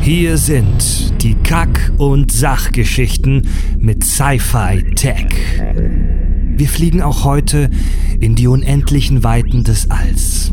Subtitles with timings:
[0.00, 3.46] Hier sind die Kack- und Sachgeschichten
[3.78, 5.26] mit Sci-Fi Tech.
[6.56, 7.70] Wir fliegen auch heute
[8.18, 10.52] in die unendlichen Weiten des Alls.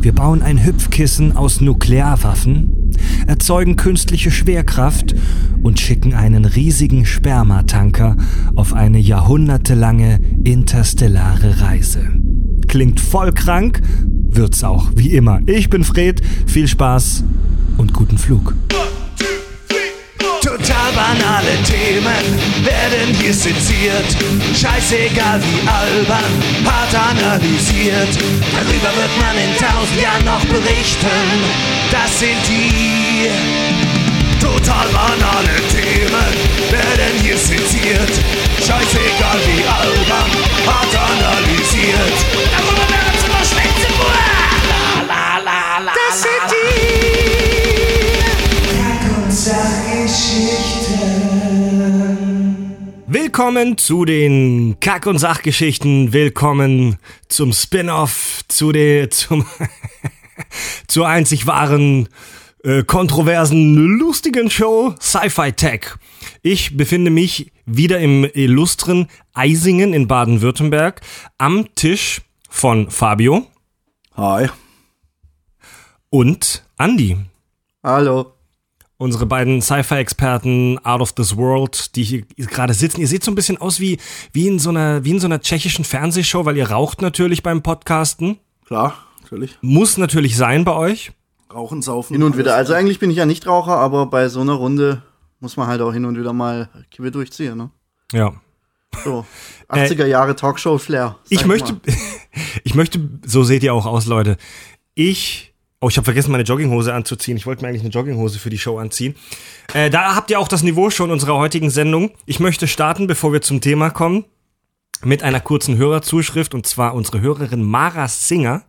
[0.00, 2.92] Wir bauen ein Hüpfkissen aus Nuklearwaffen,
[3.26, 5.14] erzeugen künstliche Schwerkraft
[5.62, 8.16] und schicken einen riesigen Spermatanker
[8.56, 12.27] auf eine jahrhundertelange interstellare Reise.
[12.68, 15.40] Klingt voll krank, wird's auch, wie immer.
[15.46, 17.24] Ich bin Fred, viel Spaß
[17.78, 18.54] und guten Flug.
[20.42, 24.16] Total banale Themen werden hier seziert.
[24.54, 26.32] Scheißegal wie albern,
[26.64, 28.14] hart analysiert.
[28.52, 31.08] Darüber wird man in tausend Jahren noch berichten.
[31.90, 33.97] Das sind die
[34.52, 36.30] total banale Themen
[36.70, 38.12] werden hier seziert.
[38.58, 40.30] Scheißegal wie albern,
[40.66, 42.16] hart analysiert.
[42.52, 43.92] Darüber werden sie noch schwätzen.
[45.06, 45.92] La la la la.
[45.94, 46.78] Das sind die
[48.76, 50.98] Kack- und Sachgeschichten.
[53.06, 56.12] Willkommen zu den Kack- und Sachgeschichten.
[56.12, 56.96] Willkommen
[57.28, 59.46] zum Spin-off, zu der, zum,
[60.86, 62.08] zur einzig wahren,
[62.64, 65.96] äh, kontroversen, lustigen Show Sci-Fi Tech.
[66.42, 71.00] Ich befinde mich wieder im illustren Eisingen in Baden-Württemberg
[71.38, 73.46] am Tisch von Fabio
[74.16, 74.48] Hi.
[76.10, 77.16] und Andy.
[77.82, 78.32] Hallo.
[78.96, 83.00] unsere beiden Sci-Fi-Experten out of this world, die hier gerade sitzen.
[83.00, 83.98] Ihr seht so ein bisschen aus wie,
[84.32, 87.62] wie in so einer, wie in so einer tschechischen Fernsehshow, weil ihr raucht natürlich beim
[87.62, 88.38] Podcasten.
[88.66, 89.56] Klar, natürlich.
[89.60, 91.12] Muss natürlich sein bei euch.
[91.52, 92.14] Rauchen, saufen.
[92.14, 92.54] Hin und wieder.
[92.54, 92.68] alles.
[92.68, 95.02] Also eigentlich bin ich ja nicht Raucher, aber bei so einer Runde
[95.40, 97.70] muss man halt auch hin und wieder mal Kippe durchziehen, ne?
[98.12, 98.32] Ja.
[99.04, 99.24] So.
[99.68, 101.16] 80er Jahre Talkshow-Flair.
[101.30, 101.80] Äh, Ich möchte, mal.
[102.64, 104.36] ich möchte, so seht ihr auch aus, Leute.
[104.94, 107.36] Ich, oh, ich habe vergessen, meine Jogginghose anzuziehen.
[107.36, 109.14] Ich wollte mir eigentlich eine Jogginghose für die Show anziehen.
[109.74, 112.10] Äh, da habt ihr auch das Niveau schon unserer heutigen Sendung.
[112.26, 114.24] Ich möchte starten, bevor wir zum Thema kommen,
[115.04, 118.62] mit einer kurzen Hörerzuschrift und zwar unsere Hörerin Mara Singer.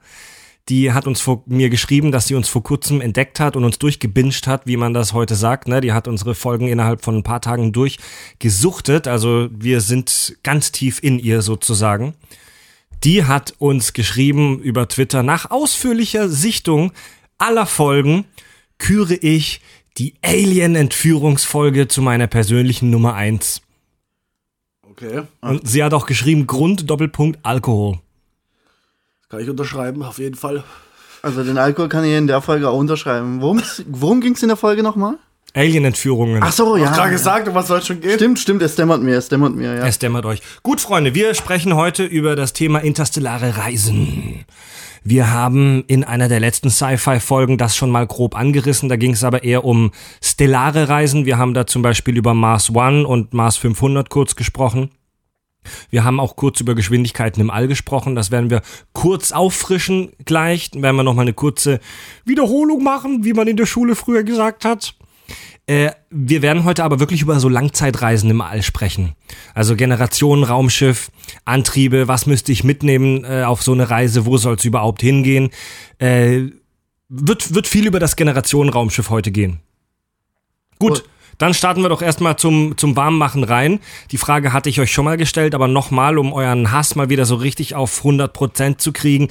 [0.67, 3.79] Die hat uns vor mir geschrieben, dass sie uns vor kurzem entdeckt hat und uns
[3.79, 5.67] durchgebinged hat, wie man das heute sagt.
[5.67, 5.81] Ne?
[5.81, 9.07] Die hat unsere Folgen innerhalb von ein paar Tagen durchgesuchtet.
[9.07, 12.13] Also wir sind ganz tief in ihr sozusagen.
[13.03, 16.91] Die hat uns geschrieben über Twitter, nach ausführlicher Sichtung
[17.37, 18.25] aller Folgen
[18.77, 19.61] küre ich
[19.97, 23.61] die Alien-Entführungsfolge zu meiner persönlichen Nummer eins.
[24.83, 25.23] Okay.
[25.41, 27.99] Und sie hat auch geschrieben, Grund, Doppelpunkt, Alkohol.
[29.29, 30.63] Kann ich unterschreiben, auf jeden Fall.
[31.21, 33.41] Also den Alkohol kann ich in der Folge auch unterschreiben.
[33.41, 35.19] Worum's, worum ging es in der Folge nochmal?
[35.53, 36.41] Alien-Entführungen.
[36.41, 36.91] Ach so, ja.
[36.91, 38.15] Gerade gesagt, um was soll schon gehen?
[38.15, 39.85] Stimmt, stimmt, es dämmert mir, es dämmert mir, ja.
[39.85, 40.41] Es dämmert euch.
[40.63, 44.45] Gut, Freunde, wir sprechen heute über das Thema interstellare Reisen.
[45.03, 48.89] Wir haben in einer der letzten Sci-Fi-Folgen das schon mal grob angerissen.
[48.89, 49.91] Da ging es aber eher um
[50.23, 51.25] stellare Reisen.
[51.25, 54.89] Wir haben da zum Beispiel über Mars One und Mars 500 kurz gesprochen.
[55.89, 58.15] Wir haben auch kurz über Geschwindigkeiten im All gesprochen.
[58.15, 58.61] Das werden wir
[58.93, 60.71] kurz auffrischen gleich.
[60.71, 61.79] Dann werden wir nochmal eine kurze
[62.25, 64.95] Wiederholung machen, wie man in der Schule früher gesagt hat.
[65.69, 69.13] Äh, wir werden heute aber wirklich über so Langzeitreisen im All sprechen.
[69.53, 71.11] Also Generationen Raumschiff,
[71.45, 75.51] Antriebe, was müsste ich mitnehmen äh, auf so eine Reise, wo soll es überhaupt hingehen?
[75.99, 76.47] Äh,
[77.07, 79.59] wird, wird viel über das Generationen-Raumschiff heute gehen.
[80.79, 81.09] Gut, Gut.
[81.39, 83.79] Dann starten wir doch erstmal zum, zum Warmmachen rein.
[84.11, 87.25] Die Frage hatte ich euch schon mal gestellt, aber nochmal, um euren Hass mal wieder
[87.25, 89.29] so richtig auf 100% zu kriegen.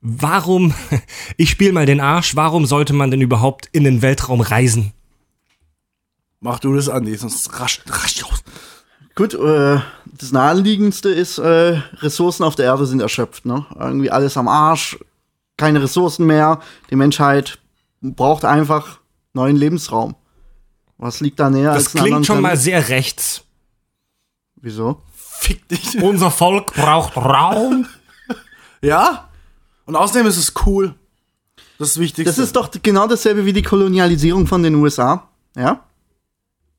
[0.00, 0.74] Warum,
[1.36, 4.92] ich spiele mal den Arsch, warum sollte man denn überhaupt in den Weltraum reisen?
[6.40, 8.42] Mach du das, Andi, sonst rasch, rasch aus.
[9.14, 13.66] Gut, äh, das naheliegendste ist, äh, Ressourcen auf der Erde sind erschöpft, ne?
[13.78, 14.98] Irgendwie alles am Arsch,
[15.58, 16.60] keine Ressourcen mehr.
[16.90, 17.58] Die Menschheit
[18.00, 19.00] braucht einfach
[19.34, 20.16] neuen Lebensraum.
[21.02, 23.42] Was liegt da näher Das klingt schon mal sehr rechts.
[24.54, 25.02] Wieso?
[25.12, 26.00] Fick dich.
[26.00, 27.86] Unser Volk braucht Raum.
[28.84, 29.28] Ja?
[29.84, 30.96] Und außerdem ist es cool.
[31.78, 32.24] Das ist das Wichtigste.
[32.24, 35.28] Das ist doch genau dasselbe wie die Kolonialisierung von den USA.
[35.56, 35.84] Ja?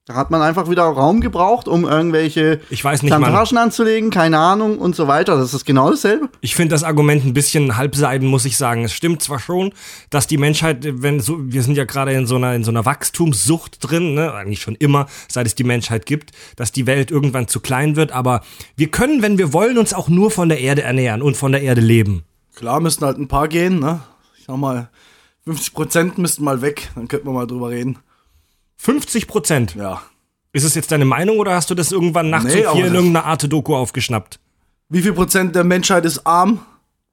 [0.05, 3.21] Da hat man einfach wieder Raum gebraucht, um irgendwelche Ich weiß nicht, Mann.
[3.21, 5.37] Plantagen anzulegen, keine Ahnung und so weiter.
[5.37, 6.27] Das ist genau dasselbe.
[6.41, 8.83] Ich finde das Argument ein bisschen halbseiden, muss ich sagen.
[8.83, 9.71] Es stimmt zwar schon,
[10.09, 12.83] dass die Menschheit, wenn so, wir sind ja gerade in so einer in so einer
[12.83, 17.47] Wachstumssucht drin, ne, eigentlich schon immer, seit es die Menschheit gibt, dass die Welt irgendwann
[17.47, 18.41] zu klein wird, aber
[18.75, 21.61] wir können, wenn wir wollen, uns auch nur von der Erde ernähren und von der
[21.61, 22.25] Erde leben.
[22.55, 24.01] Klar, müssten halt ein paar gehen, ne?
[24.37, 24.89] Ich sag mal,
[25.47, 27.99] 50% müssten mal weg, dann könnten wir mal drüber reden.
[28.77, 29.75] 50 Prozent.
[29.75, 30.01] Ja.
[30.51, 32.93] Ist es jetzt deine Meinung oder hast du das irgendwann nachts Nee, um vier in
[32.93, 34.39] das- irgendeiner Art Doku aufgeschnappt?
[34.89, 36.59] Wie viel Prozent der Menschheit ist arm?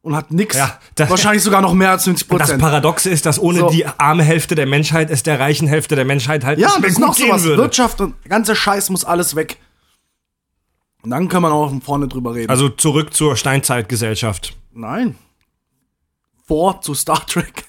[0.02, 0.56] und hat nix.
[0.56, 2.62] Ja, das- Wahrscheinlich sogar noch mehr als 50% Das Prozent.
[2.62, 3.68] Paradoxe ist, dass ohne So.
[3.70, 6.88] die arme Hälfte der Menschheit es der reichen Hälfte der Menschheit halt Ja, nicht mehr
[6.88, 7.42] das ist gut noch gehen sowas.
[7.44, 7.62] würde.
[7.64, 9.58] Wirtschaft und ganzer Scheiß muss alles weg.
[11.02, 12.48] Und dann kann man auch von vorne drüber reden.
[12.48, 14.56] Also zurück zur Steinzeitgesellschaft.
[14.72, 15.16] Nein.
[16.46, 17.64] Vor zu Star Trek.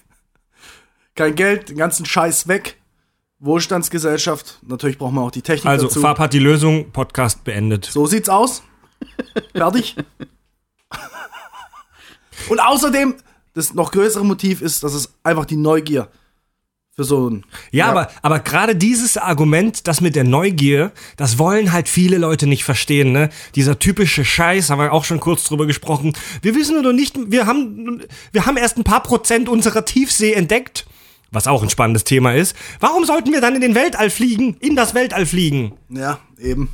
[1.15, 2.77] Kein Geld, den ganzen Scheiß weg.
[3.41, 4.59] Wohlstandsgesellschaft.
[4.65, 5.99] Natürlich braucht man auch die Technik Also dazu.
[5.99, 7.85] Farb hat die Lösung, Podcast beendet.
[7.85, 8.63] So sieht's aus.
[9.55, 9.95] Fertig.
[12.49, 13.15] Und außerdem,
[13.53, 16.07] das noch größere Motiv ist, dass es einfach die Neugier
[16.95, 17.45] für so ein.
[17.71, 22.45] Ja, aber, aber gerade dieses Argument, das mit der Neugier, das wollen halt viele Leute
[22.45, 23.29] nicht verstehen, ne?
[23.55, 26.13] Dieser typische Scheiß, haben wir auch schon kurz drüber gesprochen.
[26.43, 30.85] Wir wissen nur nicht, wir haben, wir haben erst ein paar Prozent unserer Tiefsee entdeckt.
[31.31, 32.55] Was auch ein spannendes Thema ist.
[32.81, 34.57] Warum sollten wir dann in den Weltall fliegen?
[34.59, 35.73] In das Weltall fliegen?
[35.89, 36.69] Ja, eben.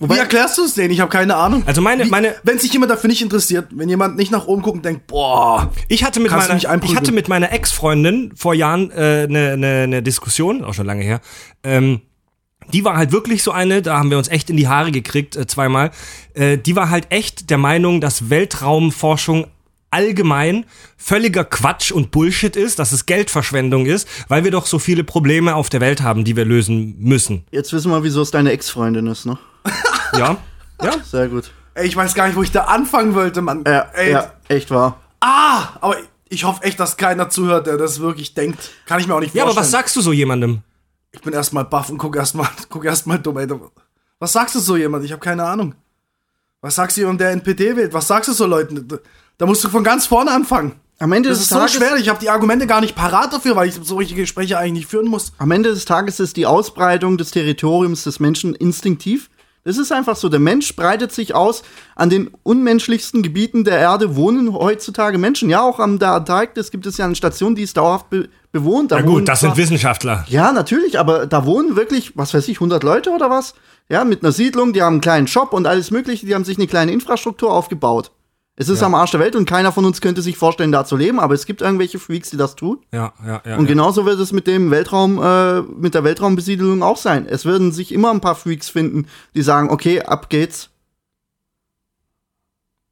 [0.00, 0.90] Wie erklärst du es denen?
[0.92, 1.62] Ich habe keine Ahnung.
[1.64, 4.60] Also meine- Wie- meine- wenn sich jemand dafür nicht interessiert, wenn jemand nicht nach oben
[4.60, 8.92] guckt und denkt, boah, Ich hatte mit meiner, ich hatte mit meiner Ex-Freundin vor Jahren
[8.92, 11.22] eine äh, ne, ne, ne Diskussion, auch schon lange her.
[11.64, 12.02] Ähm,
[12.70, 15.36] die war halt wirklich so eine, da haben wir uns echt in die Haare gekriegt,
[15.36, 15.90] äh, zweimal.
[16.34, 19.46] Äh, die war halt echt der Meinung, dass Weltraumforschung
[19.92, 20.64] allgemein
[20.96, 25.54] völliger Quatsch und Bullshit ist, dass es Geldverschwendung ist, weil wir doch so viele Probleme
[25.54, 27.44] auf der Welt haben, die wir lösen müssen.
[27.50, 29.38] Jetzt wissen wir, wieso es deine Ex-Freundin ist, ne?
[30.18, 30.36] Ja?
[30.82, 30.92] Ja?
[31.04, 31.52] Sehr gut.
[31.74, 33.64] ey, ich weiß gar nicht, wo ich da anfangen wollte, Mann.
[33.66, 35.00] Ja, ey, ja echt wahr.
[35.20, 35.96] Ah, aber
[36.28, 38.70] ich hoffe echt, dass keiner zuhört, der das wirklich denkt.
[38.86, 39.58] Kann ich mir auch nicht Ja, vorstellen.
[39.58, 40.62] aber was sagst du so jemandem?
[41.12, 43.46] Ich bin erstmal baff und guck erstmal guck erst mal dumm, ey.
[44.18, 45.04] Was sagst du so jemand?
[45.04, 45.74] Ich habe keine Ahnung.
[46.60, 47.92] Was sagst du jemandem, der NPD wählt?
[47.92, 48.86] Was sagst du so Leuten?
[49.38, 50.72] Da musst du von ganz vorne anfangen.
[50.98, 51.96] Am Ende Das des ist so Tages, schwer.
[51.96, 55.08] Ich habe die Argumente gar nicht parat dafür, weil ich solche Gespräche eigentlich nicht führen
[55.08, 55.32] muss.
[55.38, 59.28] am Ende des Tages ist die Ausbreitung des Territoriums des Menschen instinktiv.
[59.64, 60.28] Das ist einfach so.
[60.28, 61.62] Der Mensch breitet sich aus.
[61.94, 65.50] An den unmenschlichsten Gebieten der Erde wohnen heutzutage Menschen.
[65.50, 68.92] Ja, auch an der Antarktis gibt es ja eine Station, die ist dauerhaft be bewohnt.
[68.92, 70.26] Da Na gut, das sind Wissenschaftler.
[70.28, 73.54] Ja, natürlich, aber da wohnen wirklich, was weiß ich, 100 Leute oder was?
[73.88, 76.58] Ja, mit einer Siedlung, die haben einen kleinen Shop und alles Mögliche, die haben sich
[76.58, 78.10] eine kleine Infrastruktur aufgebaut.
[78.54, 80.96] Es ist am Arsch der Welt und keiner von uns könnte sich vorstellen, da zu
[80.96, 82.84] leben, aber es gibt irgendwelche Freaks, die das tun.
[82.92, 83.56] Ja, ja, ja.
[83.56, 83.68] Und ja.
[83.68, 87.26] genauso wird es mit dem Weltraum, äh, mit der Weltraumbesiedelung auch sein.
[87.26, 90.68] Es werden sich immer ein paar Freaks finden, die sagen, okay, ab geht's.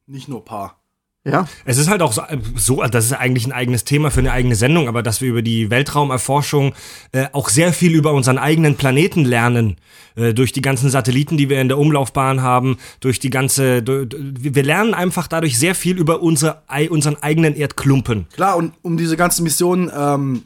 [0.06, 0.79] Nicht nur Paar.
[1.22, 2.22] Ja, Es ist halt auch so,
[2.56, 5.42] so, das ist eigentlich ein eigenes Thema für eine eigene Sendung, aber dass wir über
[5.42, 6.74] die Weltraumerforschung
[7.12, 9.76] äh, auch sehr viel über unseren eigenen Planeten lernen,
[10.16, 14.62] äh, durch die ganzen Satelliten, die wir in der Umlaufbahn haben, durch die ganze, wir
[14.62, 18.26] lernen einfach dadurch sehr viel über unsere, unseren eigenen Erdklumpen.
[18.32, 20.44] Klar, und um diese ganzen Missionen ähm,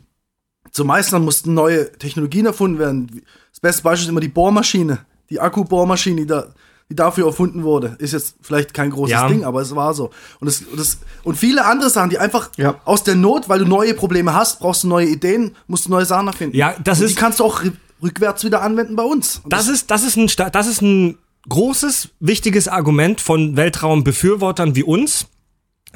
[0.73, 3.23] zu meistern, mussten neue Technologien erfunden werden.
[3.53, 4.99] Das beste Beispiel ist immer die Bohrmaschine.
[5.31, 6.53] Die Akkubohrmaschine, die, da,
[6.97, 7.97] dafür erfunden wurde.
[7.99, 9.29] Ist jetzt vielleicht kein großes Ja.
[9.29, 10.11] Ding, aber es war so.
[10.41, 12.77] Und, es, und, es, und viele andere Sachen, die einfach Ja.
[12.85, 16.05] aus der Not, weil du neue Probleme hast, brauchst du neue Ideen, musst du neue
[16.07, 16.57] Sachen erfinden.
[16.57, 19.41] Ja, das und ist- Die kannst du auch rü- rückwärts wieder anwenden bei uns.
[19.45, 21.19] Und Das ist, das ist ein, das ist ein
[21.49, 25.27] großes, wichtiges Argument von Weltraumbefürwortern wie uns,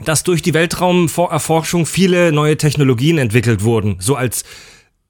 [0.04, 3.96] dass durch die Weltraumerforschung viele neue Technologien entwickelt wurden.
[4.00, 4.44] So als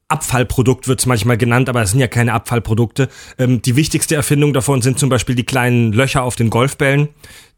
[0.09, 3.09] Abfallprodukt wird's manchmal genannt, aber es sind ja keine Abfallprodukte.
[3.39, 7.09] Ähm, die wichtigste Erfindung davon sind zum Beispiel die kleinen Löcher auf den Golfbällen.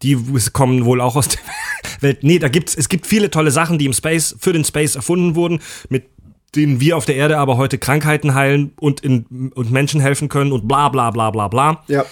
[0.03, 0.19] Die
[0.53, 1.41] kommen wohl auch aus der
[2.01, 2.19] Welt.
[2.23, 5.35] Nee, da gibt's, es gibt viele tolle Sachen, die im Space, für den Space erfunden
[5.37, 6.05] wurden, mit
[6.57, 10.51] denen wir auf der Erde aber heute Krankheiten heilen und, in, und Menschen helfen können
[10.51, 11.85] und bla bla bla bla bla.
[11.87, 12.05] ja.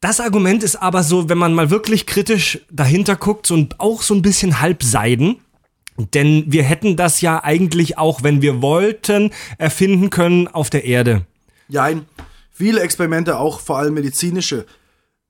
[0.00, 4.02] Das Argument ist aber so, wenn man mal wirklich kritisch dahinter guckt, so ein, auch
[4.02, 5.40] so ein bisschen halbseiden.
[6.14, 11.26] Denn wir hätten das ja eigentlich auch, wenn wir wollten, erfinden können auf der Erde.
[11.68, 11.88] Ja,
[12.50, 14.64] viele Experimente, auch vor allem medizinische,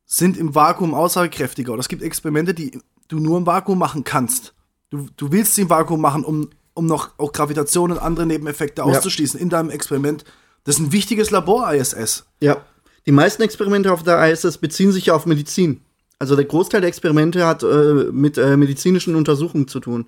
[0.04, 1.72] sind im Vakuum aussagekräftiger.
[1.72, 4.54] Oder es gibt Experimente, die du nur im Vakuum machen kannst.
[4.90, 8.84] Du, du willst sie im Vakuum machen, um, um noch auch Gravitation und andere Nebeneffekte
[8.84, 10.24] auszuschließen in deinem Experiment.
[10.64, 12.26] Das ist ein wichtiges Labor, ISS.
[12.40, 12.58] Ja.
[13.06, 15.80] Die meisten Experimente auf der ISS beziehen sich ja auf Medizin.
[16.18, 20.06] Also der Großteil der Experimente hat äh, mit äh, medizinischen Untersuchungen zu tun.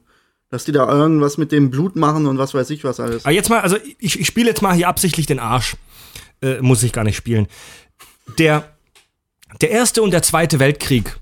[0.51, 3.25] Dass die da irgendwas mit dem Blut machen und was weiß ich was alles.
[3.25, 5.77] Aber jetzt mal, also ich, ich spiele jetzt mal hier absichtlich den Arsch.
[6.43, 7.47] Äh, muss ich gar nicht spielen.
[8.39, 8.69] Der,
[9.61, 11.20] der erste und der zweite Weltkrieg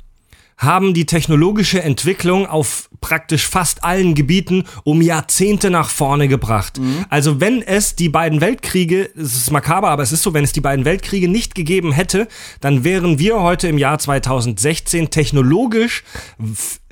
[0.59, 6.81] haben die technologische Entwicklung auf praktisch fast allen Gebieten um Jahrzehnte nach vorne gebracht.
[7.09, 10.53] Also wenn es die beiden Weltkriege, es ist makaber, aber es ist so, wenn es
[10.53, 12.27] die beiden Weltkriege nicht gegeben hätte,
[12.61, 16.03] dann wären wir heute im Jahr 2016 technologisch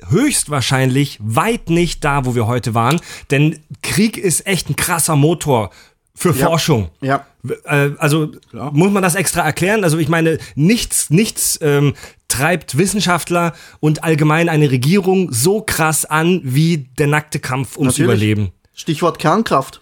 [0.09, 3.01] höchstwahrscheinlich weit nicht da, wo wir heute waren.
[3.31, 5.71] Denn Krieg ist echt ein krasser Motor
[6.15, 6.89] für Forschung.
[7.01, 7.25] Ja.
[7.65, 9.83] Äh, also muss man das extra erklären?
[9.83, 11.93] Also ich meine, nichts, nichts ähm,
[12.27, 18.05] treibt Wissenschaftler und allgemein eine Regierung so krass an wie der nackte Kampf ums Natürlich.
[18.21, 18.51] Überleben.
[18.73, 19.81] Stichwort Kernkraft.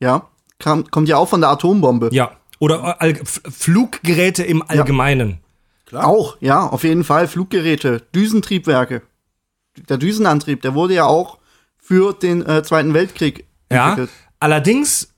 [0.00, 0.28] Ja.
[0.58, 2.10] Kam, kommt ja auch von der Atombombe.
[2.12, 2.32] Ja.
[2.58, 5.38] Oder All F- Fluggeräte im Allgemeinen.
[5.92, 7.28] Auch, ja, auf jeden Fall.
[7.28, 9.02] Fluggeräte, Düsentriebwerke.
[9.88, 11.38] Der Düsenantrieb, der wurde ja auch
[11.78, 13.90] für den äh, Zweiten Weltkrieg Ja.
[13.90, 14.10] entwickelt.
[14.40, 15.11] Allerdings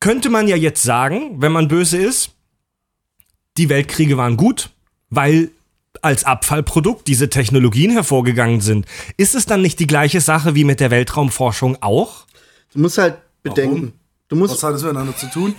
[0.00, 2.30] könnte man ja jetzt sagen, wenn man böse ist,
[3.56, 4.70] die Weltkriege waren gut,
[5.10, 5.50] weil
[6.02, 8.86] als Abfallprodukt diese Technologien hervorgegangen sind.
[9.16, 12.26] Ist es dann nicht die gleiche Sache wie mit der Weltraumforschung auch?
[12.72, 13.92] Du musst halt bedenken.
[14.28, 15.54] Du musst Was hat das miteinander zu tun?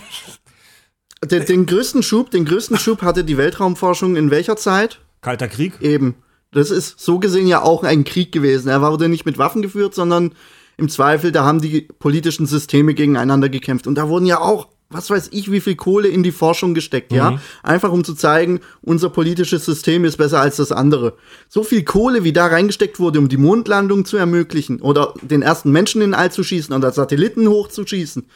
[1.24, 5.00] den, den größten Schub, den größten Schub hatte die Weltraumforschung in welcher Zeit?
[5.20, 5.80] Kalter Krieg?
[5.80, 6.16] Eben.
[6.50, 8.68] Das ist so gesehen ja auch ein Krieg gewesen.
[8.68, 10.34] Er wurde nicht mit Waffen geführt, sondern
[10.76, 13.86] im Zweifel, da haben die politischen Systeme gegeneinander gekämpft.
[13.86, 17.12] Und da wurden ja auch, was weiß ich, wie viel Kohle in die Forschung gesteckt,
[17.12, 17.38] ja?
[17.62, 21.14] Einfach um zu zeigen, unser politisches System ist besser als das andere.
[21.48, 25.72] So viel Kohle, wie da reingesteckt wurde, um die Mondlandung zu ermöglichen oder den ersten
[25.72, 28.26] Menschen in All zu schießen oder Satelliten hochzuschießen.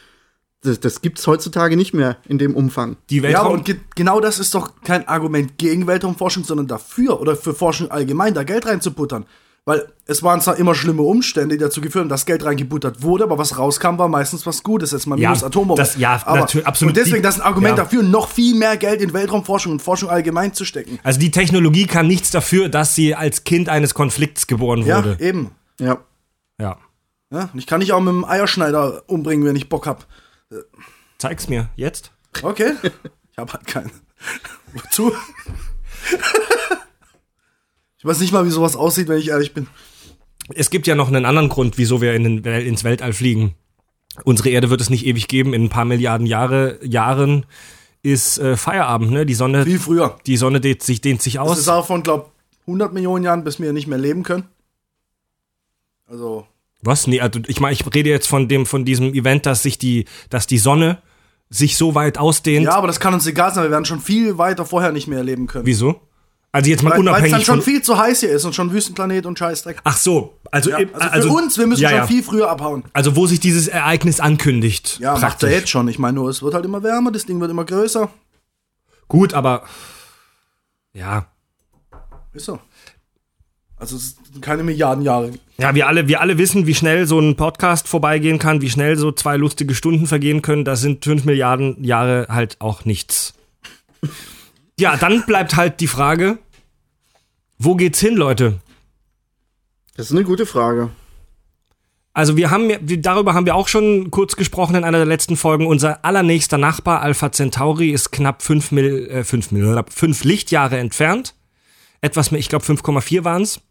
[0.61, 2.97] Das, das gibt's heutzutage nicht mehr in dem Umfang.
[3.11, 7.21] Die Ja, Weltraum und ge genau das ist doch kein Argument gegen Weltraumforschung, sondern dafür
[7.21, 9.25] oder für Forschung allgemein, da Geld reinzubuttern.
[9.67, 13.25] Weil es waren zwar immer schlimme Umstände, die dazu geführt haben, dass Geld reingebuttert wurde,
[13.25, 14.91] aber was rauskam, war meistens was Gutes.
[14.91, 15.81] Jetzt mal Ja, minus Atombombe.
[15.81, 16.91] das- ja, aber, natür- absolut.
[16.95, 17.83] Und deswegen, das ist ein Argument ja.
[17.83, 20.99] dafür, noch viel mehr Geld in Weltraumforschung und Forschung allgemein zu stecken.
[21.03, 25.17] also die Technologie kann nichts dafür, dass sie als Kind eines Konflikts geboren Ja, wurde.
[25.19, 25.51] eben.
[25.81, 25.97] Ja.
[26.61, 26.77] Ja.
[27.29, 30.07] Ja, und ich kann dich auch mit dem Eierschneider umbringen, wenn ich Bock hab.
[31.17, 32.11] Zeig's mir jetzt.
[32.41, 32.71] Okay.
[32.83, 33.91] ich hab halt keinen.
[34.73, 35.11] Wozu?
[37.97, 39.67] ich weiß nicht mal, wie sowas aussieht, wenn ich ehrlich bin.
[40.53, 43.55] Es gibt ja noch einen anderen Grund, wieso wir in den, ins Weltall fliegen.
[44.23, 45.53] Unsere Erde wird es nicht ewig geben.
[45.53, 47.45] In ein paar Milliarden Jahre, Jahren
[48.01, 49.11] ist äh, Feierabend.
[49.11, 49.25] Ne?
[49.25, 50.17] Die Sonne, Viel früher.
[50.25, 51.83] die Sonne dehnt sich, dehnt sich Das ist aus.
[51.83, 54.45] auch von, glaub, 100 Millionen Jahren, bis wir nicht mehr leben können.
[56.07, 56.47] Also,
[56.81, 57.07] Was?
[57.07, 60.05] Nee, also ich meine, ich rede jetzt von dem, von diesem Event, dass sich die,
[60.29, 60.99] dass die Sonne
[61.49, 62.65] sich so weit ausdehnt.
[62.65, 65.23] ja, aber das kann uns egal sein, wir werden schon viel weiter vorher nicht mehr
[65.23, 65.65] leben können.
[65.65, 65.99] Wieso?
[66.57, 68.55] Also jetzt mal Weil weil es dann unabhängig schon viel zu heiß hier ist und
[68.55, 69.77] schon Wüstenplanet und Scheißdreck.
[69.83, 72.07] Ach so, also, Ja, äh, also für uns, wir müssen ja, schon ja.
[72.07, 72.83] viel früher abhauen.
[72.93, 74.97] Also wo sich dieses Ereignis ankündigt.
[74.99, 75.49] Ja, macht praktisch.
[75.49, 75.87] er jetzt schon.
[75.87, 78.09] Ich meine nur, es wird halt immer wärmer, das Ding wird immer größer.
[79.07, 79.65] Gut, aber
[80.93, 81.27] ja,
[82.33, 82.59] Ist so.
[83.75, 85.33] Also es sind keine Milliarden Jahre.
[85.59, 88.97] Ja, wir alle, wir alle wissen, wie schnell so ein Podcast vorbeigehen kann, wie schnell
[88.97, 90.65] so zwei lustige Stunden vergehen können.
[90.65, 93.35] Da sind fünf Milliarden Jahre halt auch nichts.
[94.79, 96.39] Ja, dann bleibt halt die Frage,
[97.57, 98.59] wo geht's hin, Leute?
[99.95, 100.91] Das ist eine gute Frage.
[102.13, 102.71] Also wir haben,
[103.01, 105.67] darüber haben wir auch schon kurz gesprochen in einer der letzten Folgen.
[105.67, 111.35] Unser allernächster Nachbar Alpha Centauri ist knapp fünf, Mil, äh, fünf, Mil, fünf Lichtjahre entfernt.
[112.01, 113.61] Etwas mehr, ich glaube 5,4 waren's.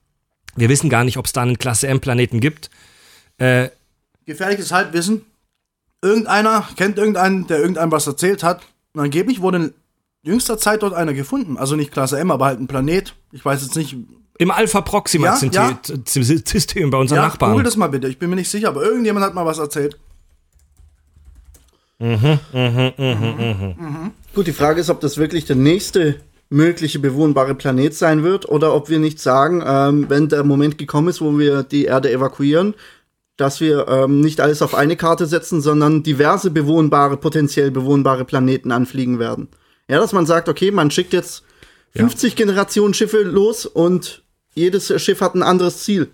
[0.55, 2.71] Wir wissen gar nicht, ob es da einen Klasse M-Planeten gibt.
[3.39, 3.71] Äh,
[4.27, 5.25] Gefährliches Halbwissen.
[6.03, 8.63] Irgendeiner kennt irgendeinen, der irgendeinem was erzählt hat.
[8.93, 9.75] Und angeblich wurde
[10.27, 11.57] jüngster Zeit dort einer gefunden.
[11.57, 13.15] Also nicht Klasse M, aber halt ein Planet.
[13.33, 13.97] Ich weiß jetzt nicht.
[14.39, 15.79] Im Alpha Proxima Ja, sind ja.
[16.05, 17.53] System bei unseren Ja, Nachbarn.
[17.53, 18.09] google das mal bitte.
[18.09, 19.99] Ich bin mir nicht sicher, aber irgendjemand hat mal was erzählt.
[24.35, 26.17] Gut, die Frage ist, ob das wirklich der nächste
[26.51, 31.09] mögliche bewohnbare Planet sein wird oder ob wir nicht sagen, ähm, wenn der Moment gekommen
[31.09, 32.75] ist, wo wir die Erde evakuieren,
[33.37, 38.71] dass wir ähm, nicht alles auf eine Karte setzen, sondern diverse bewohnbare, potenziell bewohnbare Planeten
[38.73, 39.49] anfliegen werden.
[39.89, 41.45] Ja, dass man sagt, okay, man schickt jetzt
[41.97, 44.23] 50 Generationen Schiffe los und
[44.55, 46.11] jedes Schiff hat ein anderes Ziel.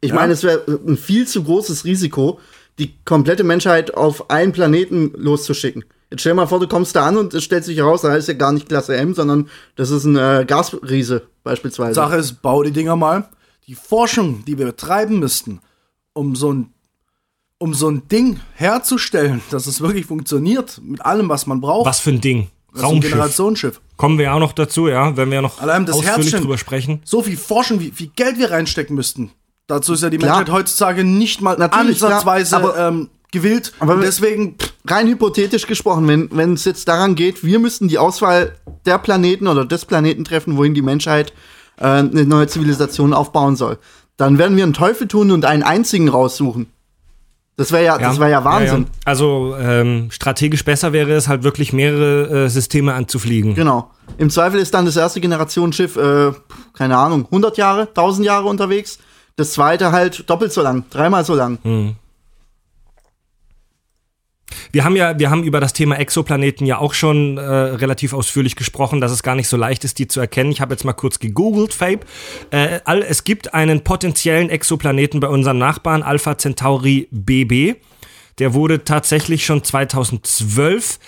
[0.00, 2.40] Ich meine, es wäre ein viel zu großes Risiko,
[2.78, 5.84] die komplette Menschheit auf einen Planeten loszuschicken.
[6.10, 8.14] Jetzt stell dir mal vor, du kommst da an und es stellt sich heraus, da
[8.14, 11.94] ist ja gar nicht Klasse M, sondern das ist ein äh, Gasriese beispielsweise.
[11.94, 13.28] Sache ist, bau die Dinger mal.
[13.66, 15.60] Die Forschung, die wir betreiben müssten,
[16.12, 16.72] um so ein,
[17.58, 21.86] um so ein Ding herzustellen, dass es wirklich funktioniert, mit allem, was man braucht.
[21.86, 22.48] Was für ein Ding?
[22.74, 23.10] Das ist ein Raumschiff.
[23.12, 23.80] Generationsschiff.
[23.96, 26.40] Kommen wir ja auch noch dazu, ja, wenn wir noch Allein das ausführlich Herzchen.
[26.42, 27.00] drüber sprechen.
[27.04, 29.30] So viel Forschung, wie viel Geld wir reinstecken müssten.
[29.68, 30.38] Dazu ist ja die Klar.
[30.38, 33.72] Menschheit heutzutage nicht mal Natürlich, ansatzweise klar, aber- ähm, gewillt.
[33.78, 37.96] Aber deswegen, pff, Rein hypothetisch gesprochen, wenn wenn es jetzt daran geht, wir müssten die
[37.98, 38.54] Auswahl
[38.84, 41.32] der Planeten oder des Planeten treffen, wohin die Menschheit
[41.78, 43.78] äh, eine neue Zivilisation aufbauen soll,
[44.18, 46.66] dann werden wir einen Teufel tun und einen einzigen raussuchen.
[47.56, 48.86] Das wäre ja, das wäre ja Wahnsinn.
[49.04, 53.54] Also ähm, strategisch besser wäre es halt wirklich mehrere äh, Systeme anzufliegen.
[53.54, 53.90] Genau.
[54.18, 56.32] Im Zweifel ist dann das erste Generationsschiff, äh,
[56.72, 58.98] keine Ahnung, 100 Jahre, 1000 Jahre unterwegs.
[59.36, 61.94] Das zweite halt doppelt so lang, dreimal so lang.
[64.72, 68.56] Wir haben ja, wir haben über das Thema Exoplaneten ja auch schon äh, relativ ausführlich
[68.56, 70.50] gesprochen, dass es gar nicht so leicht ist, die zu erkennen.
[70.50, 72.00] Ich habe jetzt mal kurz gegoogelt, Fabe.
[72.50, 77.76] Äh, es gibt einen potenziellen Exoplaneten bei unserem Nachbarn Alpha Centauri BB.
[78.38, 80.98] Der wurde tatsächlich schon 2012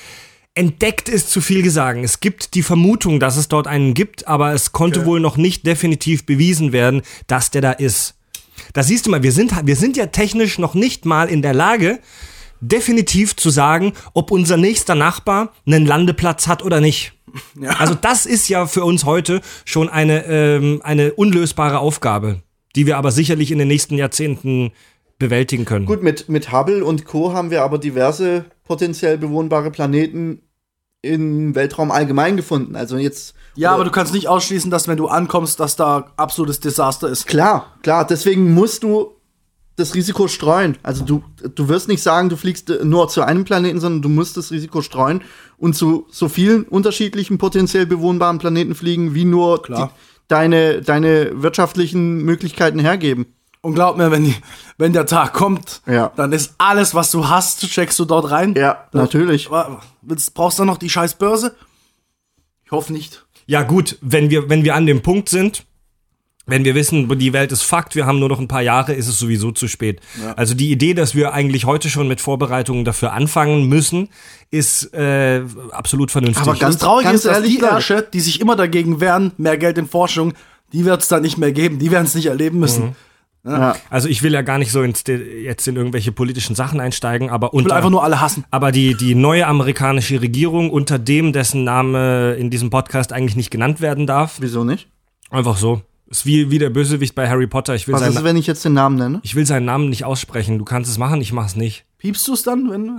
[0.57, 2.01] entdeckt ist zu viel gesagt.
[2.03, 5.67] Es gibt die Vermutung, dass es dort einen gibt, aber es konnte wohl noch nicht
[5.67, 8.15] definitiv bewiesen werden, dass der da ist.
[8.73, 11.53] Da siehst du mal, wir sind, wir sind ja technisch noch nicht mal in der
[11.53, 12.01] Lage,
[12.61, 17.13] definitiv zu sagen, ob unser nächster Nachbar einen Landeplatz hat oder nicht.
[17.79, 22.43] Also das ist ja für uns heute schon eine, ähm, eine unlösbare Aufgabe,
[22.75, 24.73] die wir aber sicherlich in den nächsten Jahrzehnten
[25.19, 25.87] bewältigen können.
[25.87, 27.33] Gut, mit, mit Hubble und Co.
[27.33, 30.43] haben wir aber diverse potenziell bewohnbare Planeten
[31.03, 32.77] im Weltraum allgemein gefunden.
[32.77, 33.35] Also jetzt.
[33.55, 37.27] Ja, aber du kannst nicht ausschließen, dass wenn du ankommst, dass da absolutes Desaster ist.
[37.27, 39.16] Klar, klar, deswegen musst du
[39.77, 40.77] das Risiko streuen.
[40.83, 41.23] Also du,
[41.55, 44.81] du wirst nicht sagen, du fliegst nur zu einem Planeten, sondern du musst das Risiko
[44.83, 45.23] streuen
[45.59, 49.89] und zu so vielen unterschiedlichen potenziell bewohnbaren Planeten fliegen, wie nur Klar.
[49.95, 53.27] die, deine, deine wirtschaftlichen Möglichkeiten hergeben.
[53.61, 54.35] Und glaub mir, wenn, die,
[54.79, 56.13] wenn der Tag kommt, Ja.
[56.17, 58.55] dann ist alles, was du hast, checkst du dort rein.
[58.57, 59.51] Ja, natürlich.
[59.51, 61.55] Wa- Willst, brauchst du noch die scheiß Börse?
[62.65, 63.27] Ich hoffe nicht.
[63.47, 65.65] Ja, gut, wenn wir, wenn wir an dem Punkt sind,
[66.47, 69.09] wenn wir wissen, die Welt ist Fakt, wir haben nur noch ein paar Jahre, ist
[69.09, 70.01] es sowieso zu spät.
[70.37, 74.09] Also die Idee, dass wir eigentlich heute schon mit Vorbereitungen dafür anfangen müssen,
[74.51, 76.43] ist äh, absolut vernünftig.
[76.43, 77.65] Aber ganz- das Traurige ganz ist, dass ehrlich, die.
[77.65, 80.35] Ärsche, die sich immer dagegen wehren, mehr Geld in Forschung,
[80.73, 81.79] die wird es dann nicht mehr geben.
[81.79, 82.95] Die werden es nicht erleben müssen.
[83.45, 83.77] Ja.
[83.91, 87.47] also ich will ja gar nicht so ins, jetzt in irgendwelche politischen Sachen einsteigen, aber
[87.49, 88.45] Ich will unter, einfach nur alle hassen.
[88.51, 93.53] aber die, die neue amerikanische Regierung, unter dem, dessen Name in diesem Podcast eigentlich nicht
[93.53, 94.89] genannt werden darf, Wieso nicht?
[95.31, 95.81] einfach so.
[96.09, 97.75] Ist wie, wie der Bösewicht bei Harry Potter.
[97.75, 99.21] Ich will, Was ist, seinen, wenn ich jetzt den Namen nenne?
[99.23, 100.59] ich will seinen Namen nicht aussprechen.
[100.59, 101.85] Du kannst es machen, ich mach's nicht.
[101.99, 102.99] Piepst du es dann, wenn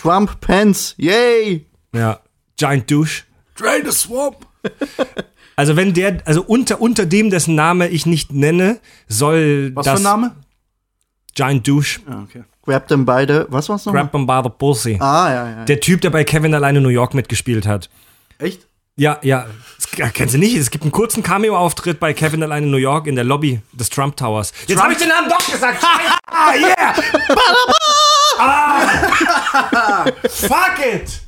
[0.00, 1.66] Trump Pence, yay!
[1.92, 2.20] Ja.
[2.56, 3.24] Giant Douche.
[3.56, 4.46] Drain the Swamp?
[5.56, 10.00] Also wenn der, also unter, unter dem, dessen Name ich nicht nenne, soll Was das
[10.00, 10.34] für ein Name?
[11.36, 12.42] Giant Douche, Ja, okay.
[12.62, 13.46] Grab them beide.
[13.50, 13.92] Was war's noch?
[13.92, 14.96] Grab them by the pussy.
[14.98, 15.64] Ah, ja, ja.
[15.64, 17.88] Der Typ, der bei Kevin alleine New York mitgespielt hat.
[18.38, 18.66] Echt?
[18.96, 19.46] Ja, ja.
[19.76, 20.56] Das ja, kennst du nicht?
[20.56, 24.16] Es gibt einen kurzen Cameo-Auftritt bei Kevin alleine New York in der Lobby des Trump
[24.16, 24.52] Towers.
[24.68, 25.84] Jetzt habe ich den Namen doch gesagt.
[26.26, 26.94] ah, yeah.
[28.38, 30.04] ah.
[30.28, 31.20] Fuck it.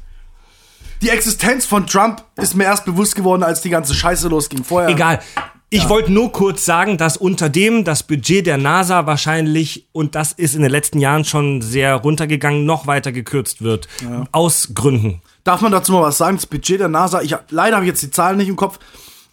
[1.03, 4.63] Die Existenz von Trump ist mir erst bewusst geworden, als die ganze Scheiße losging.
[4.63, 4.89] Vorher.
[4.89, 5.21] Egal.
[5.69, 10.33] Ich wollte nur kurz sagen, dass unter dem das Budget der NASA wahrscheinlich, und das
[10.33, 13.89] ist in den letzten Jahren schon sehr runtergegangen, noch weiter gekürzt wird.
[14.31, 15.21] Aus Gründen.
[15.47, 16.37] Darf man dazu mal was sagen?
[16.39, 18.81] Das Budget der NASA, ich leider habe ich jetzt die Zahlen nicht im Kopf,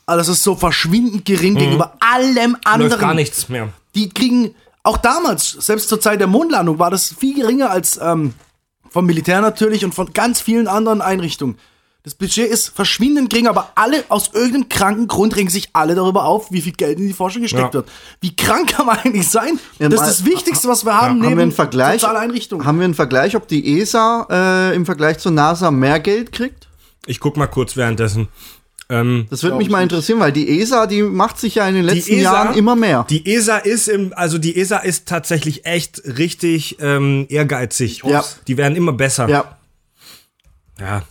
[0.06, 2.91] aber das ist so verschwindend gering gegenüber allem anderen.
[2.91, 3.69] Läuft gar nichts mehr.
[3.95, 8.36] Die kriegen, auch damals, selbst zur Zeit der Mondlandung, war das viel geringer als ähm,
[8.91, 11.58] vom Militär natürlich und von ganz vielen anderen Einrichtungen.
[12.05, 16.25] Das Budget ist verschwindend gering, aber alle, aus irgendeinem kranken Grund regen sich alle darüber
[16.25, 17.73] auf, wie viel Geld in die Forschung gesteckt Ja.
[17.75, 17.89] wird.
[18.19, 19.57] Wie krank kann man eigentlich sein?
[19.79, 22.01] Ja, das ist das Wichtigste, was wir haben, haben wir einen Vergleich?
[22.01, 22.65] soziale Einrichtungen.
[22.65, 26.67] Haben wir einen Vergleich, ob die ESA äh, im Vergleich zur NASA mehr Geld kriegt?
[27.05, 28.27] Ich guck mal kurz währenddessen.
[28.89, 31.75] Ähm, Das würde mich ich mal interessieren, weil die ESA, die macht sich ja in
[31.75, 33.05] den letzten ESA Jahren immer mehr.
[33.09, 38.01] Die ESA ist im, also die ESA ist tatsächlich echt richtig ähm, ehrgeizig.
[38.03, 38.25] Ja.
[38.47, 39.29] Die werden immer besser.
[39.29, 39.57] ja.
[40.79, 41.03] Ja.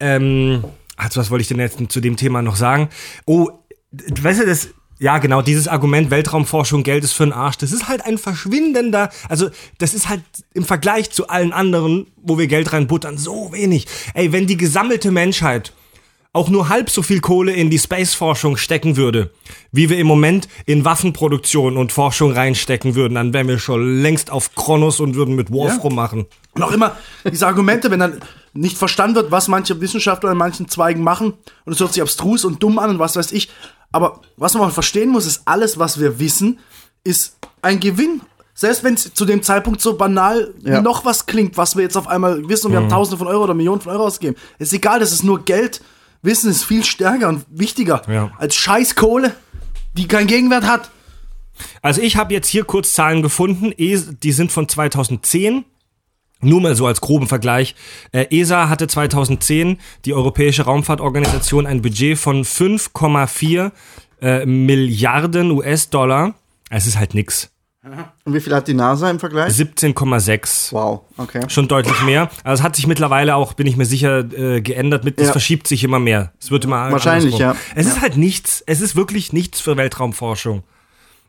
[0.00, 0.64] Ähm,
[0.96, 2.88] also was wollte ich denn jetzt zu dem Thema noch sagen?
[3.26, 3.50] Oh,
[3.92, 7.88] weißt du, das, ja genau, dieses Argument Weltraumforschung, Geld ist für den Arsch, das ist
[7.88, 10.22] halt ein verschwindender, also das ist halt
[10.54, 13.86] im Vergleich zu allen anderen, wo wir Geld reinbuttern, so wenig.
[14.14, 15.72] Ey, wenn die gesammelte Menschheit
[16.32, 19.30] auch nur halb so viel Kohle in die Space-Forschung stecken würde,
[19.72, 24.30] wie wir im Moment in Waffenproduktion und Forschung reinstecken würden, dann wären wir schon längst
[24.30, 25.80] auf Kronos und würden mit Worf Ja.
[25.80, 26.26] rummachen.
[26.52, 26.94] Und auch immer
[27.30, 28.20] diese Argumente, wenn dann
[28.56, 32.44] nicht verstanden wird, was manche Wissenschaftler in manchen Zweigen machen, und es hört sich abstrus
[32.44, 33.50] und dumm an und was weiß ich.
[33.92, 36.58] Aber was man mal verstehen muss, ist, alles, was wir wissen,
[37.04, 38.20] ist ein Gewinn.
[38.54, 40.80] Selbst wenn es zu dem Zeitpunkt so banal Ja.
[40.80, 43.44] noch was klingt, was wir jetzt auf einmal wissen und wir haben Tausende von Euro
[43.44, 44.36] oder Millionen von Euro ausgegeben.
[44.58, 45.82] Ist egal, das ist nur Geld.
[46.22, 48.30] Wissen ist viel stärker und wichtiger Ja.
[48.38, 49.34] als Scheißkohle,
[49.92, 50.90] die keinen Gegenwert hat.
[51.82, 55.64] Also ich habe jetzt hier kurz Zahlen gefunden, Es- die sind von 2010.
[56.40, 57.74] Nur mal so als groben Vergleich.
[58.12, 63.70] Äh, ESA hatte 2010, die Europäische Raumfahrtorganisation, ein Budget von 5,4
[64.20, 66.34] äh, Milliarden US-Dollar.
[66.70, 67.50] Es ist halt nix.
[68.24, 69.52] Und wie viel hat die NASA im Vergleich?
[69.52, 70.72] 17,6.
[70.72, 71.42] Wow, okay.
[71.48, 72.28] Schon deutlich mehr.
[72.42, 75.04] Also es hat sich mittlerweile auch, bin ich mir sicher, äh, geändert.
[75.04, 75.32] Mit, Es Ja.
[75.32, 76.32] verschiebt sich immer mehr.
[76.40, 77.56] Es wird immer Wahrscheinlich, andersrum.
[77.74, 77.74] ja.
[77.80, 78.62] Es ist halt nichts.
[78.66, 80.64] Es ist wirklich nichts für Weltraumforschung.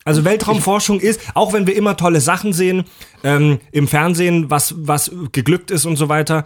[0.07, 2.85] Also Weltraumforschung ist, auch wenn wir immer tolle Sachen sehen,
[3.25, 6.45] ähm, im Fernsehen, was, was geglückt ist und so weiter,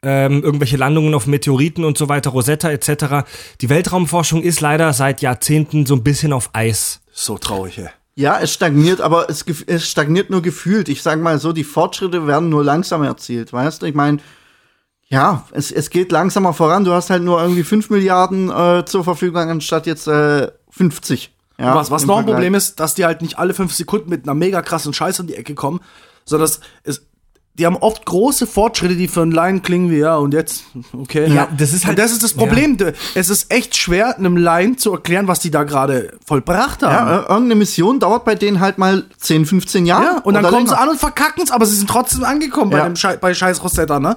[0.00, 3.26] ähm, irgendwelche Landungen auf Meteoriten und so weiter, Rosetta etc.
[3.60, 7.00] Die Weltraumforschung ist leider seit Jahrzehnten so ein bisschen auf Eis.
[7.10, 7.88] So traurig, ey.
[8.14, 10.88] Ja, es stagniert, aber es, es stagniert nur gefühlt.
[10.88, 13.86] Ich sag mal so, die Fortschritte werden nur langsam erzielt, weißt du?
[13.86, 14.18] Ich meine,
[15.08, 16.84] ja, es, es geht langsamer voran.
[16.84, 21.32] Du hast halt nur irgendwie 5 Milliarden äh, zur Verfügung, anstatt jetzt äh, 50.
[21.60, 22.34] Ja, was was noch ein Vergleich.
[22.36, 25.28] Problem ist, dass die halt nicht alle fünf Sekunden mit einer mega krassen Scheiße um
[25.28, 25.80] die Ecke kommen,
[26.24, 27.02] sondern es, es,
[27.54, 31.26] die haben oft große Fortschritte, die für einen Laien klingen wie, ja, und jetzt, okay.
[31.30, 32.78] Ja, das ist halt- Und das ist das Problem.
[33.14, 37.08] Es ist echt schwer, einem Laien zu erklären, was die da gerade vollbracht haben.
[37.08, 40.04] Ja, irgendeine Mission dauert bei denen halt mal 10, 15 Jahre.
[40.04, 40.82] Ja, und dann kommen sie länger.
[40.84, 42.84] an und verkacken es, aber sie sind trotzdem angekommen bei, Ja.
[42.84, 44.16] dem Schei bei Scheiß Rosetta, ne?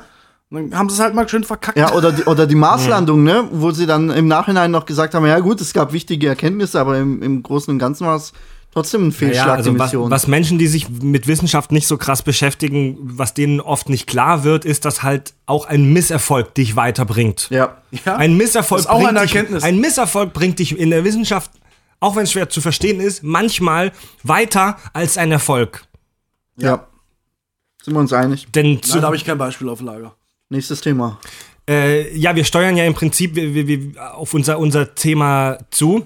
[0.53, 1.77] Dann haben sie es halt mal schön verkackt.
[1.77, 3.47] Ja, oder die, oder die Marslandung, ne?
[3.51, 6.97] Wo sie dann im Nachhinein noch gesagt haben, ja gut, es gab wichtige Erkenntnisse, aber
[6.97, 8.33] im, im Großen und Ganzen war es
[8.71, 10.09] trotzdem ein Fehlschlag, Ja, also was, Mission.
[10.11, 14.43] was Menschen, die sich mit Wissenschaft nicht so krass beschäftigen, was denen oft nicht klar
[14.43, 17.47] wird, ist, dass halt auch ein Misserfolg dich weiterbringt.
[17.51, 17.77] ja.
[18.05, 18.15] Ja.
[18.15, 19.63] Ein Misserfolg Das ist auch bringt eine dich, Erkenntnis.
[19.63, 21.51] ein Misserfolg bringt dich in der Wissenschaft,
[21.99, 23.91] auch wenn es schwer zu verstehen ist, manchmal
[24.23, 25.83] weiter als ein Erfolg.
[26.57, 26.85] ja.
[27.83, 28.47] Sind wir uns einig.
[28.55, 30.15] Denn zu, Nein, da habe ich kein Beispiel auf Lager.
[30.53, 31.19] Nächstes Thema.
[31.67, 36.05] äh, ja, wir steuern ja im Prinzip wir, wir, auf unser, unser Thema zu.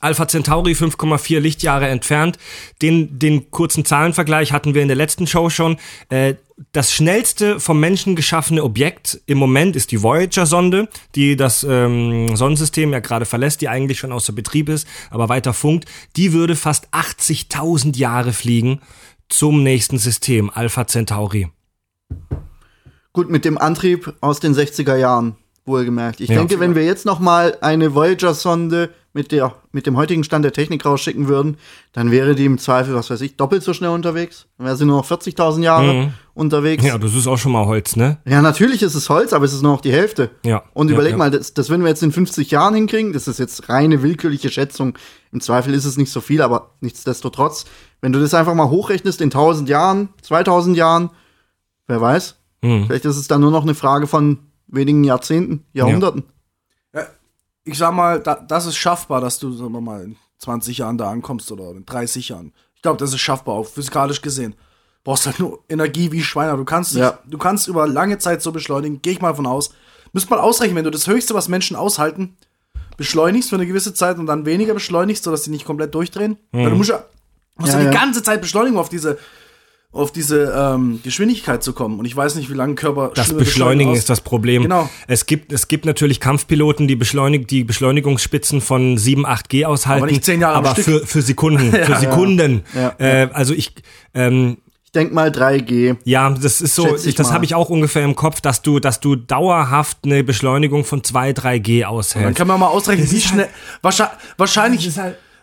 [0.00, 2.36] Alpha Centauri 5,4 Lichtjahre entfernt.
[2.82, 5.76] Den, den kurzen Zahlenvergleich hatten wir in der letzten Show schon.
[6.08, 6.34] Äh,
[6.72, 12.92] das schnellste vom Menschen geschaffene Objekt im Moment ist die Voyager-Sonde, die das ähm, Sonnensystem
[12.92, 15.88] ja gerade verlässt, die eigentlich schon außer Betrieb ist, aber weiter funkt.
[16.16, 18.80] Die würde fast 80.000 Jahre fliegen
[19.28, 21.48] zum nächsten System, Alpha Centauri.
[23.12, 26.20] Gut, mit dem Antrieb aus den 60er Jahren, wohlgemerkt.
[26.20, 26.36] Ich Ja.
[26.38, 30.52] denke, wenn wir jetzt noch mal eine Voyager-Sonde mit, der, mit dem heutigen Stand der
[30.52, 31.56] Technik rausschicken würden,
[31.92, 34.46] dann wäre die im Zweifel, was weiß ich, doppelt so schnell unterwegs.
[34.56, 36.84] Dann wäre sie nur noch 40.000 Jahre unterwegs.
[36.84, 36.88] Mhm.
[36.88, 38.18] Ja, das ist auch schon mal Holz, ne?
[38.24, 40.30] Ja, natürlich ist es Holz, aber es ist nur noch die Hälfte.
[40.44, 40.62] Ja.
[40.72, 41.16] Und Ja, überleg ja.
[41.18, 43.12] mal, das, das würden wir jetzt in 50 Jahren hinkriegen.
[43.12, 44.96] Das ist jetzt reine willkürliche Schätzung.
[45.32, 47.64] Im Zweifel ist es nicht so viel, aber nichtsdestotrotz,
[48.00, 51.10] wenn du das einfach mal hochrechnest in 1000 Jahren, 2000 Jahren,
[51.88, 52.86] wer weiß, Mhm.
[52.86, 56.24] vielleicht ist es dann nur noch eine Frage von wenigen Jahrzehnten, Jahrhunderten.
[57.64, 60.96] Ich sag mal, da, das ist schaffbar, dass du, sagen wir mal, in 20 Jahren
[60.96, 62.52] da ankommst oder in 30 Jahren.
[62.74, 64.54] Ich glaube, das ist schaffbar, auch physikalisch gesehen.
[65.04, 66.56] Brauchst halt nur Energie wie Schweine.
[66.56, 67.18] Du kannst, Ja.
[67.26, 69.02] du kannst über lange Zeit so beschleunigen.
[69.02, 69.72] Gehe ich mal von aus.
[70.12, 72.34] Müsst mal ausrechnen, wenn du das Höchste, was Menschen aushalten,
[72.96, 76.38] beschleunigst für eine gewisse Zeit und dann weniger beschleunigst, sodass die nicht komplett durchdrehen.
[76.52, 77.04] Weil du musst ja,
[77.56, 78.00] musst ja, Ja, die ja.
[78.00, 79.18] ganze Zeit beschleunigen, auf diese,
[79.92, 81.98] auf diese ähm, Geschwindigkeit zu kommen.
[81.98, 84.62] Und ich weiß nicht, wie lange Körper Das Beschleunigen ist das Problem.
[84.62, 84.88] Genau.
[85.08, 90.04] Es gibt, es gibt natürlich Kampfpiloten, die beschleunig, die Beschleunigungsspitzen von 7, 8 G aushalten.
[90.04, 90.84] Aber nicht 10 Jahre am Aber Stück.
[90.84, 92.62] für, für Sekunden, für Sekunden.
[92.72, 92.94] Ja.
[92.98, 93.74] Äh, also ich,
[94.14, 95.96] ähm, Ich denk mal 3G.
[96.04, 99.00] ja, das ist so, ich das habe ich auch ungefähr im Kopf, dass du, dass
[99.00, 102.36] du dauerhaft eine Beschleunigung von 2, 3 G Dann aushältst.
[102.36, 103.48] kann man mal ausrechnen, Das wie schnell.
[103.82, 104.96] wahrscheinlich, wahrscheinlich,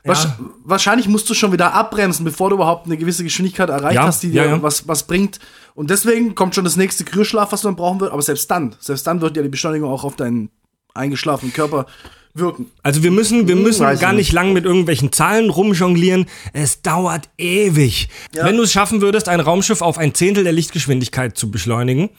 [0.08, 0.38] Ja.
[0.63, 4.24] wahrscheinlich musst du schon wieder abbremsen, bevor du überhaupt eine gewisse Geschwindigkeit erreicht Ja, hast,
[4.24, 4.62] die dir ja.
[4.62, 5.39] Was, was bringt.
[5.76, 8.12] Und deswegen kommt schon das nächste Kryoschlaf, was du dann brauchen wird.
[8.12, 10.50] Aber selbst dann, selbst dann wird ja die Beschleunigung auch auf deinen
[10.93, 11.86] eingeschlafenen Körper
[12.34, 12.67] wirken.
[12.84, 16.28] Also wir müssen, wir müssen weiß gar nicht lang mit irgendwelchen Zahlen rumjonglieren.
[16.54, 18.10] Es dauert ewig.
[18.34, 22.10] Wenn du es schaffen würdest, ein Raumschiff auf ein Zehntel der Lichtgeschwindigkeit zu beschleunigen,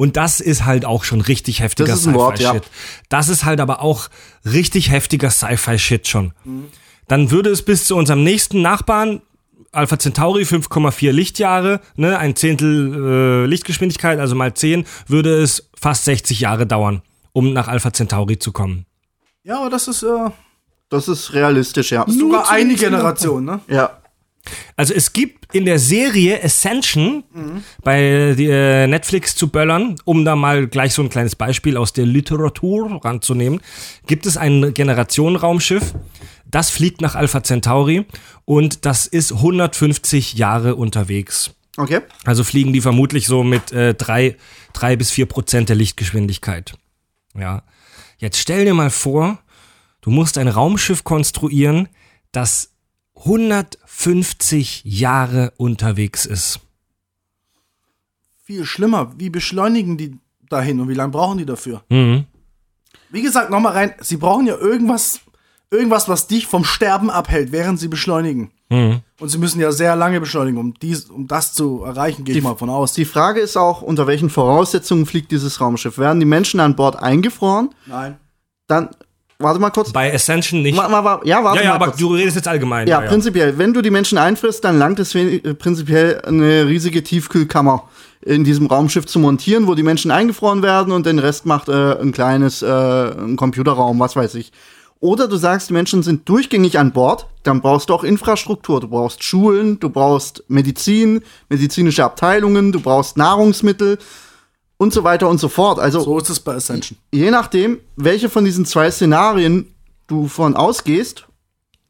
[0.00, 2.38] und das ist halt auch schon richtig heftiger Sci-Fi-Shit.
[2.38, 2.54] ja.
[3.08, 4.08] Das ist halt aber auch
[4.44, 6.32] richtig heftiger Sci-Fi-Shit schon.
[7.08, 9.22] Dann würde es bis zu unserem nächsten Nachbarn,
[9.72, 16.04] Alpha Centauri 5,4 Lichtjahre, ne, ein Zehntel äh, Lichtgeschwindigkeit, also mal 10, würde es fast
[16.04, 18.86] 60 Jahre dauern, um nach Alpha Centauri zu kommen.
[19.42, 20.30] Ja, aber das ist äh,
[20.88, 22.04] Das ist realistisch, ja.
[22.06, 23.60] sogar eine Generation, ne?
[23.68, 23.98] Ja.
[24.76, 27.24] Also es gibt in der Serie Ascension
[27.82, 32.06] bei äh, Netflix zu böllern, um da mal gleich so ein kleines Beispiel aus der
[32.06, 33.60] Literatur ranzunehmen,
[34.06, 35.94] gibt es ein Generationenraumschiff,
[36.46, 38.06] das fliegt nach Alpha Centauri
[38.44, 41.50] und das ist 150 Jahre unterwegs.
[41.76, 42.00] Okay.
[42.24, 44.36] Also fliegen die vermutlich so mit äh, drei,
[44.72, 46.74] drei bis vier Prozent der Lichtgeschwindigkeit.
[47.38, 47.62] Ja.
[48.18, 49.38] Jetzt stell dir mal vor,
[50.00, 51.88] du musst ein Raumschiff konstruieren,
[52.32, 52.74] das
[53.98, 56.60] 150 Jahre unterwegs ist.
[58.44, 59.12] Viel schlimmer.
[59.18, 60.16] Wie beschleunigen die
[60.48, 61.82] dahin und wie lange brauchen die dafür?
[61.88, 62.24] Mhm.
[63.10, 65.20] Wie gesagt, nochmal rein, sie brauchen ja irgendwas,
[65.70, 68.52] irgendwas, was dich vom Sterben abhält, während sie beschleunigen.
[68.70, 69.00] Mhm.
[69.18, 72.42] Und sie müssen ja sehr lange beschleunigen, um, dies, um das zu erreichen, gehe ich
[72.42, 72.92] mal von aus.
[72.92, 75.98] Die Frage ist auch, unter welchen Voraussetzungen fliegt dieses Raumschiff?
[75.98, 77.70] Werden die Menschen an Bord eingefroren?
[77.86, 78.16] Nein.
[78.68, 78.90] Dann
[79.38, 79.92] warte mal kurz.
[79.92, 80.76] Bei Ascension nicht.
[80.76, 81.98] Wa- wa- ja, warte ja, ja, mal aber kurz.
[81.98, 82.86] du redest jetzt allgemein.
[82.88, 83.56] Ja, prinzipiell.
[83.58, 87.84] Wenn du die Menschen einfrisst, dann langt es äh, prinzipiell eine riesige Tiefkühlkammer
[88.22, 91.92] in diesem Raumschiff zu montieren, wo die Menschen eingefroren werden und den Rest macht äh,
[92.00, 94.52] ein kleines äh, ein Computerraum, was weiß ich.
[95.00, 98.80] Oder du sagst, die Menschen sind durchgängig an Bord, dann brauchst du auch Infrastruktur.
[98.80, 103.98] Du brauchst Schulen, du brauchst Medizin, medizinische Abteilungen, du brauchst Nahrungsmittel
[104.78, 105.78] und so weiter und so fort.
[105.78, 106.98] Also So ist es bei Ascension.
[107.12, 109.74] je nachdem, welche von diesen zwei Szenarien
[110.06, 111.26] du von ausgehst,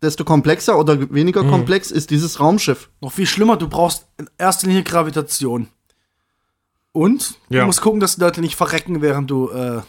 [0.03, 1.51] desto komplexer oder weniger Mhm.
[1.51, 2.88] komplex ist dieses Raumschiff.
[3.01, 5.68] Noch viel schlimmer, du brauchst in erster Linie Gravitation.
[6.92, 7.61] Und Ja.
[7.61, 9.81] du musst gucken, dass die Leute nicht verrecken, während du äh,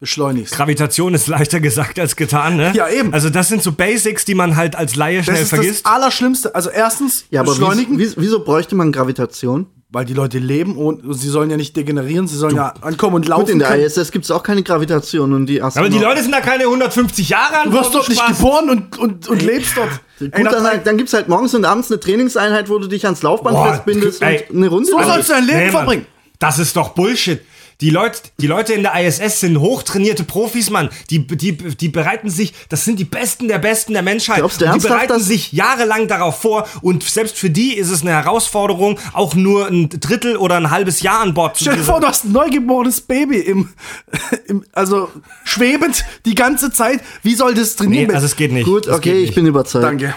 [0.00, 0.54] beschleunigst.
[0.54, 2.72] Gravitation ist leichter gesagt als getan, ne?
[2.74, 3.12] Ja, eben.
[3.14, 5.86] Also das sind so Basics, die man halt als Laie Das schnell ist vergisst.
[5.86, 6.54] das Allerschlimmste.
[6.54, 9.66] Also erstens Ja, aber beschleunigen, wieso, wieso bräuchte man Gravitation?
[9.92, 13.28] Weil die Leute leben und sie sollen ja nicht degenerieren, sie sollen ja ankommen und
[13.28, 13.82] laufen Gut, in der können.
[13.84, 16.64] ISS gibt es auch keine Gravitation und die aber die Astronauten- Leute sind da keine
[16.64, 19.90] 150 Jahre an Du wirst dort nicht geboren und, und, und lebst dort.
[20.20, 22.78] Ey, Gut, nach dann, drei- dann gibt es halt morgens und abends eine Trainingseinheit, wo
[22.78, 24.44] du dich ans Laufband Boah, festbindest ey.
[24.48, 25.72] und eine Runde So sollst du dein Leben Nee, Mann.
[25.72, 26.06] verbringen.
[26.38, 27.40] Das ist doch Bullshit.
[27.82, 30.88] Die Leute, die Leute in der ISS sind hochtrainierte Profis, Mann.
[31.10, 34.36] Die, die, die bereiten sich, das sind die Besten der Besten der Menschheit.
[34.38, 37.90] Glaubst du Und die ernsthaft, bereiten sich jahrelang darauf vor und selbst für die ist
[37.90, 41.74] es eine Herausforderung, auch nur ein Drittel oder ein halbes Jahr an Bord zu Stell
[41.76, 43.70] dir vor, du hast ein neugeborenes Baby im,
[44.46, 45.10] im also
[45.42, 47.00] schwebend die ganze Zeit.
[47.24, 48.06] Wie soll das trainieren?
[48.10, 48.64] Nee, also es geht nicht.
[48.64, 49.34] Gut, Das okay, geht ich nicht.
[49.34, 49.84] bin überzeugt.
[49.84, 50.14] Danke.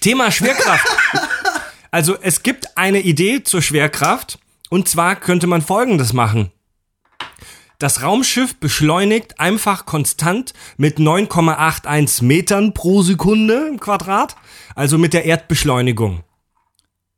[0.00, 0.86] Thema Schwerkraft.
[1.90, 4.38] also es gibt eine Idee zur Schwerkraft
[4.70, 6.50] und zwar könnte man Folgendes machen.
[7.78, 14.34] Das Raumschiff beschleunigt einfach konstant mit 9,81 Metern pro Sekunde im Quadrat,
[14.74, 16.24] also mit der Erdbeschleunigung.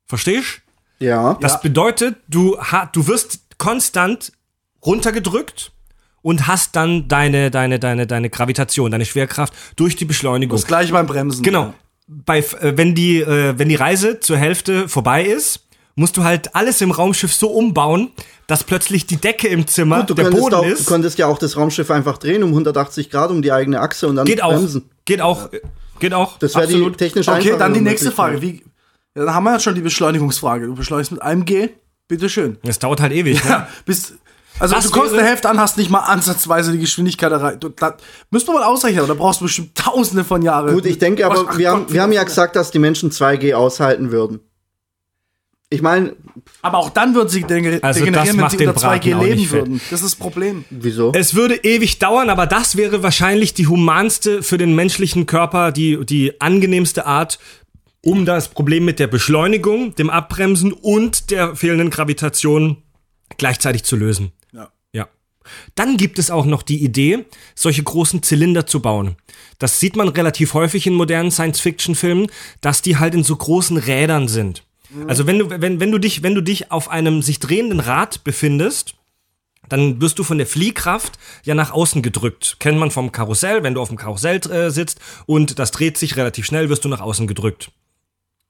[0.07, 0.61] Verstehst?
[0.99, 1.39] Ja.
[1.41, 2.59] Das bedeutet, du,
[2.93, 4.33] du wirst konstant
[4.85, 5.73] runtergedrückt
[6.21, 10.57] und hast dann deine, deine, deine, deine Gravitation, deine Schwerkraft durch die Beschleunigung.
[10.57, 11.43] Das gleiche beim Bremsen.
[11.43, 11.73] Genau.
[12.07, 15.67] Bei, äh, wenn, die, äh, wenn die Reise zur Hälfte vorbei ist,
[16.01, 18.11] musst du halt alles im Raumschiff so umbauen,
[18.47, 20.81] dass plötzlich die Decke im Zimmer, Gut, du, der Boden auch, ist.
[20.81, 24.09] du könntest ja auch das Raumschiff einfach drehen um 180 Grad um die eigene Achse
[24.09, 24.55] und dann geht auch.
[24.55, 24.91] bremsen.
[25.05, 25.51] Geht auch.
[26.01, 26.39] Geht auch.
[26.39, 28.11] Das wäre die technisch Okay, dann die nächste.
[28.11, 28.41] Frage.
[28.43, 28.63] Wie,
[29.15, 30.67] ja, dann haben wir ja schon die Beschleunigungsfrage.
[30.67, 31.69] Du beschleunigst mit einem G.
[32.09, 32.57] Bitteschön.
[32.65, 33.45] Das dauert halt ewig.
[33.45, 33.51] Ne?
[33.51, 34.15] Ja, bis,
[34.59, 37.63] also Was du kommst eine Hälfte an, hast nicht mal ansatzweise die Geschwindigkeit erreicht.
[37.63, 37.97] Du- Da,
[38.31, 40.73] müsste man mal ausrechnen, aber da brauchst du bestimmt tausende von Jahren.
[40.75, 43.11] Gut, ich denke aber, Ach wir, Gott, haben, wir haben ja gesagt, dass die Menschen
[43.13, 44.41] 2G aushalten würden.
[45.73, 46.17] Ich meine,
[46.63, 49.15] Aber auch dann würden sie degener- Also das degenerieren, wenn sie den unter 2G Braten
[49.15, 49.81] auch leben würden.
[49.91, 50.65] Das ist das Problem.
[50.69, 51.13] wieso?
[51.15, 56.05] Es würde ewig dauern, aber das wäre wahrscheinlich die humanste für den menschlichen Körper, die,
[56.05, 57.39] die angenehmste Art,
[58.03, 62.79] um das Problem mit der Beschleunigung, dem Abbremsen und der fehlenden Gravitation
[63.39, 64.33] gleichzeitig zu lösen.
[64.53, 64.71] Ja.
[64.93, 65.09] Ja.
[65.77, 69.17] Dann gibt es auch noch die Idee, solche großen Zylinder zu bauen.
[69.61, 72.27] Das sieht man relativ häufig in modernen Science-Fiction-Filmen,
[72.61, 74.65] dass die halt in so großen Rädern sind.
[75.07, 78.25] Also wenn du, wenn, wenn du dich, wenn du dich auf einem sich drehenden Rad
[78.25, 78.95] befindest,
[79.69, 82.57] dann wirst du von der Fliehkraft ja nach außen gedrückt.
[82.59, 86.17] Kennt man vom Karussell, wenn du auf dem Karussell äh, sitzt und das dreht sich
[86.17, 87.71] relativ schnell, wirst du nach außen gedrückt.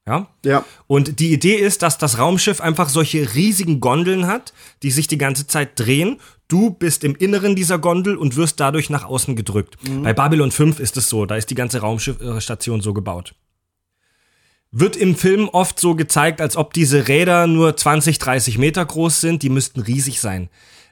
[0.07, 0.27] Ja?
[0.43, 0.65] Ja.
[0.87, 4.51] Und die Idee ist, dass das Raumschiff einfach solche riesigen Gondeln hat,
[4.81, 6.19] die sich die ganze Zeit drehen.
[6.47, 9.77] Du bist im Inneren dieser Gondel und wirst dadurch nach außen gedrückt.
[10.03, 13.35] Bei Babylon 5 ist es so, da ist die ganze Raumschiffstation so gebaut.
[14.71, 19.19] Wird im Film oft so gezeigt, als ob diese Räder nur 20, 30 Meter groß
[19.19, 19.43] sind.
[19.43, 20.49] Die müssten riesig sein.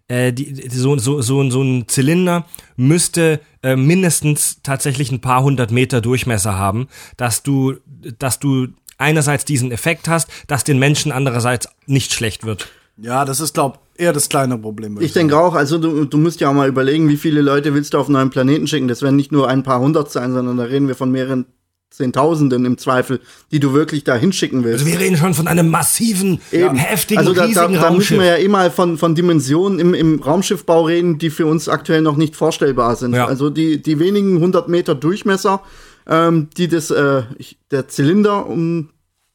[0.10, 5.44] Äh, die, die- so, so, so, so ein Zylinder müsste äh, mindestens tatsächlich ein paar
[5.44, 7.76] hundert Meter Durchmesser haben, dass du,
[8.18, 12.68] dass du einerseits diesen Effekt hast, dass den Menschen andererseits nicht schlecht wird.
[12.98, 14.96] Ja, das ist, glaub eher das kleine Problem.
[14.96, 17.74] würde Ich denke auch, also du, du musst ja auch mal überlegen, wie viele Leute
[17.74, 18.89] willst du auf einen neuen Planeten schicken.
[18.89, 21.46] Das werden nicht nur ein paar hundert sein, sondern da reden wir von mehreren
[21.89, 23.19] Zehntausenden im Zweifel,
[23.52, 24.86] die du wirklich da hinschicken willst.
[24.86, 26.75] Also wir reden schon von einem massiven, Eben.
[26.75, 28.19] heftigen, also da, da, riesigen da müssen Raumschiff.
[28.19, 32.15] wir ja immer von, von Dimensionen im, im Raumschiffbau reden, die für uns aktuell noch
[32.15, 33.15] nicht vorstellbar sind.
[33.15, 33.25] Ja.
[33.25, 35.62] Also die, die wenigen hundert Meter Durchmesser,
[36.08, 37.23] ähm, die das, äh,
[37.71, 38.89] der Zylinder, um,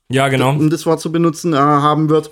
[0.09, 0.51] ja, genau.
[0.51, 2.31] um das Wort zu benutzen, äh, haben wird,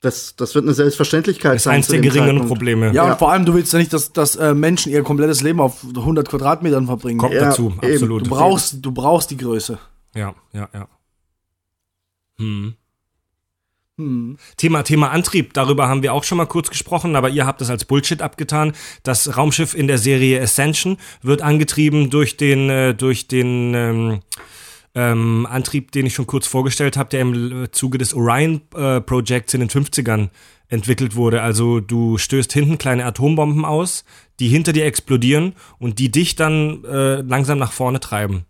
[0.00, 2.48] das, das wird eine Selbstverständlichkeit Das ist eins der geringeren Zeitpunkt.
[2.48, 2.86] Probleme.
[2.86, 3.12] Ja, Ja.
[3.12, 5.84] und vor allem, du willst ja nicht, dass, dass äh, Menschen ihr komplettes Leben auf
[5.84, 7.18] 100 Quadratmetern verbringen.
[7.18, 7.92] Kommt Ja, dazu, eben.
[7.94, 8.26] absolut.
[8.26, 9.78] Du brauchst, du brauchst die Größe.
[10.14, 10.88] Ja, ja, ja.
[12.38, 12.74] Hm.
[13.98, 14.38] Hm.
[14.56, 17.68] Thema, Thema Antrieb, darüber haben wir auch schon mal kurz gesprochen, aber ihr habt es
[17.68, 18.72] als Bullshit abgetan.
[19.02, 24.20] Das Raumschiff in der Serie Ascension wird angetrieben durch den, äh, durch den, ähm,
[24.94, 29.60] ähm, Antrieb, den ich schon kurz vorgestellt habe, der im äh, Zuge des Orion-Projekts in
[29.60, 30.30] den 50ern
[30.68, 31.42] entwickelt wurde.
[31.42, 34.04] Also du stößt hinten kleine Atombomben aus,
[34.38, 38.46] die hinter dir explodieren und die dich dann äh, langsam nach vorne treiben.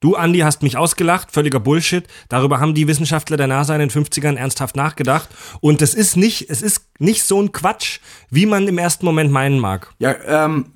[0.00, 2.04] Du, Andi, hast mich ausgelacht, völliger Bullshit.
[2.30, 5.28] Darüber haben die Wissenschaftler der NASA in den 50ern ernsthaft nachgedacht.
[5.60, 9.30] Und es ist nicht, es ist nicht so ein Quatsch, wie man im ersten Moment
[9.30, 9.92] meinen mag.
[9.98, 10.72] Ja, ähm,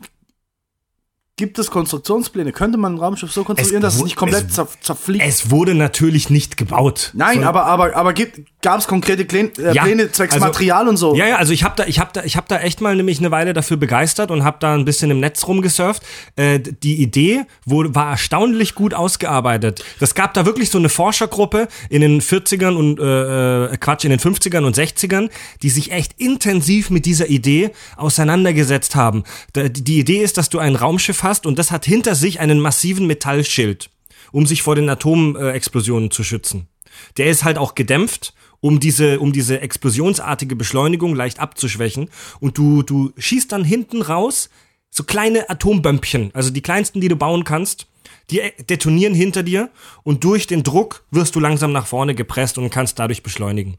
[1.37, 2.53] gibt es Konstruktionspläne?
[2.53, 5.25] Könnte man ein Raumschiff so konstruieren, dass es nicht komplett es- zer zerfliegt?
[5.27, 7.11] Es wurde natürlich nicht gebaut.
[7.15, 8.15] Nein, sondern- aber, aber, aber
[8.63, 11.15] gab es konkrete Pläne, äh, Ja, Pläne zwecks also- Material und so?
[11.17, 13.19] Ja, ja, also ich habe da, ich habe da, ich habe da echt mal nämlich
[13.19, 16.03] eine Weile dafür begeistert und habe da ein bisschen im Netz rumgesurft.
[16.37, 19.85] Äh, die Idee wurde, war erstaunlich gut ausgearbeitet.
[19.99, 24.11] Das gab da wirklich so eine Forschergruppe in den 40ern und äh, äh, Quatsch in
[24.11, 25.31] den 50ern und 60ern,
[25.63, 29.25] die sich echt intensiv mit dieser Idee auseinandergesetzt haben.
[29.53, 32.61] Da, die Idee ist, dass du ein Raumschiff hast und das hat hinter sich einen
[32.61, 33.91] massiven Metallschild,
[34.31, 36.69] um sich vor den Atomexplosionen zu schützen.
[37.17, 42.09] Der ist halt auch gedämpft, um diese, um diese explosionsartige Beschleunigung leicht abzuschwächen.
[42.41, 44.49] Und du, du schießt dann hinten raus
[44.91, 47.89] so kleine Atombömpchen, also die kleinsten, die du bauen kannst.
[48.31, 49.71] Die äh, detonieren hinter dir
[50.03, 53.77] und durch den Druck wirst du langsam nach vorne gepresst und kannst dadurch beschleunigen.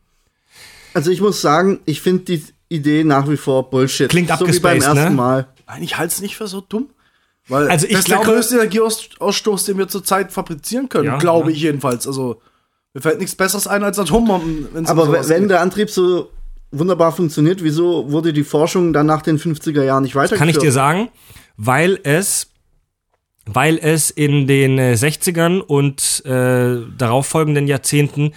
[0.94, 4.10] Also ich muss sagen, ich finde die Idee nach wie vor Bullshit.
[4.10, 5.10] Klingt so wie beim abgespaced, ersten ne?
[5.16, 5.48] Mal.
[5.68, 6.90] Nein, ich halte es nicht für so dumm.
[7.48, 11.18] Weil Also ich das ist glaube- der größte Energieausstoß, den wir zurzeit fabrizieren können, Ja,
[11.18, 11.56] glaube ja.
[11.56, 12.08] ich jedenfalls.
[12.08, 12.42] Also
[12.94, 14.68] mir fällt nichts Besseres ein als Atombomben.
[14.74, 15.50] wenn's Aber wenn geht.
[15.52, 16.30] der Antrieb so
[16.72, 20.40] wunderbar funktioniert, wieso wurde die Forschung dann nach den 50er Jahren nicht weitergeführt?
[20.40, 21.10] Kann ich dir sagen,
[21.58, 22.48] weil es,
[23.46, 28.32] weil es in den äh, 60ern und äh, darauffolgenden Jahrzehnten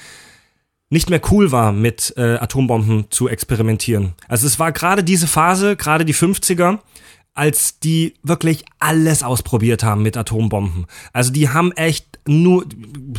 [0.91, 4.15] nicht mehr cool war, mit äh, Atombomben zu experimentieren.
[4.27, 6.79] Also es war gerade diese Phase, gerade die 50er,
[7.39, 10.87] als die wirklich alles ausprobiert haben mit Atombomben.
[11.13, 12.67] Also die haben echt nur,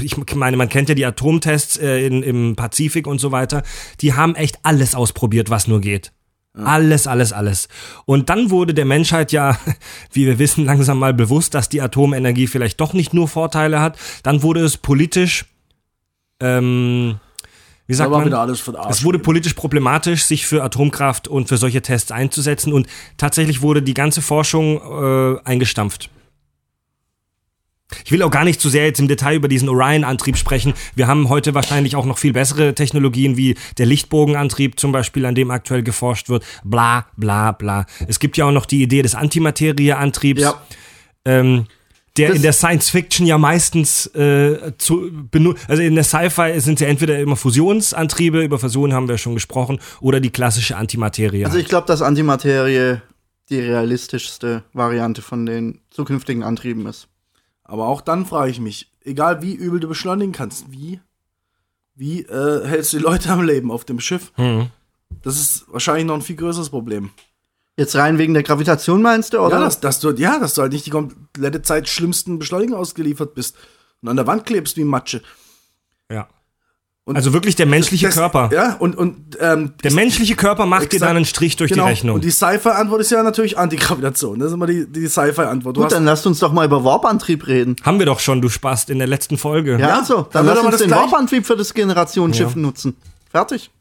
[0.02, 3.64] ich meine, man kennt ja die Atomtests äh, in, im Pazifik und so weiter,
[4.02, 6.12] die haben echt alles ausprobiert, was nur geht.
[6.54, 7.70] Alles, alles, alles.
[8.06, 9.58] Und dann wurde der Menschheit ja,
[10.12, 13.98] wie wir wissen, langsam mal bewusst, dass die Atomenergie vielleicht doch nicht nur Vorteile hat.
[14.24, 15.46] Dann wurde es politisch,
[16.42, 17.22] ähm,
[17.90, 18.32] wie sagt man?
[18.88, 22.86] Es wurde politisch problematisch, sich für Atomkraft und für solche Tests einzusetzen und
[23.18, 26.12] tatsächlich wurde die ganze Forschung äh, eingestampft.
[28.06, 30.76] Ich will auch gar nicht zu sehr jetzt im Detail über diesen Orion-Antrieb sprechen.
[30.94, 35.34] Wir haben heute wahrscheinlich auch noch viel bessere Technologien wie der Lichtbogenantrieb zum Beispiel, an
[35.34, 36.46] dem aktuell geforscht wird.
[36.64, 37.88] Bla, bla, bla.
[38.08, 40.42] Es gibt ja auch noch die Idee des Antimaterieantriebs.
[40.44, 40.62] Ja.
[41.26, 41.66] Ähm,
[42.20, 46.60] der Das- in der Science Fiction ja meistens äh, zu benu- also in der Sci-Fi
[46.60, 51.46] sind ja entweder immer Fusionsantriebe, über Fusion haben wir schon gesprochen, oder die klassische Antimaterie.
[51.46, 52.98] Also ich glaube, dass Antimaterie
[53.50, 57.08] die realistischste Variante von den zukünftigen Antrieben ist.
[57.64, 61.00] Aber auch dann frage ich mich, egal wie übel du beschleunigen kannst, wie,
[61.96, 64.32] wie äh, hältst du die Leute am Leben auf dem Schiff?
[64.36, 64.68] Hm.
[65.24, 67.10] Das ist wahrscheinlich noch ein viel größeres Problem.
[67.80, 69.58] Jetzt rein wegen der Gravitation meinst du, oder?
[69.58, 73.34] Ja, dass, dass du, ja, dass du halt nicht die komplette Zeit schlimmsten Beschleunigung ausgeliefert
[73.34, 73.56] bist
[74.02, 75.22] und an der Wand klebst wie Matsche.
[76.12, 76.28] ja.
[77.06, 78.52] Und Also wirklich der menschliche das, Körper.
[78.54, 81.10] Ja, und, und ähm, Der menschliche Körper macht dir Exakt.
[81.10, 81.86] dann einen Strich durch genau.
[81.86, 82.16] die Rechnung.
[82.16, 84.38] Und die Sci-Fi-Antwort ist ja natürlich Antigravitation.
[84.38, 85.76] Das ist immer die, die Sci-Fi-Antwort.
[85.76, 87.78] Gut, hast- dann lasst uns doch mal über Warp-Antrieb reden.
[87.82, 89.72] haben wir doch schon, du Spast, in der letzten Folge.
[89.80, 92.62] Ja, Ja, also, dann dann lass uns das den Warp-Antrieb für das Generationsschiff Ja.
[92.62, 92.96] nutzen.
[93.32, 93.72] Fertig.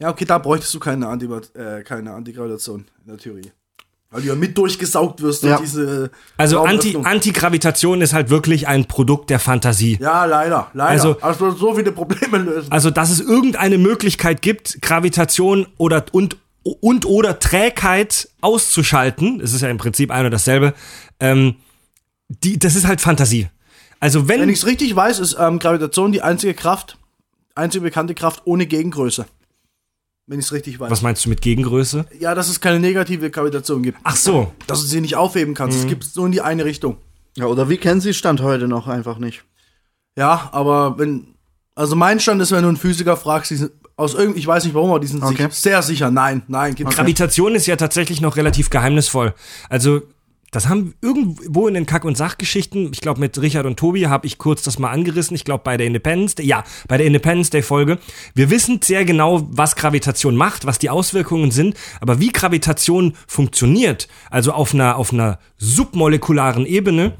[0.00, 3.50] Ja, okay, da bräuchtest du keine, Anti äh, keine Antigravitation in der Theorie.
[4.10, 5.56] Weil du ja mit durchgesaugt wirst Ja.
[5.58, 6.96] durch diese Also Anti.
[7.02, 9.98] Antigravitation ist halt wirklich ein Produkt der Fantasie.
[10.00, 10.90] Ja, leider, leider.
[10.90, 12.70] Also- Also, also so viele Probleme lösen.
[12.72, 16.36] Also, dass es irgendeine Möglichkeit gibt, Gravitation oder und
[16.80, 20.74] und oder Trägheit auszuschalten, es ist ja im Prinzip ein und dasselbe,
[21.18, 21.56] ähm,
[22.28, 23.48] die, das ist halt Fantasie.
[24.00, 26.98] Also wenn, Wenn ich es richtig weiß, ist ähm, Gravitation die einzige Kraft,
[27.54, 29.24] einzige bekannte Kraft ohne Gegengröße.
[30.28, 30.90] Wenn ich es richtig weiß.
[30.90, 32.04] was meinst du mit Gegengröße?
[32.20, 33.98] Ja, dass es keine negative Gravitation gibt.
[34.04, 35.78] Ach so, Dass du sie nicht aufheben kannst.
[35.78, 35.82] Mhm.
[35.84, 36.98] Es gibt nur in die eine Richtung.
[37.34, 39.44] Ja, oder wie kennen Sie Stand heute noch einfach nicht?
[40.16, 41.34] Ja, aber wenn.
[41.74, 44.64] Also mein Stand ist, wenn du einen Physiker fragst, die sind aus irgend, ich weiß
[44.64, 45.44] nicht warum, aber die sind Okay.
[45.44, 46.10] sich sehr sicher.
[46.10, 46.98] Nein, nein, gibt's nicht.
[46.98, 49.34] Gravitation ist ja tatsächlich noch relativ geheimnisvoll.
[49.68, 50.02] Also
[50.50, 54.26] das haben irgendwo in den Kack- und Sachgeschichten, ich glaube mit Richard und Tobi habe
[54.26, 57.50] ich kurz das mal angerissen, ich glaube bei der Independence Day, ja, bei der Independence
[57.50, 57.98] Day Folge.
[58.34, 64.08] Wir wissen sehr genau, was Gravitation macht, was die Auswirkungen sind, aber wie Gravitation funktioniert,
[64.30, 67.14] also auf einer, auf einer submolekularen Ebene,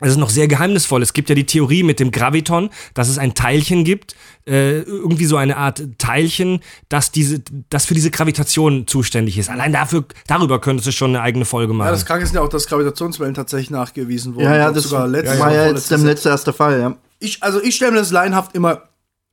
[0.00, 1.02] das ist noch sehr geheimnisvoll.
[1.02, 4.14] Es gibt ja die Theorie mit dem Graviton, dass es ein Teilchen gibt,
[4.46, 9.50] äh, irgendwie so eine Art Teilchen, das diese, das für diese Gravitation zuständig ist.
[9.50, 11.86] Allein dafür, darüber könntest du schon eine eigene Folge machen.
[11.86, 14.44] Ja, das Kranke ist ja auch, dass Gravitationswellen tatsächlich nachgewiesen wurden.
[14.44, 16.96] Ja, ja, das sogar letztes war oder ja jetzt der letzte erste Fall, ja.
[17.18, 18.82] ich, also ich stelle mir das laienhaft immer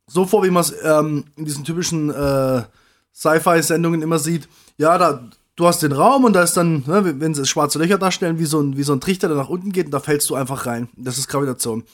[0.08, 2.62] so vor, wie man es ähm, in diesen typischen äh,
[3.14, 4.48] Sci-Fi-Sendungen immer sieht.
[4.76, 7.98] Ja, da, du hast den Raum und da ist dann, ne, wenn sie schwarze Löcher
[7.98, 10.28] darstellen, wie so, ein, wie so ein Trichter, der nach unten geht und da fällst
[10.30, 10.88] du einfach rein.
[10.96, 11.84] Das ist Gravitation.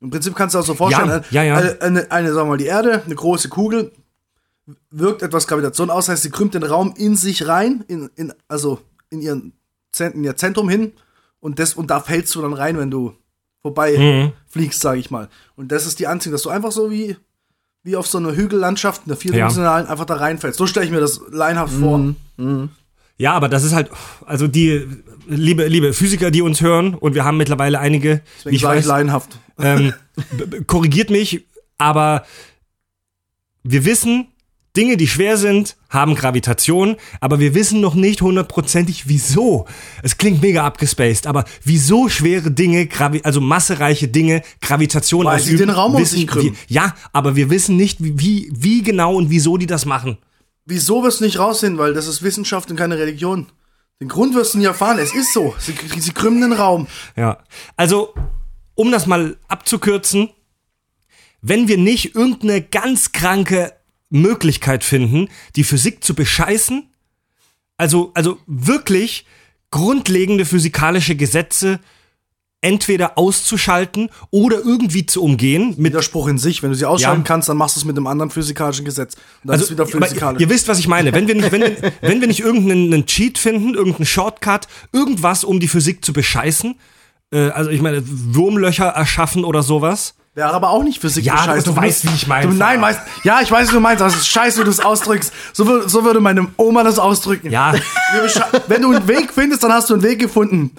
[0.00, 1.56] Im Prinzip kannst du auch so vorstellen, Ja, eine- ja, ja.
[1.56, 3.92] Eine, eine, eine, sagen wir mal, die Erde, eine große Kugel,
[4.90, 8.80] wirkt etwas Gravitation aus, heißt, sie krümmt den Raum in sich rein, in, in, also
[9.10, 9.52] in, ihren,
[9.98, 10.92] in ihr Zentrum hin
[11.40, 13.12] und, das, und da fällst du dann rein, wenn du
[13.62, 14.32] vorbei Mhm.
[14.48, 15.28] fliegst, sage ich mal.
[15.56, 17.16] Und das ist die Anziehung, dass du einfach so wie,
[17.82, 20.58] wie auf so eine Hügellandschaft, in der vierdimensionalen, einfach da reinfällst.
[20.58, 22.14] So stelle ich mir das leinhaft vor.
[23.16, 23.90] Ja, aber das ist halt,
[24.26, 24.86] also die,
[25.28, 29.38] liebe, liebe Physiker, die uns hören, und wir haben mittlerweile einige, Deswegen ich weiß, laienhaft.
[29.58, 29.92] ähm,
[30.66, 31.46] korrigiert mich,
[31.78, 32.24] aber
[33.62, 34.28] wir wissen,
[34.76, 39.66] Dinge, die schwer sind, haben Gravitation, aber wir wissen noch nicht hundertprozentig, wieso.
[40.02, 45.56] Es klingt mega abgespaced, aber wieso schwere Dinge, Gravi also massereiche Dinge, Gravitation Weil sie
[45.56, 46.54] den Raum um sich krümmen.
[46.54, 50.18] wir, Ja, aber wir wissen nicht, wie, wie genau und wieso die das machen.
[50.66, 51.78] Wieso wirst du nicht rausfinden?
[51.78, 53.46] Weil das ist Wissenschaft und keine Religion.
[54.00, 54.98] Den Grund wirst du nie erfahren.
[54.98, 55.54] Es ist so.
[55.58, 56.88] Sie, sie krümmen den Raum.
[57.16, 57.38] Ja.
[57.76, 58.14] Also,
[58.74, 60.30] um das mal abzukürzen,
[61.42, 63.74] wenn wir nicht irgendeine ganz kranke
[64.10, 66.88] Möglichkeit finden, die Physik zu bescheißen,
[67.76, 69.26] also, also wirklich
[69.70, 71.80] grundlegende physikalische Gesetze
[72.64, 76.62] entweder auszuschalten oder irgendwie zu umgehen mit Widerspruch in sich.
[76.62, 77.26] Wenn du sie ausschalten Ja.
[77.26, 79.14] kannst, dann machst du es mit einem anderen physikalischen Gesetz.
[79.14, 80.40] Und dann ist es wieder physikalisch.
[80.40, 81.12] ihr wisst, was ich meine.
[81.12, 85.44] Wenn wir nicht, wenn wir, wenn wir nicht irgendeinen einen Cheat finden, irgendeinen Shortcut, irgendwas,
[85.44, 86.74] um die Physik zu bescheißen,
[87.32, 90.14] äh, also ich meine, Wurmlöcher erschaffen oder sowas.
[90.34, 91.72] Wäre aber auch nicht Physik Ja, bescheißen.
[91.74, 94.10] du weißt, wie ich meine, Du, nein, weißt, ja, ich weiß, wie du meinst, aber
[94.10, 95.32] es ist scheiße, wie du es ausdrückst.
[95.52, 97.50] So, so würde meine Oma das ausdrücken.
[97.52, 97.72] Ja,
[98.66, 100.72] Wenn du einen Weg findest, dann hast du einen Weg gefunden.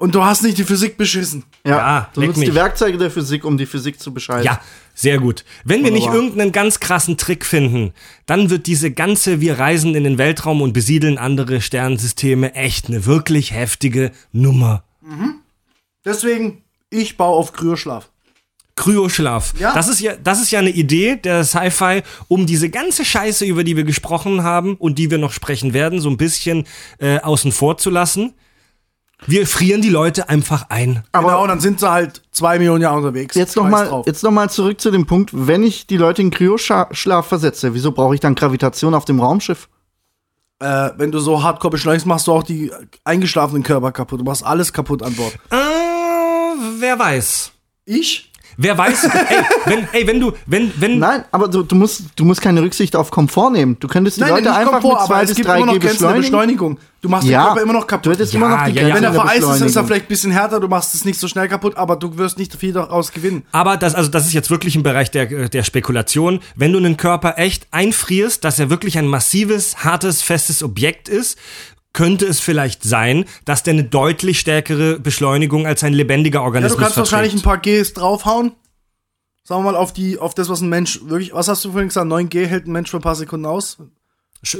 [0.00, 1.44] Und du hast nicht die Physik beschissen.
[1.62, 2.48] Ja, Ja, du nutzt mich.
[2.48, 4.44] die Werkzeuge der Physik, um die Physik zu beschreiben.
[4.44, 4.58] ja,
[4.94, 5.44] sehr gut.
[5.62, 6.22] Wenn wir nicht Wunderbar.
[6.24, 7.92] irgendeinen ganz krassen Trick finden,
[8.24, 13.04] dann wird diese ganze Wir reisen in den Weltraum und besiedeln andere Sternensysteme echt eine
[13.04, 14.84] wirklich heftige Nummer.
[16.02, 18.08] Deswegen, ich baue auf Kryoschlaf.
[18.76, 19.52] Kryoschlaf.
[19.58, 19.74] Ja.
[19.74, 23.64] Das ist ja, das ist ja eine Idee der Sci-Fi, um diese ganze Scheiße, über
[23.64, 26.64] die wir gesprochen haben und die wir noch sprechen werden, so ein bisschen
[26.98, 28.32] äh, außen vor zu lassen.
[29.26, 31.04] Wir frieren die Leute einfach ein.
[31.12, 33.34] Aber genau, dann sind sie halt zwei Millionen Jahre unterwegs.
[33.34, 37.74] Jetzt nochmal noch mal zurück zu dem Punkt, wenn ich die Leute in Kryoschlaf versetze,
[37.74, 39.68] wieso brauche ich dann Gravitation auf dem Raumschiff?
[40.58, 42.70] Äh, wenn du so hardcore beschleunigst, machst du auch die
[43.04, 44.20] eingeschlafenen Körper kaputt.
[44.20, 45.34] Du machst alles kaputt an Bord.
[45.50, 45.56] Äh,
[46.80, 47.52] wer weiß.
[47.86, 48.29] Ich?
[48.62, 49.10] Wer weiß, ey,
[49.64, 52.94] wenn, ey, wenn du, wenn, wenn, Nein, aber du, du, musst, du musst keine Rücksicht
[52.94, 53.78] auf Komfort nehmen.
[53.80, 55.66] Du könntest die Leute nicht einfach Komfort, mit 2 aber es bis gibt 3 immer
[55.66, 56.20] noch G beschleunigen.
[56.20, 56.78] Beschleunigung.
[57.00, 58.12] Du machst den Ja, Körper immer noch du kaputt.
[58.12, 58.94] hättest Ja, immer noch die ja, ja.
[58.94, 61.18] Wenn er der vereist ist, ist er vielleicht ein bisschen härter, du machst es nicht
[61.18, 63.44] so schnell kaputt, aber du wirst nicht viel daraus gewinnen.
[63.52, 66.40] aber das, also das ist jetzt wirklich im Bereich der, der Spekulation.
[66.54, 71.38] Wenn du einen Körper echt einfrierst, dass er wirklich ein massives, hartes, festes Objekt ist,
[71.92, 76.76] könnte es vielleicht sein, dass der eine deutlich stärkere Beschleunigung als ein lebendiger Ja, Organismus
[76.76, 77.64] du kannst wahrscheinlich ein verträgt.
[77.64, 78.52] paar Gs draufhauen.
[79.42, 81.88] Sagen wir mal auf die, auf das, was ein Mensch wirklich, was hast du vorhin
[81.88, 82.06] gesagt?
[82.06, 83.78] 9 G hält ein Mensch für ein paar Sekunden aus.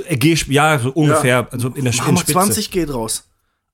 [0.08, 2.32] Äh, G, ja, so ungefähr, also in der wir Spitze.
[2.32, 3.24] 20 G draus.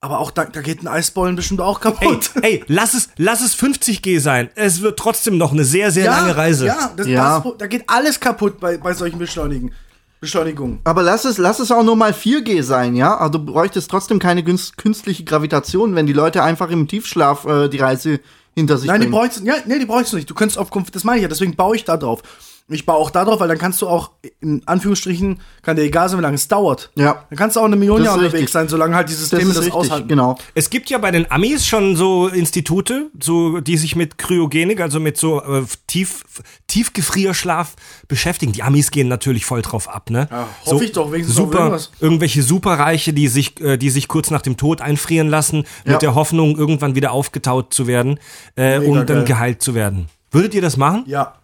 [0.00, 2.30] Aber auch da, da geht ein Eisbollen bestimmt auch Ey, kaputt.
[2.42, 4.50] ey, lass es, lass es 50 G sein.
[4.54, 6.66] Es wird trotzdem noch eine sehr, sehr lange Reise.
[6.66, 7.40] Ja, das, Ja.
[7.40, 9.72] Das, da geht alles kaputt bei, bei solchen Beschleunigen.
[10.20, 10.80] Beschleunigungen.
[10.84, 13.16] Aber lass es, lass es auch nur mal 4G sein, ja?
[13.16, 17.78] Aber du bräuchtest trotzdem keine künstliche Gravitation, wenn die Leute einfach im Tiefschlaf äh, die
[17.78, 18.20] Reise
[18.54, 19.20] hinter sich Nein, die bringen.
[19.20, 20.30] bräuchst ja, nee, die bräuchst du nicht.
[20.30, 22.22] Du könntest auf das meine ich ja, deswegen baue ich da drauf.
[22.68, 24.10] Ich baue auch da drauf, weil dann kannst du auch,
[24.40, 26.90] in Anführungsstrichen, kann dir egal sein, wie lange es dauert.
[26.96, 27.24] Ja.
[27.30, 28.32] Dann kannst du auch eine Million Das Jahre richtig.
[28.32, 30.08] unterwegs sein, solange halt die das Systeme ist das, richtig, aushalten.
[30.08, 30.36] genau.
[30.54, 34.98] Es gibt ja bei den Amis schon so Institute, so die sich mit Kryogenik, also
[34.98, 36.24] mit so äh, tief
[36.66, 37.74] Tiefgefrierschlaf
[38.08, 38.52] beschäftigen.
[38.52, 40.28] Die Amis gehen natürlich voll drauf ab, ne?
[40.30, 41.90] Ja, hoffe ich doch, wenigstens super, irgendwas.
[42.00, 45.92] irgendwelche Superreiche, die sich äh, die sich kurz nach dem Tod einfrieren lassen, Ja.
[45.92, 48.18] mit der Hoffnung irgendwann wieder aufgetaut zu werden
[48.56, 49.24] äh, und dann geil.
[49.24, 50.08] geheilt zu werden.
[50.30, 51.04] Würdet ihr das machen?
[51.06, 51.34] Ja.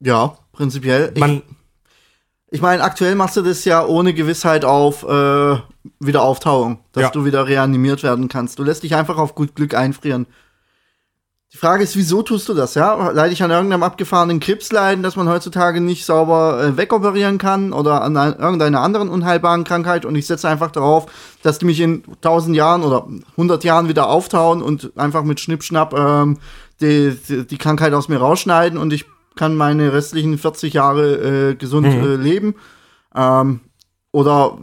[0.00, 1.12] Ja, prinzipiell.
[1.14, 1.42] Ich, Man
[2.50, 5.56] ich meine, aktuell machst du das ja ohne Gewissheit auf äh,
[5.98, 7.10] Wiederauftauung, dass Ja.
[7.10, 8.60] du wieder reanimiert werden kannst.
[8.60, 10.26] Du lässt dich einfach auf gut Glück einfrieren.
[11.52, 13.10] Die Frage ist, wieso tust du das, ja?
[13.10, 18.02] Leide ich an irgendeinem abgefahrenen Krebsleiden, das man heutzutage nicht sauber äh, wegoperieren kann oder
[18.02, 21.06] an ein, irgendeiner anderen unheilbaren Krankheit und ich setze einfach darauf,
[21.42, 25.92] dass die mich in 1000 Jahren oder 100 Jahren wieder auftauen und einfach mit Schnippschnapp
[25.96, 26.38] ähm,
[26.80, 29.04] die, die, die Krankheit aus mir rausschneiden und ich
[29.36, 32.54] kann meine restlichen 40 Jahre äh, gesund äh, leben.
[33.14, 33.60] Ähm,
[34.12, 34.58] oder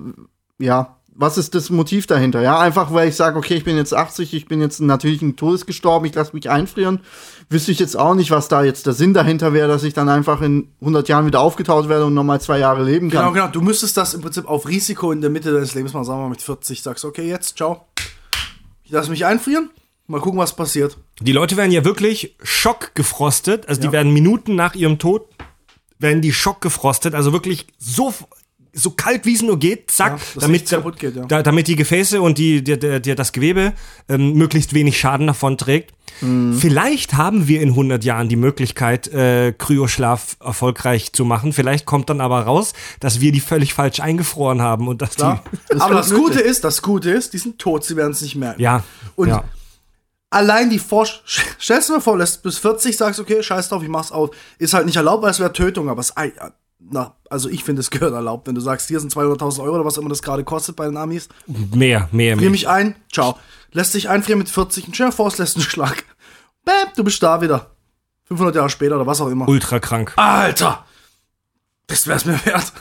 [0.59, 2.41] ja, was ist das Motiv dahinter?
[2.41, 5.35] Ja, einfach weil ich sage, okay, ich bin jetzt 80, ich bin jetzt natürlich ein
[5.35, 7.01] Todes gestorben, ich lasse mich einfrieren.
[7.49, 10.09] Wüsste ich jetzt auch nicht, was da jetzt der Sinn dahinter wäre, dass ich dann
[10.09, 13.21] einfach in 100 Jahren wieder aufgetaut werde und nochmal zwei Jahre leben kann.
[13.21, 13.47] Genau, genau.
[13.49, 16.23] Du müsstest das im Prinzip auf Risiko in der Mitte deines Lebens machen, sagen wir
[16.23, 17.85] mal mit 40, sagst, okay, jetzt, ciao.
[18.83, 19.69] Ich lasse mich einfrieren,
[20.11, 20.97] mal gucken, was passiert.
[21.21, 23.87] Die Leute werden ja wirklich schockgefrostet, also Ja.
[23.87, 25.27] die werden Minuten nach ihrem Tod,
[25.99, 28.13] werden die schockgefrostet, also wirklich so
[28.73, 31.25] so kalt wie es nur geht, zack, Ja, damit, kaputt geht, ja.
[31.25, 33.73] da, damit die Gefäße und die, die, die, die, das Gewebe
[34.07, 35.91] ähm, möglichst wenig Schaden davon trägt.
[36.21, 36.53] Mhm.
[36.53, 41.51] Vielleicht haben wir in 100 Jahren die Möglichkeit, äh, Kryoschlaf erfolgreich zu machen.
[41.51, 45.43] Vielleicht kommt dann aber raus, dass wir die völlig falsch eingefroren haben und dass Klar.
[45.73, 46.13] die, Aber das.
[46.13, 48.61] Gute ist, das Gute ist, die sind tot, sie werden es nicht merken.
[48.61, 48.85] ja,
[49.17, 49.43] Und ja.
[50.31, 51.21] Allein die Forsch
[51.61, 54.31] stellst du mir vor, lässt bis 40 sagst, okay, scheiß drauf, ich mach's auf.
[54.57, 56.33] Ist halt nicht erlaubt, weil es wäre Tötung, aber es, ei-
[56.79, 59.85] na, also ich finde, es gehört erlaubt, wenn du sagst, hier sind 200.000 Euro oder
[59.85, 61.29] was immer das gerade kostet bei den Amis.
[61.45, 62.49] mehr, mehr, Frier mehr.
[62.49, 63.37] mich ein, ciao.
[63.71, 66.03] Lässt dich einfrieren mit 40, ein schöner Force lässt einen Schlag.
[66.65, 67.71] Bäm, du bist da wieder.
[68.25, 69.47] 500 Jahre später oder was auch immer.
[69.47, 70.13] Ultra krank.
[70.15, 70.85] Alter!
[71.87, 72.71] Das wär's mir wert.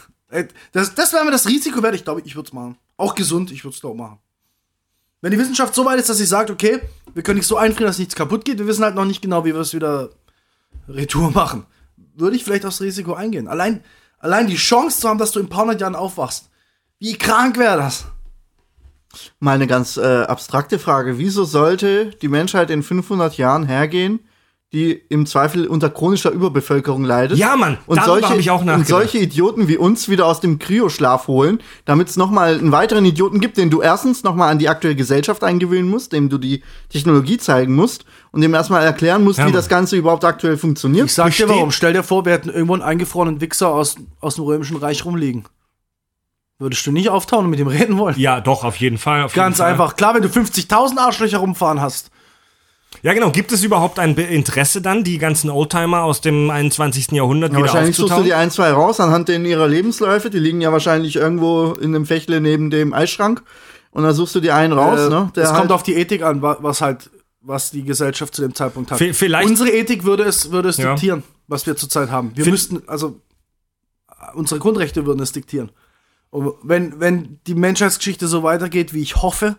[0.72, 1.94] Das, das wäre mir das Risiko wert.
[1.96, 2.78] Ich glaube, ich würde es machen.
[2.96, 4.18] Auch gesund, ich würde es auch machen.
[5.20, 6.80] Wenn die Wissenschaft so weit ist, dass sie sagt, okay,
[7.14, 9.44] wir können dich so einfrieren, dass nichts kaputt geht, wir wissen halt noch nicht genau,
[9.44, 10.10] wie wir es wieder
[10.88, 11.66] retour machen,
[12.14, 13.48] würde ich vielleicht aufs Risiko eingehen.
[13.48, 13.82] Allein,
[14.18, 16.48] allein die Chance zu haben, dass du in ein paar hundert Jahren aufwachst.
[16.98, 18.06] Wie krank wäre das?
[19.40, 21.18] Mal eine ganz äh, abstrakte Frage.
[21.18, 24.20] Wieso sollte die Menschheit in 500 Jahren hergehen,
[24.72, 27.36] die im Zweifel unter chronischer Überbevölkerung leidet?
[27.36, 31.26] Ja, Mann, und solche, ich auch und solche Idioten wie uns wieder aus dem Kryoschlaf
[31.26, 34.94] holen, damit es nochmal einen weiteren Idioten gibt, den du erstens nochmal an die aktuelle
[34.94, 39.48] Gesellschaft eingewöhnen musst, dem du die Technologie zeigen musst und dem erstmal erklären musst, Ja,
[39.48, 41.06] wie das Ganze überhaupt aktuell funktioniert.
[41.06, 41.72] Ich sag dir warum.
[41.72, 45.46] Stell dir vor, wir hätten irgendwo einen eingefrorenen Wichser aus, aus dem Römischen Reich rumliegen.
[46.60, 48.14] Würdest du nicht auftauchen und mit ihm reden wollen?
[48.18, 49.24] Ja, doch, auf jeden Fall.
[49.24, 49.72] Auf Ganz jeden Fall.
[49.72, 49.96] einfach.
[49.96, 52.10] Klar, wenn du 50.000 Arschlöcher rumfahren hast.
[53.02, 53.30] Ja, genau.
[53.30, 57.12] Gibt es überhaupt ein Interesse dann, die ganzen Oldtimer aus dem 21.
[57.12, 60.28] Jahrhundert Ja, wieder wahrscheinlich suchst du die ein, zwei raus anhand denen ihrer Lebensläufe.
[60.28, 63.42] Die liegen ja wahrscheinlich irgendwo in einem Fächle neben dem Eisschrank.
[63.92, 65.30] Und dann suchst du die einen raus, Äh, ne?
[65.34, 67.10] es halt- kommt auf die Ethik an, wa- was halt,
[67.40, 68.98] was die Gesellschaft zu dem Zeitpunkt hat.
[68.98, 70.90] V- vielleicht- Unsere Ethik würde es, würde es Ja.
[70.92, 72.32] diktieren, was wir zurzeit haben.
[72.34, 73.20] Wir müssten, also,
[74.34, 75.70] unsere Grundrechte würden es diktieren.
[76.30, 79.56] Und wenn, wenn die Menschheitsgeschichte so weitergeht, wie ich hoffe,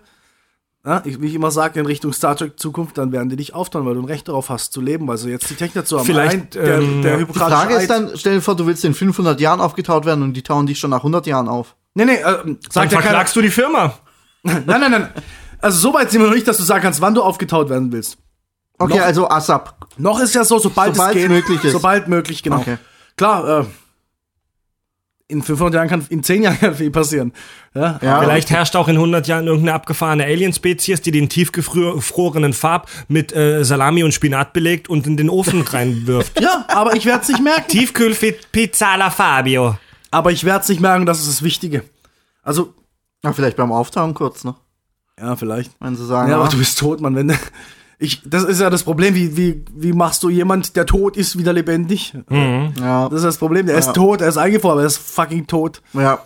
[0.86, 3.54] ja, ich, wie ich immer sage, in Richtung Star Trek Zukunft, dann werden die dich
[3.54, 5.98] auftauen, weil du ein Recht darauf hast zu leben, weil sie jetzt die Technik zu
[6.00, 6.06] haben.
[6.06, 7.18] Vielleicht, Allein der, ähm, der ja.
[7.18, 10.06] Die Hippokratische Frage ist Eid- dann, stell dir vor, du willst in 500 Jahren aufgetaut
[10.06, 11.76] werden und die tauen dich schon nach 100 Jahren auf.
[11.94, 13.02] Nee, nee, äh, Dann sagt ja keiner.
[13.02, 13.94] verklagst du die Firma.
[14.44, 15.10] Nein, nein, nein.
[15.60, 17.92] Also so weit sind wir noch nicht, dass du sagen kannst, wann du aufgetaut werden
[17.92, 18.18] willst.
[18.80, 19.76] Okay, Noch- also ASAP.
[19.98, 21.32] Noch ist ja so, sobald, Sobald es es geht.
[21.38, 21.74] möglich ist.
[21.74, 22.58] Sobald möglich, genau.
[22.58, 22.78] Okay.
[23.18, 23.66] Klar, äh,
[25.32, 27.32] in 500 Jahren kann, in 10 Jahren kann viel passieren.
[27.74, 32.90] Ja, Ja, Vielleicht herrscht auch in 100 Jahren irgendeine abgefahrene Alienspezies, die den tiefgefrorenen Farb
[33.08, 36.40] mit äh, Salami und Spinat belegt und in den Ofen reinwirft.
[36.40, 37.68] ja aber ich werde es nicht merken.
[37.68, 39.78] Tiefkühlpizza la Fabio.
[40.12, 41.84] Aber ich werde es nicht merken, das ist das Wichtige.
[42.44, 42.74] Also,
[43.24, 44.56] Ja, vielleicht beim Auftauen kurz, ne?
[45.20, 45.72] ja, vielleicht.
[45.80, 47.16] Wenn sie sagen, Ja, aber ah, du bist tot, Mann.
[47.16, 47.34] Wenn,
[48.02, 49.16] ich, das ist ja das Problem.
[49.16, 52.14] Wie, wie, wie machst du jemand, der tot ist, wieder lebendig?
[52.30, 53.66] ja, Das ist das Problem.
[53.68, 55.82] Der ist tot, er ist eingefroren, aber er ist fucking tot.
[55.94, 56.20] ja.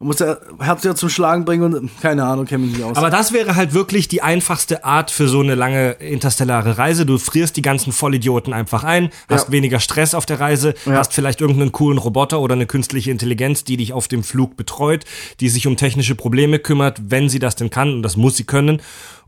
[0.00, 2.96] Man muss ja Herz wieder zum Schlagen bringen und keine Ahnung, kenne mich nicht aus.
[2.96, 7.06] Aber das wäre halt wirklich die einfachste Art für so eine lange interstellare Reise.
[7.06, 9.52] Du frierst die ganzen Vollidioten einfach ein, hast Ja.
[9.52, 10.94] weniger Stress auf der Reise, Ja.
[10.94, 15.04] hast vielleicht irgendeinen coolen Roboter oder eine künstliche Intelligenz, die dich auf dem Flug betreut,
[15.40, 18.44] die sich um technische Probleme kümmert, wenn sie das denn kann und das muss sie
[18.44, 18.82] können.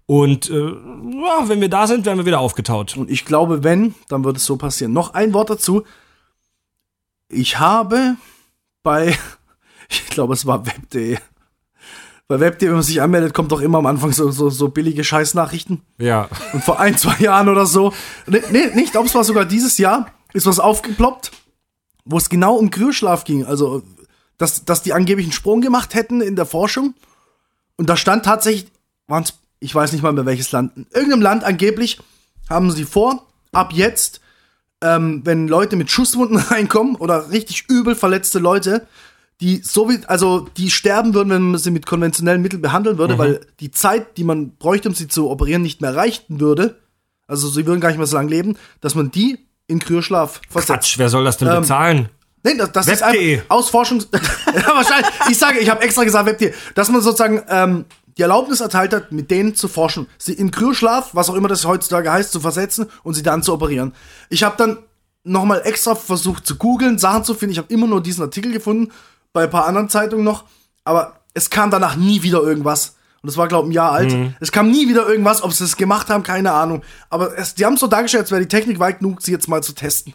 [0.07, 2.96] Und äh, ja, wenn wir da sind, werden wir wieder aufgetaut.
[2.96, 4.92] Und ich glaube, wenn, dann wird es so passieren.
[4.92, 5.82] Noch ein Wort dazu.
[7.28, 8.16] Ich habe
[8.84, 9.18] bei,
[9.88, 11.18] ich glaube, es war web.de.
[12.28, 15.02] Bei web.de, wenn man sich anmeldet, kommt doch immer am Anfang so, so, so billige
[15.02, 15.82] Scheißnachrichten.
[15.98, 16.28] Ja.
[16.52, 17.92] Und vor ein, zwei Jahren oder so,
[18.26, 21.32] nee, nee nicht, ich glaube, es war sogar dieses Jahr, ist was aufgeploppt,
[22.04, 23.44] wo es genau um Kryoschlaf ging.
[23.44, 23.82] Also,
[24.38, 26.94] dass, dass die angeblich einen Sprung gemacht hätten in der Forschung.
[27.76, 28.70] Und da stand tatsächlich,
[29.07, 31.98] waren's, ich weiß nicht mal mehr welches Land, in irgendeinem Land angeblich
[32.48, 34.20] haben sie vor, ab jetzt,
[34.82, 38.86] ähm, wenn Leute mit Schusswunden reinkommen oder richtig übel verletzte Leute,
[39.40, 43.18] die so wie, also die sterben würden, wenn man sie mit konventionellen Mitteln behandeln würde,
[43.18, 46.78] weil die Zeit, die man bräuchte, um sie zu operieren, nicht mehr reichen würde.
[47.26, 50.68] Also sie würden gar nicht mehr so lange leben, dass man die in Kryoschlaf versetzt.
[50.68, 52.09] Quatsch, wer soll das denn Ähm, bezahlen?
[52.44, 53.34] Nee, das, das ist Web.de.
[53.34, 54.09] einfach aus Forschungs...
[54.12, 55.11] ja, wahrscheinlich.
[55.30, 56.54] Ich sage, ich habe extra gesagt Web.de.
[56.74, 57.84] Dass man sozusagen ähm,
[58.16, 60.06] die Erlaubnis erteilt hat, mit denen zu forschen.
[60.18, 63.52] Sie in Kryoschlaf, was auch immer das heutzutage heißt, zu versetzen und sie dann zu
[63.52, 63.92] operieren.
[64.30, 64.78] Ich habe dann
[65.24, 67.52] nochmal extra versucht zu googeln, Sachen zu finden.
[67.52, 68.92] Ich habe immer nur diesen Artikel gefunden,
[69.32, 70.44] bei ein paar anderen Zeitungen noch.
[70.84, 72.96] Aber es kam danach nie wieder irgendwas.
[73.22, 74.12] Und das war, glaube ich, ein Jahr alt.
[74.12, 74.34] Mhm.
[74.40, 76.82] Es kam nie wieder irgendwas, ob sie es gemacht haben, keine Ahnung.
[77.10, 79.48] Aber es, die haben es so dargestellt, als wäre die Technik weit genug, sie jetzt
[79.48, 80.14] mal zu testen.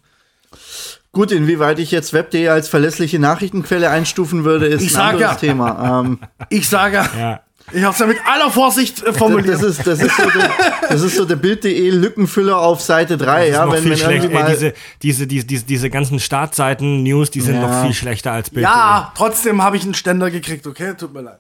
[1.11, 5.35] Gut, inwieweit ich jetzt Web.de als verlässliche Nachrichtenquelle einstufen würde, ist Ich ein anderes ja.
[5.35, 6.01] Thema.
[6.05, 7.41] Ähm, Ich sage, Ja.
[7.73, 9.55] Ich habe es ja mit aller Vorsicht äh, formuliert.
[9.55, 10.49] das, ist, das, ist so der,
[10.89, 13.97] das ist so der Bild.de Lückenfüller auf Seite 3, ist ja, noch wenn, viel wenn
[13.97, 14.25] schlecht.
[14.25, 17.67] Ey, diese, diese, diese, diese ganzen Startseiten-News, die sind Ja.
[17.67, 18.63] noch viel schlechter als Bild.
[18.63, 20.93] ja, trotzdem habe ich einen Ständer gekriegt, okay?
[20.97, 21.39] Tut mir leid.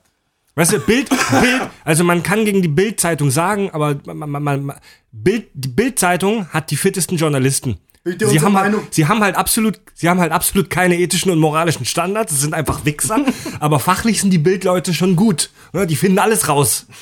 [0.55, 4.73] Weißt du, Bild, Bild, also man kann gegen die Bild-Zeitung sagen, aber man, man, man,
[5.11, 7.77] Bild, die Bild-Zeitung hat die fittesten Journalisten.
[8.03, 11.85] Sie haben, halt, sie haben halt absolut, sie haben halt absolut keine ethischen und moralischen
[11.85, 12.31] Standards.
[12.31, 13.23] Es sind einfach Wichser.
[13.59, 15.51] aber fachlich sind die Bildleute schon gut.
[15.71, 16.87] Ne, Die finden alles raus.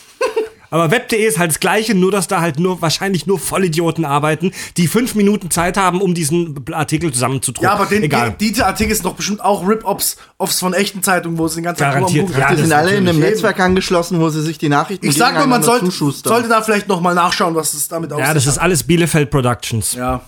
[0.71, 4.51] Aber Web.de ist halt das Gleiche, nur dass da halt nur wahrscheinlich nur Vollidioten arbeiten,
[4.77, 7.67] die fünf Minuten Zeit haben, um diesen Artikel zusammenzudrucken.
[7.67, 8.35] Ja, aber den, Egal.
[8.39, 11.63] die, diese Artikel sind doch bestimmt auch Rip-Offs Offs von echten Zeitungen, wo sie den
[11.63, 14.59] ganzen Tag Garantiert, Google- ja, die sind alle in einem Netzwerk angeschlossen, wo sie sich
[14.59, 17.87] die Nachrichten Ich sag nur, man sollte, sollte da vielleicht noch mal nachschauen, was es
[17.87, 19.93] damit auf ja, das ist alles Bielefeld Productions.
[19.93, 20.21] Ja.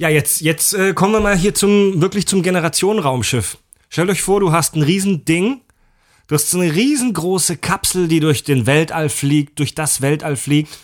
[0.00, 3.58] Ja, jetzt, jetzt äh, kommen wir mal hier zum wirklich zum Generationenraumschiff.
[3.88, 5.60] Stellt euch vor, du hast ein Riesending,
[6.28, 10.78] du hast eine riesengroße Kapsel, die durch den Weltall fliegt, durch das Weltall fliegt,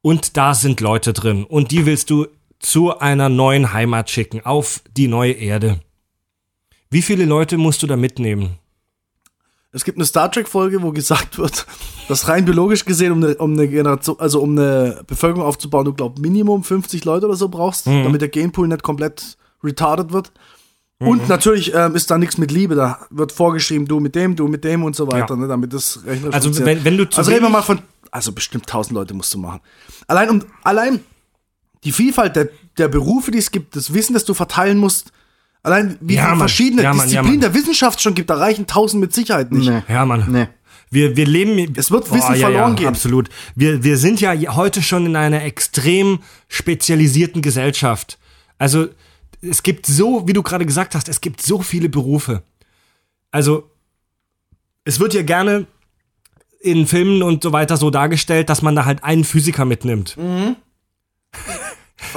[0.00, 1.44] und da sind Leute drin.
[1.44, 2.28] Und die willst du
[2.58, 5.80] zu einer neuen Heimat schicken, auf die neue Erde.
[6.88, 8.58] Wie viele Leute musst du da mitnehmen?
[9.72, 11.66] Es gibt eine Star Trek-Folge, wo gesagt wird,
[12.08, 15.92] dass rein biologisch gesehen, um eine, um eine Generation, also um eine Bevölkerung aufzubauen, du
[15.92, 20.32] glaubst Minimum 50 Leute oder so brauchst, damit der Genpool nicht komplett retarded wird.
[20.98, 24.48] Und natürlich ähm, ist da nichts mit Liebe, da wird vorgeschrieben, du mit dem, du
[24.48, 25.40] mit dem und so weiter, Ja.
[25.40, 28.32] ne, damit das rechnerisch Also, wenn- wenn du zu Also reden wir mal von, also
[28.32, 29.60] bestimmt 1000 Leute musst du machen.
[30.06, 31.00] Allein um, allein
[31.84, 32.48] die Vielfalt der,
[32.78, 35.12] der Berufe, die es gibt, das Wissen, das du verteilen musst,
[35.66, 37.52] allein wie Ja, viele verschiedene Ja, Mann, ja, Disziplinen Mann.
[37.52, 39.68] der Wissenschaft schon gibt, da reichen 1000 mit Sicherheit nicht.
[39.68, 39.82] Nee.
[39.88, 40.24] Ja, Mann.
[40.28, 40.48] Nee.
[40.90, 41.74] Wir, wir leben.
[41.76, 42.88] Es wird Wissen ja, verloren ja, gehen.
[42.88, 43.28] Absolut.
[43.56, 48.18] Wir, wir sind ja heute schon in einer extrem spezialisierten Gesellschaft.
[48.56, 48.86] Also,
[49.42, 52.42] es gibt so, wie du gerade gesagt hast, es gibt so viele Berufe.
[53.32, 53.68] Also,
[54.84, 55.66] es wird ja gerne
[56.60, 60.16] in Filmen und so weiter so dargestellt, dass man da halt einen Physiker mitnimmt.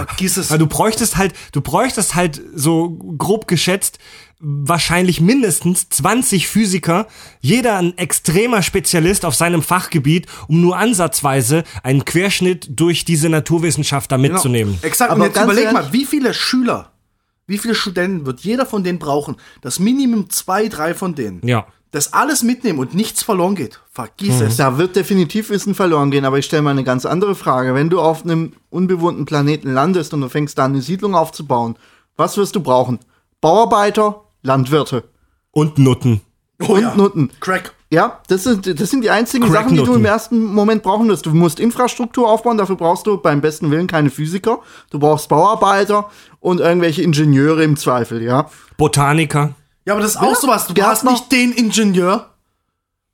[0.07, 0.51] Vergiss es.
[0.51, 3.99] Weil du bräuchtest halt, du bräuchtest halt so grob geschätzt
[4.41, 7.07] wahrscheinlich mindestens 20 Physiker,
[7.41, 14.11] jeder ein extremer Spezialist auf seinem Fachgebiet, um nur ansatzweise einen Querschnitt durch diese Naturwissenschaft
[14.11, 14.75] da mitzunehmen.
[14.75, 14.87] Genau.
[14.87, 15.11] Exakt.
[15.11, 16.93] Aber und jetzt überleg ehrlich- mal, wie viele Schüler,
[17.47, 19.35] wie viele Studenten wird jeder von denen brauchen?
[19.61, 21.45] Das Minimum zwei, drei von denen.
[21.45, 21.67] Ja.
[21.91, 23.79] Das alles mitnehmen und nichts verloren geht.
[23.91, 24.57] Vergiss es.
[24.57, 27.73] Da wird definitiv Wissen verloren gehen, aber ich stelle mal eine ganz andere Frage.
[27.73, 31.77] Wenn du auf einem unbewohnten Planeten landest und du fängst da eine Siedlung aufzubauen,
[32.15, 32.99] was wirst du brauchen?
[33.41, 35.03] Bauarbeiter, Landwirte
[35.51, 36.21] Und Nutten.
[36.61, 36.95] Oh und ja.
[36.95, 37.31] Nutten.
[37.39, 37.73] Crack.
[37.91, 40.01] Ja, das sind, das sind die einzigen Sachen, die du Cracknutten.
[40.01, 41.25] im ersten Moment brauchen wirst.
[41.25, 44.59] Du musst Infrastruktur aufbauen, dafür brauchst du beim besten Willen keine Physiker.
[44.91, 48.47] Du brauchst Bauarbeiter und irgendwelche Ingenieure im Zweifel, ja.
[48.77, 49.55] Botaniker.
[49.85, 50.67] Ja, aber das ist auch sowas.
[50.67, 52.33] Du hast nicht den Ingenieur.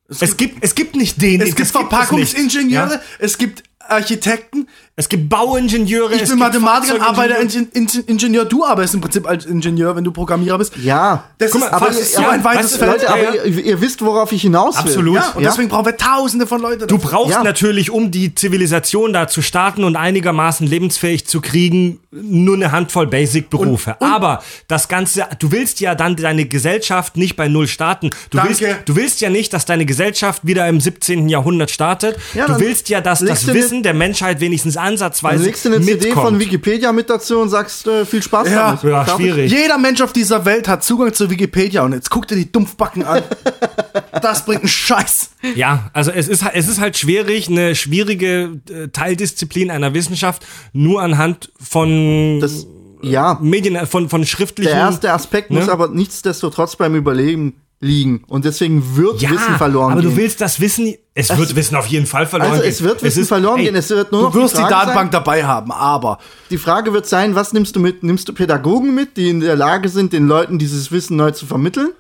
[0.07, 1.41] Es gibt, es gibt nicht den.
[1.41, 3.01] Es gibt Verpackungsingenieure, Ja?
[3.20, 6.13] es gibt Architekten, Es gibt Bauingenieure.
[6.15, 7.05] ich es bin gibt Mathematiker.
[7.05, 8.45] Arbeiter, Ingenieur.
[8.45, 10.77] Du arbeitest im Prinzip als Ingenieur, wenn du Programmierer bist.
[10.77, 11.25] Ja.
[11.37, 12.91] Das Guck ist, mal, aber ist so ja, ein weites weißt Feld.
[12.93, 13.43] Leute, Ja, aber ja.
[13.43, 14.83] Ihr, ihr wisst, worauf ich hinaus will.
[14.83, 15.15] Absolut.
[15.17, 15.49] Ja, und Ja.
[15.49, 16.87] deswegen brauchen wir tausende von Leuten.
[16.87, 17.43] Du brauchst Ja.
[17.43, 23.07] natürlich, um die Zivilisation da zu starten und einigermaßen lebensfähig zu kriegen, nur eine Handvoll
[23.07, 23.99] Basic-Berufe.
[24.01, 28.11] Aber das Ganze, du willst ja dann deine Gesellschaft nicht bei Null starten.
[28.29, 28.57] Du, Danke.
[28.61, 31.27] willst, du willst ja nicht, dass deine Gesellschaft wieder im 17.
[31.27, 32.15] Jahrhundert startet.
[32.33, 35.81] Ja, du willst ja, dass das Wissen der Menschheit wenigstens Dann ansatzweise legst du eine
[35.81, 36.27] CD mitkommt.
[36.27, 38.67] von Wikipedia mit dazu und sagst, äh, viel Spaß Ja.
[38.77, 38.83] damit.
[38.83, 39.25] ja, Fertig.
[39.25, 39.51] schwierig.
[39.51, 43.03] Jeder Mensch auf dieser Welt hat Zugang zu Wikipedia und jetzt guck dir die Dumpfbacken
[43.03, 43.23] an.
[44.21, 45.29] das bringt einen Scheiß.
[45.55, 51.01] Ja, also es ist, es ist halt schwierig, eine schwierige äh, Teildisziplin einer Wissenschaft nur
[51.01, 52.65] anhand von Das,
[53.01, 54.71] ja, Medien, äh, von, von schriftlichen.
[54.71, 55.71] der erste Aspekt muss ne?
[55.71, 58.23] aber nichtsdestotrotz beim Überleben liegen.
[58.28, 60.11] Und deswegen wird ja, Wissen verloren aber gehen.
[60.11, 62.71] du willst das Wissen, es, wird Wissen auf jeden Fall verloren also gehen.
[62.71, 63.76] es wird Wissen ist- verloren ey, gehen.
[63.76, 66.19] Es wird nur noch Du wirst die, Frage Datenbank Sein, dabei haben, aber
[66.49, 68.03] die Frage wird sein, was nimmst du mit?
[68.03, 71.45] Nimmst du Pädagogen mit, die in der Lage sind, den Leuten dieses Wissen neu zu
[71.45, 71.91] vermitteln?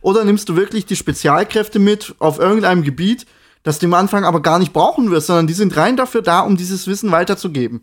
[0.00, 3.26] Oder nimmst du wirklich die Spezialkräfte mit auf irgendeinem Gebiet,
[3.62, 6.40] das du am Anfang aber gar nicht brauchen wirst, sondern die sind rein dafür da,
[6.40, 7.80] um dieses Wissen weiterzugeben?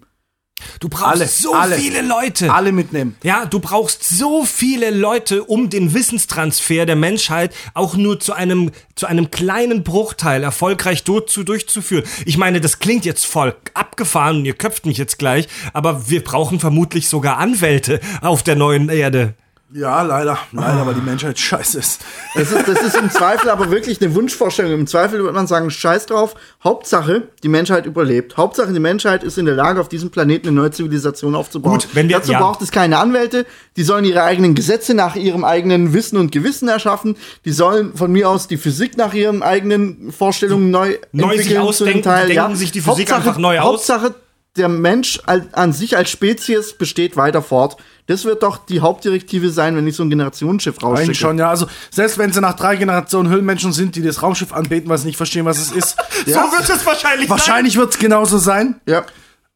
[0.79, 1.75] Du brauchst Alle, so alle.
[1.75, 2.51] viele Leute.
[2.53, 3.15] alle mitnehmen.
[3.23, 8.71] Ja, du brauchst so viele Leute, um den Wissenstransfer der Menschheit auch nur zu einem,
[8.95, 12.03] zu einem kleinen Bruchteil erfolgreich durchzu, durchzuführen.
[12.25, 16.23] Ich meine, das klingt jetzt voll abgefahren und ihr köpft mich jetzt gleich, aber wir
[16.23, 19.33] brauchen vermutlich sogar Anwälte auf der neuen Erde.
[19.73, 20.37] Ja, leider.
[20.51, 22.01] Leider, weil die Menschheit scheiße ist.
[22.35, 24.73] Das ist, das ist im Zweifel aber wirklich eine Wunschvorstellung.
[24.73, 26.35] Im Zweifel würde man sagen, scheiß drauf.
[26.63, 28.35] Hauptsache, die Menschheit überlebt.
[28.35, 31.73] Hauptsache, die Menschheit ist in der Lage, auf diesem Planeten eine neue Zivilisation aufzubauen.
[31.79, 32.39] Gut, wenn wir- Dazu ja.
[32.39, 33.45] braucht es keine Anwälte.
[33.77, 37.15] Die sollen ihre eigenen Gesetze nach ihrem eigenen Wissen und Gewissen erschaffen.
[37.45, 41.73] Die sollen von mir aus die Physik nach ihren eigenen Vorstellungen neu, Neu sich entwickeln
[41.73, 43.67] zu dem ausdenken, die denken sich die Physik einfach neu aus.
[43.89, 44.15] Hauptsache,
[44.57, 47.77] der Mensch an sich als Spezies besteht weiter fort.
[48.07, 51.03] Das wird doch die Hauptdirektive sein, wenn ich so ein Generationsschiff rausschicke.
[51.05, 51.49] Eigentlich schon, ja.
[51.49, 55.07] Also, selbst wenn sie nach drei Generationen Höhlenmenschen sind, die das Raumschiff anbeten, weil sie
[55.07, 55.95] nicht verstehen, was es ist.
[56.25, 58.79] So wird es wahrscheinlich Wahrscheinlich wird es genauso sein.
[58.85, 59.05] Ja.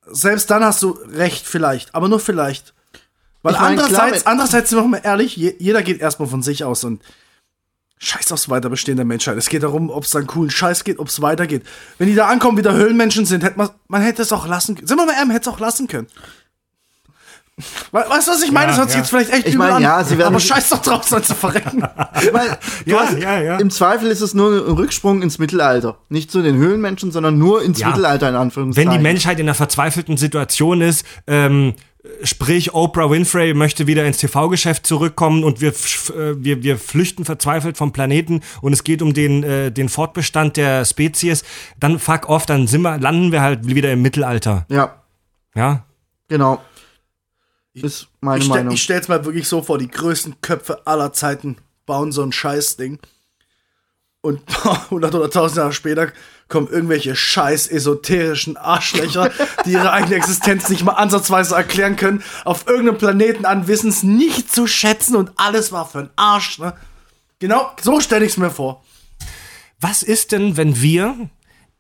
[0.08, 1.94] Selbst dann hast du recht, vielleicht.
[1.94, 2.74] Aber nur vielleicht.
[3.44, 6.28] Weil Ich mein, klar, andererseits, wenn- andererseits, sind wir mal ehrlich, je, jeder geht erstmal
[6.30, 7.02] von sich aus und
[8.06, 9.38] scheiß aufs Weiterbestehen der Menschheit.
[9.38, 11.64] Es geht darum, ob es dann coolen Scheiß geht, ob es weitergeht.
[11.98, 14.88] Wenn die da ankommen, wieder Höhlenmenschen sind, hätte man, man hätte es auch lassen können.
[14.88, 16.08] Sind wir mal ehrlich, man hätte es auch lassen können.
[17.94, 18.74] We weißt du, was ich meine?
[18.74, 18.98] Ja, sich ja.
[19.00, 19.82] jetzt vielleicht echt Ich übel mein, an.
[19.82, 21.84] ja, sie werden- aber scheiß doch drauf, soll zu verrecken.
[22.22, 22.26] Ich
[22.86, 23.58] Ja, hast, ja, ja.
[23.60, 25.98] Im Zweifel ist es nur ein Rücksprung ins Mittelalter.
[26.10, 27.88] Nicht zu den Höhlenmenschen, sondern nur ins Ja.
[27.88, 28.92] Mittelalter in Anführungszeichen.
[28.92, 31.76] Wenn die Menschheit in einer verzweifelten Situation ist, ähm,
[32.24, 37.78] sprich Oprah Winfrey möchte wieder ins TV-Geschäft zurückkommen und wir, äh, wir, wir flüchten verzweifelt
[37.78, 41.44] vom Planeten und es geht um den, äh, den Fortbestand der Spezies,
[41.80, 44.66] dann fuck off, dann sind wir, landen wir halt wieder im Mittelalter.
[44.70, 45.02] Ja,
[45.56, 45.86] Ja?
[46.28, 46.62] genau.
[47.74, 48.74] Ist meine Ich, Meinung.
[48.74, 53.00] ich stell's mir wirklich so vor, die größten Köpfe aller Zeiten bauen so ein Scheißding.
[54.26, 56.12] Und 100 oder 1000 Jahre später
[56.50, 59.30] kommen irgendwelche scheiß esoterischen Arschlöcher,
[59.66, 64.02] die ihre eigene Existenz nicht mal ansatzweise erklären können, auf irgendeinem Planeten an, wissen es
[64.02, 66.58] nicht zu schätzen und alles war für ein Arsch.
[66.58, 66.74] Ne?
[67.38, 68.84] Genau, so stelle ich's mir vor.
[69.80, 71.30] Was ist denn, wenn wir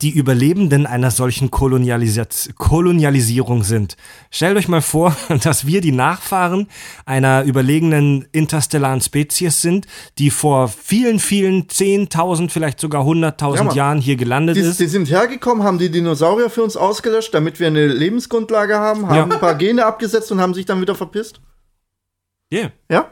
[0.01, 3.95] die Überlebenden einer solchen Kolonialisa- Kolonialisierung sind?
[4.29, 6.67] Stellt euch mal vor, dass wir die Nachfahren
[7.05, 9.87] einer überlegenen interstellaren Spezies sind,
[10.17, 13.73] die vor vielen, vielen 10.000, vielleicht sogar 100.000 Ja.
[13.73, 14.79] Jahren hier gelandet Die, ist.
[14.79, 19.29] die sind hergekommen, haben die Dinosaurier für uns ausgelöscht, damit wir eine Lebensgrundlage haben, haben
[19.31, 19.35] Ja.
[19.35, 21.39] ein paar Gene abgesetzt und haben sich dann wieder verpisst.
[22.53, 22.71] Yeah.
[22.91, 23.11] Ja?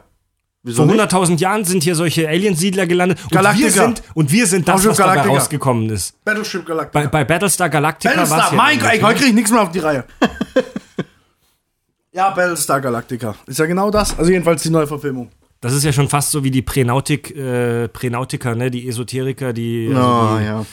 [0.72, 0.98] Vor nicht?
[0.98, 3.70] 100.000 Jahren sind hier solche Aliensiedler gelandet und wir Galactica.
[3.70, 5.34] sind, und wir sind das, was dabei Galactica.
[5.36, 6.24] rausgekommen ist.
[6.24, 7.00] Battleship Galactica.
[7.00, 9.06] Bei, bei Battlestar Galactica war Battlestar, ja mein Gott, ey, ne?
[9.06, 10.04] heute krieg ich nichts mehr auf die Reihe.
[12.12, 13.34] ja, Battlestar Galactica.
[13.46, 14.18] Ist ja genau das.
[14.18, 15.30] Also jedenfalls die neue Verfilmung.
[15.60, 18.70] Das ist ja schon fast so wie die Pränautik, äh, Pränautiker, ne?
[18.70, 19.88] Die Esoteriker, die.
[19.94, 20.66] Also, Oh, die, ja.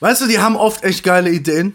[0.00, 1.74] Weißt du, die haben oft echt geile Ideen.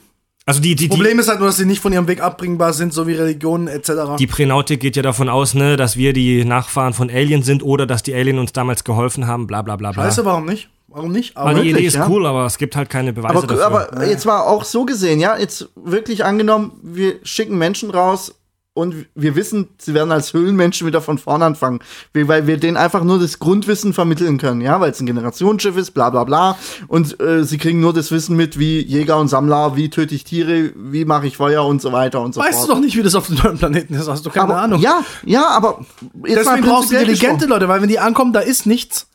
[0.51, 2.73] Also die, die, die, Problem ist halt nur, dass sie nicht von ihrem Weg abbringbar
[2.73, 3.91] sind, so wie Religionen etc.
[4.19, 7.85] die Pränautik geht ja davon aus, ne, dass wir die Nachfahren von Aliens sind oder
[7.85, 10.03] dass die Alien uns damals geholfen haben, bla bla bla bla.
[10.03, 10.69] Weißt du, warum nicht?
[10.89, 11.37] Warum nicht?
[11.37, 12.09] Weil Aber die Idee ist ja?
[12.09, 13.65] cool, aber es gibt halt keine Beweise Aber, dafür.
[13.65, 18.35] aber jetzt war auch so gesehen, ja, jetzt wirklich angenommen, wir schicken Menschen raus
[18.73, 21.79] und wir wissen, sie werden als Höhlenmenschen wieder von vorn anfangen,
[22.13, 25.91] weil wir denen einfach nur das Grundwissen vermitteln können, ja, weil es ein Generationsschiff ist,
[25.91, 26.57] bla bla bla
[26.87, 30.23] und äh, sie kriegen nur das Wissen mit, wie Jäger und Sammler, wie töte ich
[30.23, 32.69] Tiere, wie mache ich Feuer und so weiter und so weißt du fort.
[32.69, 34.07] doch nicht, wie das auf dem neuen Planeten ist.
[34.07, 34.79] Hast du keine aber, Ahnung.
[34.79, 37.47] Ja, ja, aber Deswegen brauchst du intelligente.
[37.47, 39.07] Leute, weil wenn die ankommen, da ist nichts.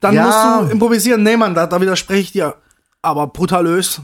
[0.00, 0.24] Dann Ja.
[0.26, 1.22] musst du improvisieren.
[1.22, 2.54] Nee, Mann, da, da widerspreche ich dir.
[3.02, 4.00] Aber brutalös.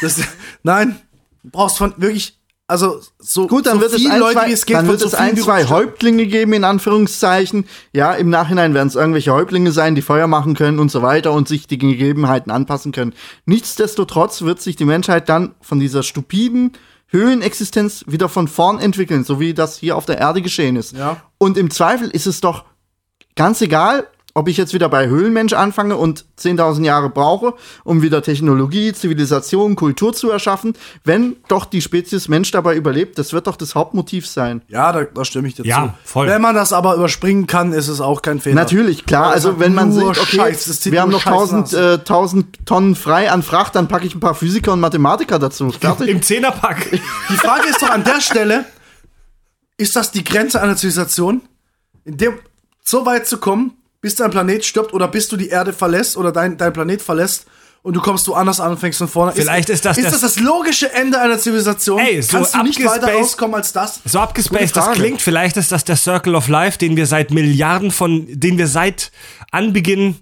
[0.00, 0.20] Das,
[0.62, 1.00] nein,
[1.42, 2.35] du brauchst von wirklich,
[2.68, 4.88] also so, Gut, dann so wird es viele ein, Leute, zwei, wie es geht, dann
[4.88, 5.66] wird so es ein, zwei.
[5.66, 7.66] Häuptlinge geben, in Anführungszeichen.
[7.92, 11.32] Ja, im Nachhinein werden es irgendwelche Häuptlinge sein, die Feuer machen können und so weiter
[11.32, 13.14] und sich die Gegebenheiten anpassen können.
[13.44, 16.72] Nichtsdestotrotz wird sich die Menschheit dann von dieser stupiden
[17.08, 20.96] Höhlenexistenz wieder von vorn entwickeln, so wie das hier auf der Erde geschehen ist.
[20.96, 21.22] Ja.
[21.38, 22.64] Und im Zweifel ist es doch
[23.36, 28.20] ganz egal, ob ich jetzt wieder bei Höhlenmensch anfange und 10.000 Jahre brauche, um wieder
[28.22, 30.74] Technologie, Zivilisation, Kultur zu erschaffen,
[31.04, 34.60] wenn doch die Spezies Mensch dabei überlebt, das wird doch das Hauptmotiv sein.
[34.68, 36.10] Ja, da, da stimme ich dir Ja, zu.
[36.12, 36.26] voll.
[36.26, 38.56] Wenn man das aber überspringen kann, ist es auch kein Fehler.
[38.56, 41.92] Natürlich, klar, also wenn man sieht, okay, Scheiß, wir haben noch Scheiß 1000, nach äh,
[41.94, 45.70] 1000 Tonnen frei an Fracht, dann packe ich ein paar Physiker und Mathematiker dazu.
[45.80, 46.08] Fertig.
[46.08, 46.90] Im Zehnerpack.
[46.90, 48.66] Die Frage ist doch an der Stelle,
[49.78, 51.40] ist das die Grenze einer Zivilisation?
[52.04, 52.34] In dem,
[52.84, 53.72] so weit zu kommen,
[54.06, 57.46] bis dein Planet stirbt oder bis du die Erde verlässt oder dein, dein Planet verlässt
[57.82, 59.32] und du kommst woanders an und fängst von vorne.
[59.32, 61.98] Vielleicht ist das ist das- das, das logische Ende einer Zivilisation.
[61.98, 63.98] Ey, so Kannst du nicht weiter rauskommen als das?
[64.04, 67.90] So abgespaced das klingt, vielleicht ist das der Circle of Life, den wir seit Milliarden
[67.90, 69.10] von, den wir seit
[69.50, 70.14] Anbeginn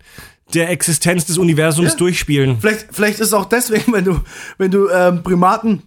[0.55, 1.97] der Existenz des Universums Ja.
[1.99, 2.57] durchspielen.
[2.63, 4.19] Vielleicht, vielleicht ist es auch deswegen, wenn du,
[4.57, 5.83] wenn du ähm, Primaten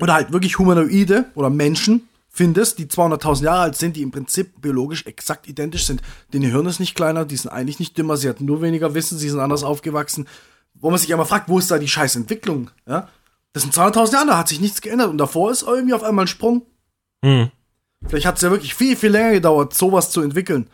[0.00, 4.60] oder halt wirklich Humanoide oder Menschen findest, die 200.000 Jahre alt sind, die im Prinzip
[4.60, 6.02] biologisch exakt identisch sind.
[6.32, 9.18] Denen Hirn ist nicht kleiner, die sind eigentlich nicht dümmer, sie hatten nur weniger Wissen,
[9.18, 10.28] sie sind anders aufgewachsen.
[10.74, 12.70] Wo man sich aber fragt, wo ist da die scheiß Entwicklung?
[12.86, 13.08] Ja?
[13.54, 16.26] Das sind 200.000 Jahre, da hat sich nichts geändert und davor ist irgendwie auf einmal
[16.26, 16.66] ein Sprung.
[17.24, 17.50] Hm.
[18.06, 20.68] Vielleicht hat es ja wirklich viel, viel länger gedauert, sowas zu entwickeln.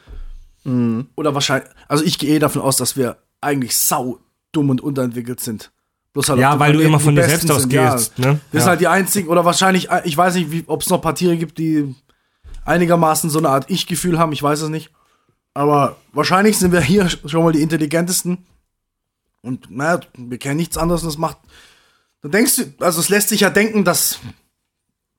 [0.64, 4.20] Oder wahrscheinlich, also ich gehe eh davon aus, dass wir eigentlich sau
[4.52, 5.72] dumm und unterentwickelt sind.
[6.14, 7.88] Halt Ja, weil du immer von dir selbst sind, ja.
[7.94, 8.40] ausgehst, ne?
[8.50, 8.60] Wir Ja.
[8.60, 11.36] sind halt die einzigen, oder wahrscheinlich, äh, ich weiß nicht, ob es noch paar Tiere
[11.36, 11.94] gibt, die
[12.64, 14.90] einigermaßen so eine Art Ich-Gefühl haben, ich weiß es nicht.
[15.54, 18.38] Aber wahrscheinlich sind wir hier schon mal die intelligentesten.
[19.42, 21.38] Und naja, wir kennen nichts anderes und das macht.
[22.22, 24.20] Dann denkst du, also es lässt sich ja denken, dass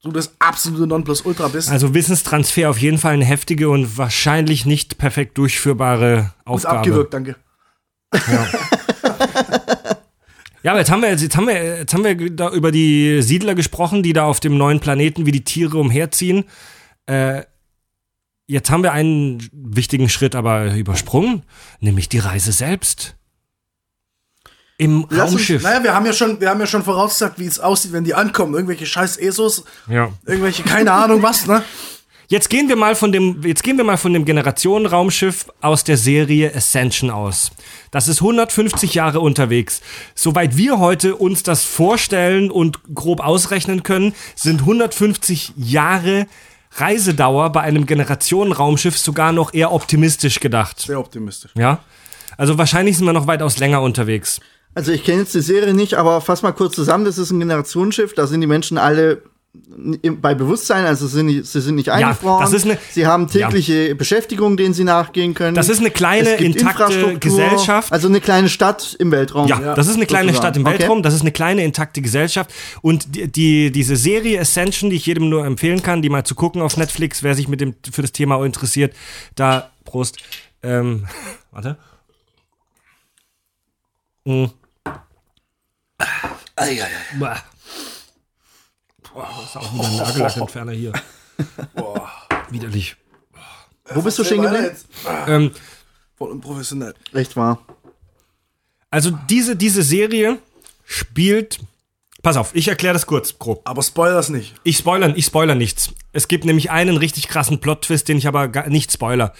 [0.03, 1.69] du das absolute Nonplusultra bist.
[1.69, 6.77] Also Wissenstransfer auf jeden Fall eine heftige und wahrscheinlich nicht perfekt durchführbare Aufgabe.
[6.79, 7.35] abgewürgt, danke.
[8.13, 8.47] Ja,
[10.71, 14.01] aber jetzt haben wir jetzt haben wir jetzt haben wir da über die Siedler gesprochen,
[14.03, 16.45] die da auf dem neuen Planeten wie die Tiere umherziehen.
[17.05, 17.43] Äh,
[18.47, 21.43] jetzt haben wir einen wichtigen Schritt aber übersprungen,
[21.79, 23.15] nämlich die Reise selbst.
[24.77, 25.63] Im Lass uns- Raumschiff.
[25.63, 28.15] Naja, wir haben ja schon, wir haben ja schon vorausgesagt, wie es aussieht, wenn die
[28.15, 28.53] ankommen.
[28.55, 30.11] Irgendwelche scheiß ESOs, Ja.
[30.25, 31.63] irgendwelche, keine Ahnung was, ne?
[32.27, 35.97] Jetzt gehen wir mal von dem, jetzt gehen wir mal von dem Generationenraumschiff aus der
[35.97, 37.51] Serie Ascension aus.
[37.91, 39.81] Das ist 150 Jahre unterwegs.
[40.15, 46.27] Soweit wir heute uns das vorstellen und grob ausrechnen können, sind 150 Jahre
[46.75, 50.79] Reisedauer bei einem Generationenraumschiff sogar noch eher optimistisch gedacht.
[50.79, 51.51] Sehr optimistisch.
[51.55, 51.79] Ja?
[52.37, 54.39] Also wahrscheinlich sind wir noch weitaus länger unterwegs.
[54.75, 57.39] Also ich kenne jetzt die Serie nicht, aber fass mal kurz zusammen, das ist ein
[57.39, 59.21] Generationsschiff, da sind die Menschen alle
[59.55, 62.41] bei Bewusstsein, also sind die, sie sind nicht eingefroren.
[62.41, 65.53] das ist eine- sie haben tägliche Beschäftigung, denen sie nachgehen können.
[65.53, 67.91] Das ist eine kleine, intakte Gesellschaft.
[67.93, 69.47] Also eine kleine Stadt im Weltraum.
[69.47, 70.43] Ja, das ist eine kleine sozusagen.
[70.53, 70.79] Stadt im Okay.
[70.79, 72.51] Weltraum, das ist eine kleine intakte Gesellschaft
[72.81, 76.33] und die, die diese Serie Ascension, die ich jedem nur empfehlen kann, die mal zu
[76.33, 78.95] gucken auf Netflix, wer sich mit dem für das Thema interessiert,
[79.35, 80.17] da Prost.
[80.63, 81.05] Ähm,
[81.51, 81.77] warte.
[84.25, 84.45] Mm.
[87.19, 87.35] Boah.
[87.35, 87.37] Boah,
[89.15, 90.93] das ist auch wieder ein Nagellackentferner hier.
[91.75, 92.09] Boah,
[92.49, 92.95] widerlich.
[93.93, 94.75] Wo bist du stehen geblieben?
[95.27, 95.51] Ähm,
[96.17, 96.93] Voll unprofessionell.
[97.13, 97.59] Echt wahr.
[98.89, 100.37] also diese diese Serie
[100.85, 101.59] spielt
[102.23, 103.59] Pass auf, ich erkläre das kurz, grob.
[103.65, 104.55] Aber spoilers nicht.
[104.63, 105.93] Ich spoilern, ich spoiler nichts.
[106.13, 109.33] Es gibt nämlich einen richtig krassen Plot-Twist, den ich aber gar nicht spoiler.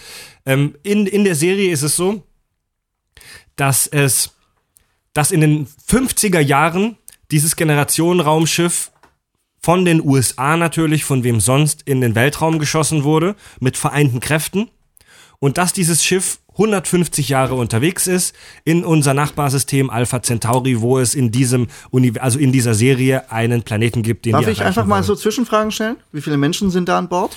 [0.44, 2.22] Ähm, in, in der Serie ist es so,
[3.56, 4.32] dass es,
[5.14, 6.98] dass in den 50er Jahren
[7.30, 8.90] dieses Generationenraumschiff
[9.64, 14.68] von den USA natürlich, von wem sonst, in den Weltraum geschossen wurde, mit vereinten Kräften.
[15.38, 18.34] Und dass dieses Schiff 150 Jahre unterwegs ist
[18.64, 21.68] in unser Nachbarsystem Alpha Centauri, wo es in diesem
[22.20, 25.04] also in dieser Serie einen Planeten gibt, den Darf ich einfach mal wollen.
[25.04, 25.96] so Zwischenfragen stellen?
[26.12, 27.34] Wie viele Menschen sind da an Bord?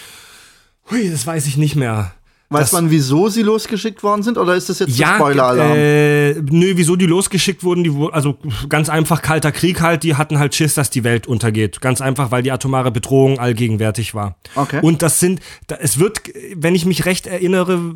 [0.91, 2.11] Hui, das weiß ich nicht mehr.
[2.50, 4.38] Weiß man, wieso sie losgeschickt worden sind?
[4.38, 5.74] Oder ist das jetzt Ja, Spoiler-Alarm?
[5.76, 8.38] äh, nö, wieso die losgeschickt wurden, die, also
[8.70, 11.82] ganz einfach kalter Krieg halt, die hatten halt Schiss, dass die Welt untergeht.
[11.82, 14.38] Ganz einfach, weil die atomare Bedrohung allgegenwärtig war.
[14.56, 14.80] Okay.
[14.82, 16.22] Und das sind, da, es wird,
[16.56, 17.95] wenn ich mich recht erinnere,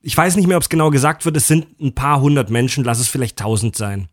[0.00, 2.84] ich weiß nicht mehr, ob es genau gesagt wird, es sind ein paar hundert Menschen,
[2.84, 4.08] lass es vielleicht tausend sein.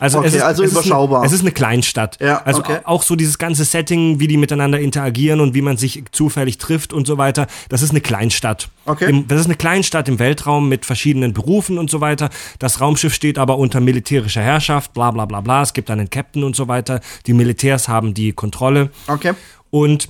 [0.00, 1.18] Also, Okay, es ist, also es überschaubar.
[1.18, 2.18] Ist eine, es ist eine Kleinstadt.
[2.20, 2.78] Ja, also okay.
[2.84, 6.92] auch so dieses ganze Setting, wie die miteinander interagieren und wie man sich zufällig trifft
[6.92, 7.46] und so weiter.
[7.68, 8.68] Das ist eine Kleinstadt.
[8.86, 9.08] Okay.
[9.08, 12.30] Im, das ist eine Kleinstadt im Weltraum mit verschiedenen Berufen und so weiter.
[12.58, 15.62] Das Raumschiff steht aber unter militärischer Herrschaft, bla bla bla bla.
[15.62, 17.00] Es gibt einen Captain und so weiter.
[17.26, 18.90] Die Militärs haben die Kontrolle.
[19.06, 19.32] Okay.
[19.70, 20.08] Und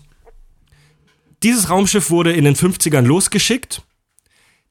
[1.42, 3.82] dieses Raumschiff wurde in den 50ern losgeschickt.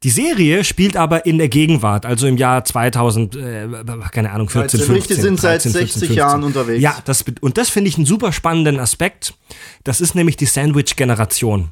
[0.04, 3.68] Die Serie spielt aber in der Gegenwart, also im Jahr 2000, äh,
[4.12, 4.86] keine Ahnung, 14, 15.
[4.86, 6.82] Sprich, die sind seit 13, 14, 60 Jahren unterwegs.
[6.82, 9.34] Ja, das, und das finde ich einen super spannenden Aspekt.
[9.86, 11.70] Das ist nämlich die Sandwich-Generation.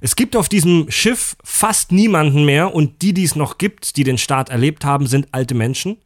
[0.00, 4.04] Es gibt auf diesem Schiff fast niemanden mehr und die, die es noch gibt, die
[4.04, 5.96] den Start erlebt haben, sind alte Menschen.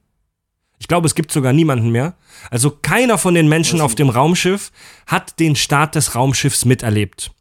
[0.79, 2.15] Ich glaube, es gibt sogar niemanden mehr.
[2.51, 4.71] Also keiner von den Menschen auf dem Raumschiff
[5.07, 7.33] hat den Start des Raumschiffs miterlebt.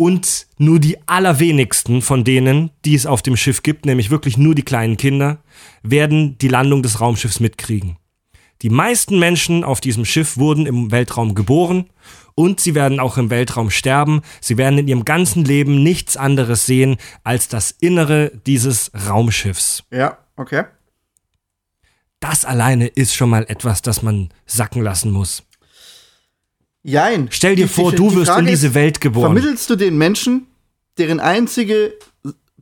[0.00, 4.54] Und nur die allerwenigsten von denen, die es auf dem Schiff gibt, nämlich wirklich nur
[4.54, 5.42] die kleinen Kinder,
[5.82, 7.96] werden die Landung des Raumschiffs mitkriegen.
[8.62, 11.90] Die meisten Menschen auf diesem Schiff wurden im Weltraum geboren
[12.36, 14.22] und sie werden auch im Weltraum sterben.
[14.40, 19.82] Sie werden in ihrem ganzen Leben nichts anderes sehen als das Innere dieses Raumschiffs.
[19.90, 20.64] Ja, okay.
[22.20, 25.42] Das alleine ist schon mal etwas, das man sacken lassen muss.
[26.88, 27.28] Jein.
[27.30, 29.34] Stell dir Die- vor, die- du die wirst Frage in diese Welt geboren.
[29.34, 30.46] Vermittelst du den Menschen,
[30.96, 31.92] deren einzige.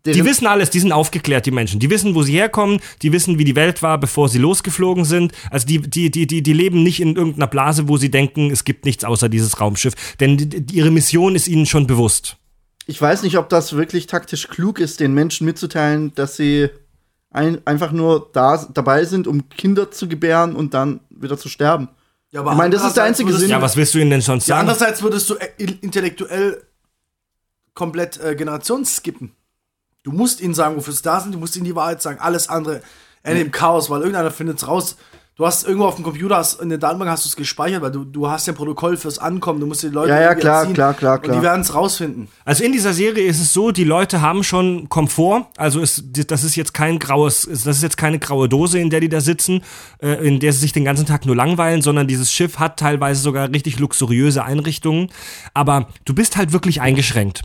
[0.05, 1.81] Die wissen alles, die sind aufgeklärt, die Menschen.
[1.81, 5.33] Die wissen, wo sie herkommen, die wissen, wie die Welt war, bevor sie losgeflogen sind.
[5.51, 8.63] Also die, die, die, die, die leben nicht in irgendeiner Blase, wo sie denken, es
[8.65, 9.95] gibt nichts außer dieses Raumschiff.
[10.21, 12.37] Denn die, die, ihre Mission ist ihnen schon bewusst.
[12.87, 16.69] Ich weiß nicht, ob das wirklich taktisch klug ist, den Menschen mitzuteilen, dass sie
[17.33, 21.89] ein, einfach nur da, dabei sind, um Kinder zu gebären und dann wieder zu sterben.
[22.37, 23.49] Ja, aber Ich meine, das ist der einzige würdest Sinn.
[23.49, 24.69] du- Ja, was willst du ihnen denn sonst Ja, sagen?
[24.69, 25.49] andererseits würdest du äh,
[25.81, 26.63] intellektuell
[27.73, 29.35] komplett äh, Generationen skippen.
[30.03, 32.19] Du musst ihnen sagen, wofür sie da sind, du musst ihnen die Wahrheit sagen.
[32.21, 32.83] Alles andere
[33.23, 34.97] endet im Chaos, weil irgendeiner findet es raus.
[35.39, 37.91] Du hast irgendwo auf dem Computer, hast, in der Datenbank hast du es gespeichert, weil
[37.91, 40.61] du, du hast ja ein Protokoll fürs Ankommen, du musst die Leute Ja, ja, klar,
[40.61, 40.73] erziehen.
[40.73, 41.37] klar, klar, Und klar.
[41.37, 42.29] die werden es rausfinden.
[42.47, 45.45] Also in dieser Serie ist es so, die Leute haben schon Komfort.
[45.59, 49.01] Also ist, das ist jetzt kein graues, das ist jetzt keine graue Dose, in der
[49.01, 49.63] die da sitzen,
[49.99, 53.21] äh, in der sie sich den ganzen Tag nur langweilen, sondern dieses Schiff hat teilweise
[53.21, 55.11] sogar richtig luxuriöse Einrichtungen.
[55.53, 57.43] Aber du bist halt wirklich eingeschränkt.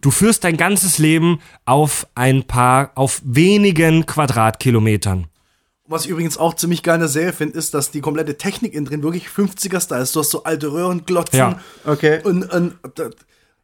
[0.00, 5.28] Du führst dein ganzes Leben auf ein paar, auf wenigen Quadratkilometern.
[5.92, 8.74] Was ich übrigens auch ziemlich geil in der Serie finde, ist, dass die komplette Technik
[8.74, 10.16] innen drin wirklich 50er-Style ist.
[10.16, 11.38] Du hast so alte Röhrenglotzen.
[11.38, 11.60] Ja.
[11.84, 12.20] Okay.
[12.24, 12.74] Und, und,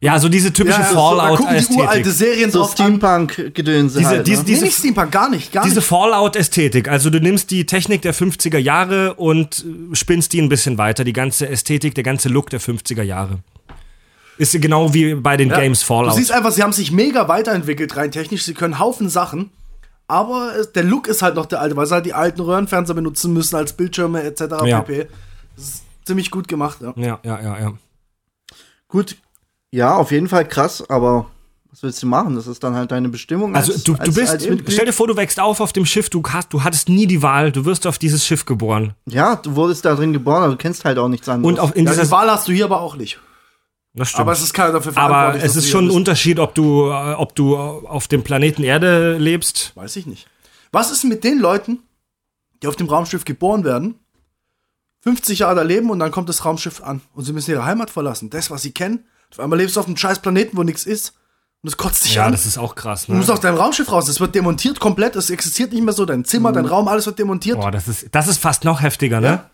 [0.01, 2.11] Ja, so diese typische ja, so, da gucken die uralte.
[2.11, 2.63] Serien So.
[2.65, 4.45] Steampunk-Gedönse Diese- halt, diese- ne?
[4.45, 5.81] diese- Nee, nicht Steampunk, gar nicht, gar Diese.
[5.81, 10.77] Fallout-Ästhetik, also du nimmst die Technik der 50er Jahre und äh, spinnst die ein bisschen
[10.77, 13.39] weiter, die ganze Ästhetik, der ganze Look der 50er Jahre.
[14.37, 15.59] Ist genau wie bei den Ja.
[15.59, 16.13] Games Fallout.
[16.13, 18.43] Du siehst einfach, sie haben sich mega weiterentwickelt, rein technisch.
[18.45, 19.49] Sie können Haufen Sachen.
[20.09, 23.31] Aber der Look ist halt noch der alte, weil sie halt die alten Röhrenfernseher benutzen
[23.31, 24.41] müssen als Bildschirme etc.
[24.65, 24.81] Ja.
[24.81, 25.07] pp.
[25.55, 26.93] Das ist ziemlich gut gemacht, ja.
[26.95, 27.73] ja, ja, ja, ja.
[28.87, 29.17] Gut,
[29.71, 31.27] ja, auf jeden Fall krass, aber
[31.69, 32.35] was willst du machen?
[32.35, 33.55] Das ist dann halt deine Bestimmung.
[33.55, 35.85] Also als, du, du als, bist, als stell dir vor, du wächst auf auf dem
[35.85, 38.95] Schiff, du, hast, du hattest nie die Wahl, du wirst auf dieses Schiff geboren.
[39.05, 41.53] Ja, du wurdest da drin geboren, aber du kennst halt auch nichts anderes.
[41.53, 43.19] Und auf, in ja dieser, die Wahl hast du hier aber auch nicht.
[43.93, 44.21] Das stimmt.
[44.21, 45.43] Aber es ist keiner dafür Aber verantwortlich.
[45.43, 48.63] es dass ist du schon ein Unterschied, ob du, äh, ob du auf dem Planeten
[48.63, 49.71] Erde lebst.
[49.75, 50.27] Weiß ich nicht.
[50.71, 51.79] Was ist mit den Leuten,
[52.61, 53.95] die auf dem Raumschiff geboren werden,
[55.01, 57.89] 50 Jahre da leben und dann kommt das Raumschiff an und sie müssen ihre Heimat
[57.89, 58.29] verlassen?
[58.29, 59.05] Das, was sie kennen.
[59.31, 61.13] Auf einmal lebst du auf einem scheiß Planeten, wo nichts ist.
[61.61, 62.31] Und es kotzt dich Ja, an.
[62.31, 63.17] das ist auch krass, Du ne?
[63.17, 64.07] musst aus deinem Raumschiff raus.
[64.07, 65.15] Es wird demontiert komplett.
[65.17, 66.05] Es existiert nicht mehr so.
[66.05, 67.59] Dein Zimmer, dein Raum, alles wird demontiert.
[67.59, 69.27] Boah, das ist, das ist fast noch heftiger, ne?
[69.27, 69.49] Ja.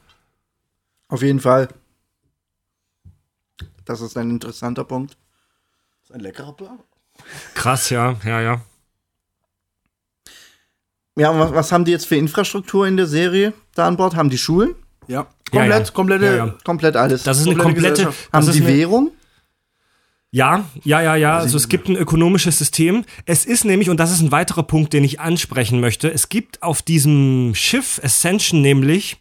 [1.08, 1.68] Auf jeden Fall.
[3.86, 5.18] Das ist ein interessanter Punkt.
[6.02, 6.80] Das ist ein leckerer Plan.
[7.54, 8.62] Krass, ja, ja, ja.
[11.18, 14.16] Ja, und was, was haben die jetzt für Infrastruktur in der Serie da an Bord?
[14.16, 14.76] Haben die Schulen?
[15.08, 15.28] Ja.
[15.54, 15.94] Ja, Komplett, ja.
[15.94, 16.26] komplette.
[16.26, 16.56] Ja, ja.
[16.64, 17.24] Komplett alles.
[17.24, 17.92] Das ist eine Komplette komplette.
[17.94, 18.30] Gesellschaft.
[18.32, 19.12] Das haben die eine, Währung?
[20.32, 21.38] Ja, ja, ja, ja.
[21.38, 23.06] Also es gibt ein ökonomisches System.
[23.26, 26.62] Es ist nämlich, und das ist ein weiterer Punkt, den ich ansprechen möchte, es gibt
[26.62, 29.18] auf diesem Schiff Ascension nämlich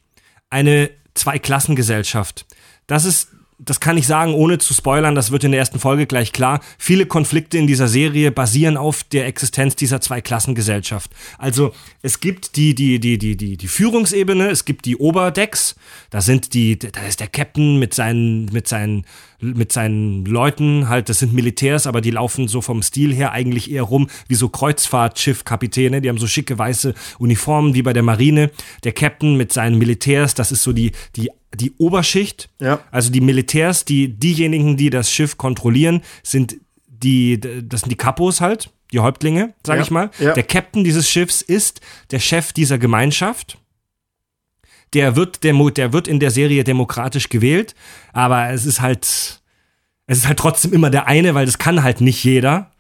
[0.50, 2.46] eine Zweiklassengesellschaft.
[2.88, 3.28] Das ist,
[3.58, 6.60] das kann ich sagen, ohne zu spoilern, das wird in der ersten Folge gleich klar.
[6.76, 11.10] Viele Konflikte in dieser Serie basieren auf der Existenz dieser Zweiklassengesellschaft.
[11.38, 15.76] Also es gibt die, die, die, die, die, die Führungsebene, es gibt die Oberdecks,
[16.10, 19.06] da sind die, da ist der Captain mit seinen, mit seinen,
[19.40, 23.70] mit seinen Leuten, halt, das sind Militärs, aber die laufen so vom Stil her eigentlich
[23.70, 28.50] eher rum wie so Kreuzfahrtschiffkapitäne, die haben so schicke weiße Uniformen wie bei der Marine.
[28.82, 32.48] Der Captain mit seinen Militärs, das ist so die, die, die Oberschicht.
[32.60, 32.80] Ja.
[32.90, 38.40] Also die Militärs, die, diejenigen, die das Schiff kontrollieren, sind die, das sind die Kapos
[38.40, 40.10] halt, die Häuptlinge, sag Ja, ich mal.
[40.18, 40.32] ja.
[40.32, 41.80] Der Captain dieses Schiffs ist
[42.10, 43.58] der Chef dieser Gemeinschaft.
[44.92, 47.74] Der wird, demo, der wird in der Serie demokratisch gewählt,
[48.12, 49.04] aber es ist halt,
[50.06, 52.70] es ist halt trotzdem immer der eine, weil das kann halt nicht jeder.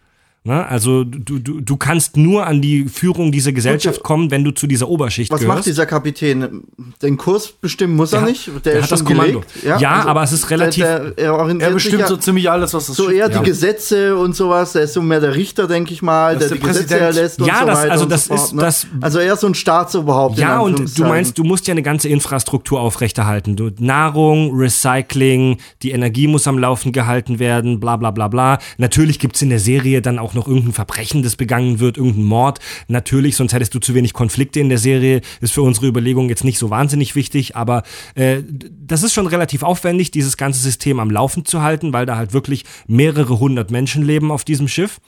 [0.46, 0.66] Ne?
[0.68, 4.66] Also du, du, du kannst nur an die Führung dieser Gesellschaft kommen, wenn du zu
[4.66, 5.56] dieser Oberschicht Was gehörst.
[5.56, 6.64] macht dieser Kapitän?
[7.00, 8.46] Den Kurs bestimmen muss er Der hat- nicht.
[8.48, 9.40] Der, der ist hat das Kommando.
[9.62, 9.80] gelegt.
[9.80, 12.88] Ja, aber es ist relativ- Der, der, er Er bestimmt ja, so ziemlich alles, was
[12.88, 13.38] das so eher ja.
[13.38, 14.72] die Gesetze und sowas.
[14.74, 16.86] Der ist so mehr der Richter, denke ich mal, Das der ist die der Gesetze
[16.88, 17.16] Präsident.
[17.16, 18.60] erlässt und Ja, so das- weiter also und das so fort, ist- ne?
[18.60, 20.36] das- Also eher so ein Staatsoberhaupt.
[20.36, 23.56] in Ja, und du meinst, du musst ja eine ganze Infrastruktur aufrechterhalten.
[23.56, 28.58] Du, Nahrung, Recycling, die Energie muss am Laufen gehalten werden, bla bla bla bla.
[28.76, 32.58] Natürlich gibt's in der Serie dann auch noch irgendein Verbrechen, das begangen wird, irgendein Mord.
[32.88, 35.20] Natürlich, sonst hättest du zu wenig Konflikte in der Serie.
[35.40, 37.82] Ist für unsere Überlegung jetzt nicht so wahnsinnig wichtig, aber
[38.14, 42.16] äh, das ist schon relativ aufwendig, dieses ganze System am Laufen zu halten, weil da
[42.16, 45.00] halt wirklich mehrere hundert Menschen leben auf diesem Schiff.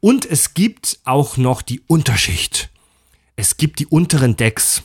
[0.00, 2.70] Und es gibt auch noch die Unterschicht.
[3.36, 4.82] Es gibt die unteren Decks.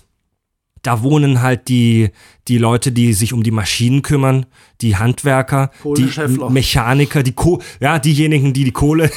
[0.84, 2.10] Da wohnen halt die,
[2.48, 4.48] die Leute, die sich um die Maschinen kümmern,
[4.82, 6.10] die Handwerker, die.
[6.50, 9.12] Mechaniker, die Ko ja, diejenigen, die die Kohle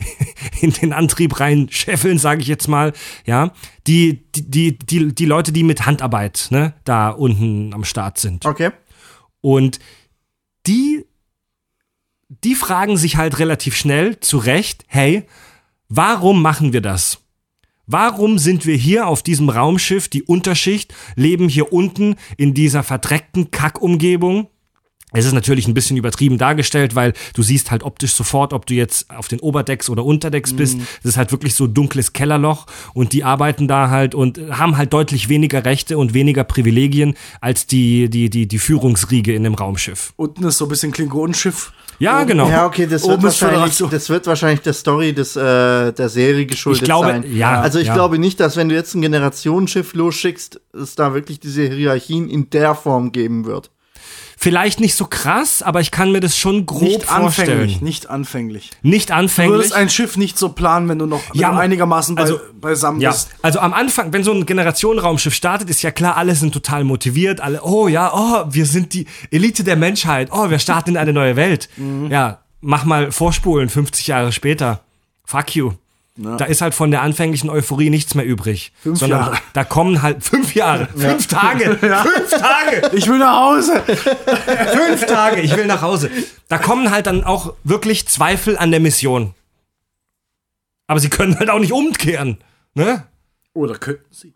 [0.60, 2.92] in den Antrieb rein scheffeln, sage ich jetzt mal,
[3.26, 3.52] ja,
[3.86, 8.46] die, die, die, die, die Leute, die mit Handarbeit, ne, da unten am Start sind.
[8.46, 8.70] Okay.
[9.40, 9.80] Und
[10.66, 11.04] die,
[12.28, 15.24] die fragen sich halt relativ schnell zu Recht, hey,
[15.88, 17.18] warum machen wir das?
[17.92, 23.50] Warum sind wir hier auf diesem Raumschiff, die Unterschicht, leben hier unten in dieser verdreckten
[23.50, 24.46] Kackumgebung?
[25.12, 28.74] Es ist natürlich ein bisschen übertrieben dargestellt, weil du siehst halt optisch sofort, ob du
[28.74, 30.78] jetzt auf den Oberdecks oder Unterdecks bist.
[31.00, 34.92] Es ist halt wirklich so dunkles Kellerloch und die arbeiten da halt und haben halt
[34.92, 40.12] deutlich weniger Rechte und weniger Privilegien als die, die, die, die Führungsriege in dem Raumschiff.
[40.16, 41.72] Unten ist so ein bisschen Klingonenschiff.
[41.98, 42.48] Ja, genau.
[42.48, 46.08] Ja, okay, das wird, Oben ist wahrscheinlich, das wird wahrscheinlich der Story des, äh, der
[46.08, 47.24] Serie geschuldet Ich glaube, sein.
[47.36, 47.94] ja, Also ich ja.
[47.94, 52.48] glaube nicht, dass wenn du jetzt ein Generationenschiff losschickst, es da wirklich diese Hierarchien in
[52.50, 53.70] der Form geben wird.
[54.42, 57.50] Vielleicht nicht so krass, aber ich kann mir das schon grob Nicht vorstellen.
[57.50, 58.70] anfänglich, nicht anfänglich.
[58.80, 59.54] Nicht Du anfänglich.
[59.58, 62.40] würdest ein Schiff nicht so planen, wenn du noch wenn Ja, du einigermaßen bei, also-
[62.58, 63.28] beisammen Ja, bist.
[63.42, 67.42] also am Anfang, wenn so ein Generationenraumschiff startet, ist ja klar, alle sind total motiviert,
[67.42, 71.12] alle, oh ja, oh, wir sind die Elite der Menschheit, oh, wir starten in eine
[71.12, 71.68] neue Welt.
[71.76, 72.10] Mhm.
[72.10, 74.80] Ja, mach mal vorspulen, 50 Jahre später.
[75.26, 75.72] Fuck you.
[76.22, 78.72] Da ist halt von der anfänglichen Euphorie nichts mehr übrig.
[78.82, 79.38] Fünf sondern Jahre.
[79.54, 83.82] da kommen halt fünf Jahre, fünf Tage, fünf Tage, Ich will nach Hause.
[83.86, 86.10] fünf Tage, ich will nach Hause.
[86.48, 89.34] Da kommen halt dann auch wirklich Zweifel an der Mission.
[90.86, 92.38] Aber sie können halt auch nicht umkehren.
[92.74, 93.04] Ne?
[93.54, 94.34] Oder könnten sie?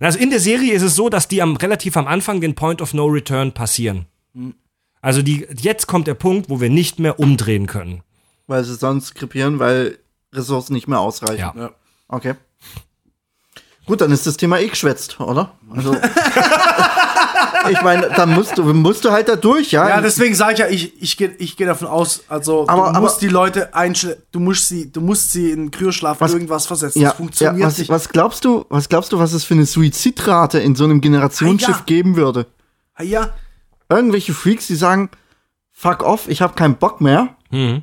[0.00, 2.80] Also in der Serie ist es so, dass die am, relativ am Anfang den Point
[2.80, 4.06] of No Return passieren.
[5.00, 8.02] Also die, jetzt kommt der Punkt, wo wir nicht mehr umdrehen können.
[8.46, 9.98] Weil sie sonst krepieren, weil
[10.32, 11.38] Ressourcen nicht mehr ausreichen.
[11.38, 11.52] Ja.
[11.56, 11.70] Ja.
[12.08, 12.34] Okay.
[13.86, 15.54] Gut, dann ist das Thema eh geschwätzt, oder?
[15.74, 15.96] Also.
[17.70, 19.88] ich meine, dann musst du, musst du halt da durch, ja?
[19.88, 23.00] Ja, deswegen sage ich ja, ich, ich gehe ich geh davon aus, also Aber- du
[23.00, 26.66] musst aber- die Leute einstellen, du musst sie, du musst sie in Kryoschlaf Was- irgendwas
[26.66, 27.00] versetzen.
[27.00, 27.90] ja, das funktioniert ja, was, nicht.
[27.90, 31.74] was glaubst du, was glaubst du, was es für eine Suizidrate in so einem Generationsschiff
[31.74, 31.84] Ah, ja.
[31.86, 32.46] geben würde?
[32.94, 33.30] Ah, ja,
[33.88, 35.10] Irgendwelche Freaks, die sagen,
[35.72, 37.36] fuck off, ich habe keinen Bock mehr.
[37.50, 37.82] Mhm.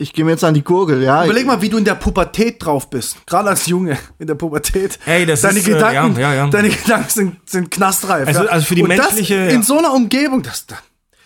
[0.00, 1.24] Ich gehe mir jetzt an die Gurgel, ja.
[1.26, 3.18] überleg mal, wie du in der Pubertät drauf bist.
[3.26, 4.98] Gerade als Junge in der Pubertät.
[5.04, 6.46] Ey, das deine ist, äh, Gedanken, ja, ja, ja.
[6.48, 8.26] deine Gedanken sind, sind knastreif.
[8.26, 10.64] Also- also für die Und menschliche- das in so einer Umgebung, das,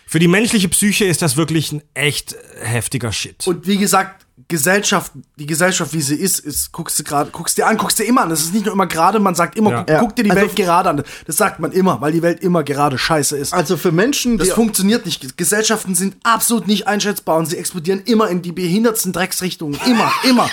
[0.05, 3.47] Für die menschliche Psyche ist das wirklich ein echt heftiger Shit.
[3.47, 7.65] Und wie gesagt, Gesellschaft, die Gesellschaft, wie sie ist, ist guckst du gerade, guckst dir
[7.65, 8.29] an, guckst dir immer an.
[8.29, 9.99] Das ist nicht nur immer gerade, man sagt immer, Ja.
[9.99, 11.03] guck, dir die Also- Welt gerade an.
[11.25, 13.53] Das sagt man immer, weil die Welt immer gerade scheiße ist.
[13.53, 15.37] also für Menschen, Das funktioniert nicht.
[15.37, 19.79] Gesellschaften sind absolut nicht einschätzbar und sie explodieren immer in die behindertsten Drecksrichtungen.
[19.87, 20.47] Immer, immer.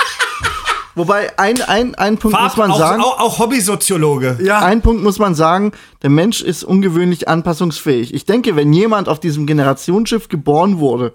[0.95, 4.39] wobei ein, ein, ein Punkt Farb, muss man auch, sagen, auch, auch Hobbysoziologe.
[4.43, 4.61] Ja.
[4.61, 5.73] ein Punkt muss man sagen,
[6.03, 8.15] der Mensch ist ungewöhnlich anpassungsfähig.
[8.15, 11.13] Ich denke, wenn jemand auf diesem Generationsschiff geboren wurde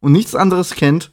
[0.00, 1.10] und nichts anderes kennt,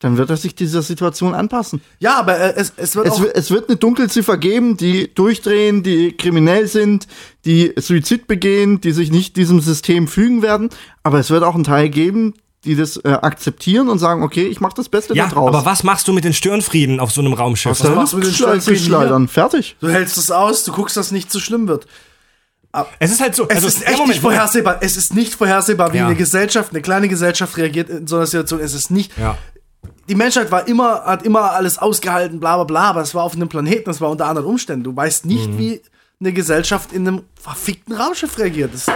[0.00, 1.80] dann wird er sich dieser Situation anpassen.
[1.98, 6.12] Ja, aber äh, es, es wird Es, es wird eine Dunkelziffer geben, die durchdrehen, die
[6.12, 7.08] kriminell sind,
[7.44, 10.70] die Suizid begehen, die sich nicht diesem System fügen werden.
[11.02, 12.34] Aber es wird auch einen Teil geben,
[12.64, 15.48] die das äh, akzeptieren und sagen, okay, ich mache das Beste Ja, da draus.
[15.48, 17.70] aber was machst du mit den Störenfrieden auf so einem Raumschiff?
[17.70, 19.26] Was machst du mit den schleudern.
[19.26, 19.76] Fertig.
[19.80, 21.86] Du hältst es aus, du guckst, dass es nicht so schlimm wird.
[22.98, 23.48] Es ist halt so.
[23.48, 24.78] Es also, ist ja, echt Moment, nicht vorhersehbar.
[24.82, 26.06] Es ist nicht vorhersehbar, wie Ja.
[26.06, 28.60] eine Gesellschaft, eine kleine Gesellschaft reagiert in so einer Situation.
[28.60, 29.16] Es ist nicht.
[29.18, 29.38] Ja.
[30.08, 33.34] Die Menschheit war immer, hat immer alles ausgehalten, bla bla bla, aber es war auf
[33.34, 34.84] einem Planeten, das war unter anderen Umständen.
[34.84, 35.58] Du weißt nicht, Mhm.
[35.58, 35.80] wie
[36.20, 38.72] eine Gesellschaft in einem verfickten Raumschiff reagiert.
[38.74, 38.86] Das,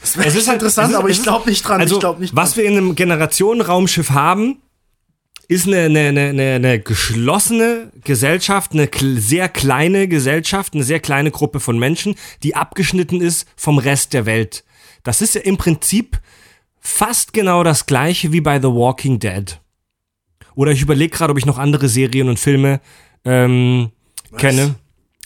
[0.00, 1.80] das wäre Es ist halt interessant, es ist- aber es ich glaube nicht dran.
[1.80, 2.58] Also, nicht was dran.
[2.64, 4.60] wir in einem Generationenraumschiff haben,
[5.48, 8.88] ist eine, eine, eine, eine, geschlossene Gesellschaft, eine
[9.20, 14.26] sehr kleine Gesellschaft, eine sehr kleine Gruppe von Menschen, die abgeschnitten ist vom Rest der
[14.26, 14.64] Welt.
[15.04, 16.18] Das ist ja im Prinzip
[16.80, 19.60] fast genau das gleiche wie bei The Walking Dead.
[20.56, 22.80] Oder ich überlege gerade, ob ich noch andere Serien und Filme
[23.24, 23.92] ähm,
[24.36, 24.74] kenne.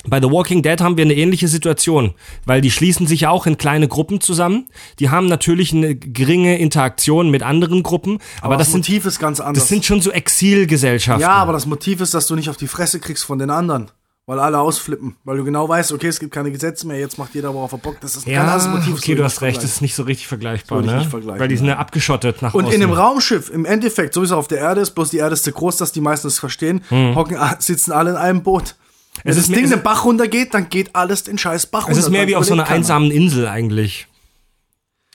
[0.06, 2.14] Bei The Walking Dead haben wir eine ähnliche Situation,
[2.46, 4.66] weil die schließen sich ja auch in kleine Gruppen zusammen.
[4.98, 9.18] Die haben natürlich eine geringe Interaktion mit anderen Gruppen, aber, das, das sind, Motiv ist
[9.18, 9.64] ganz anders.
[9.64, 11.20] das sind schon so Exilgesellschaften.
[11.20, 13.90] ja, aber das Motiv ist, dass du nicht auf die Fresse kriegst von den anderen.
[14.30, 15.16] Weil alle ausflippen.
[15.24, 17.78] Weil du genau weißt, okay, es gibt keine Gesetze mehr, jetzt macht jeder, worauf er
[17.78, 17.96] Bock.
[18.00, 18.94] Das ist ein ja ganz Motiv.
[18.98, 21.04] okay, du hast recht, das ist nicht so richtig vergleichbar, ne?
[21.10, 22.76] Weil die sind ja abgeschottet nach Und außen.
[22.76, 25.32] in einem Raumschiff, im Endeffekt, so wie es auf der Erde ist, bloß die Erde
[25.34, 28.76] ist zu groß, dass die meisten es verstehen, hocken, sitzen alle in einem Boot.
[29.24, 29.40] Wenn Hm.
[29.40, 31.98] Es das Ding es- den Bach runtergeht, dann geht alles den scheiß Bach runter.
[31.98, 34.06] es ist mehr wie auf so einer einsamen Insel eigentlich.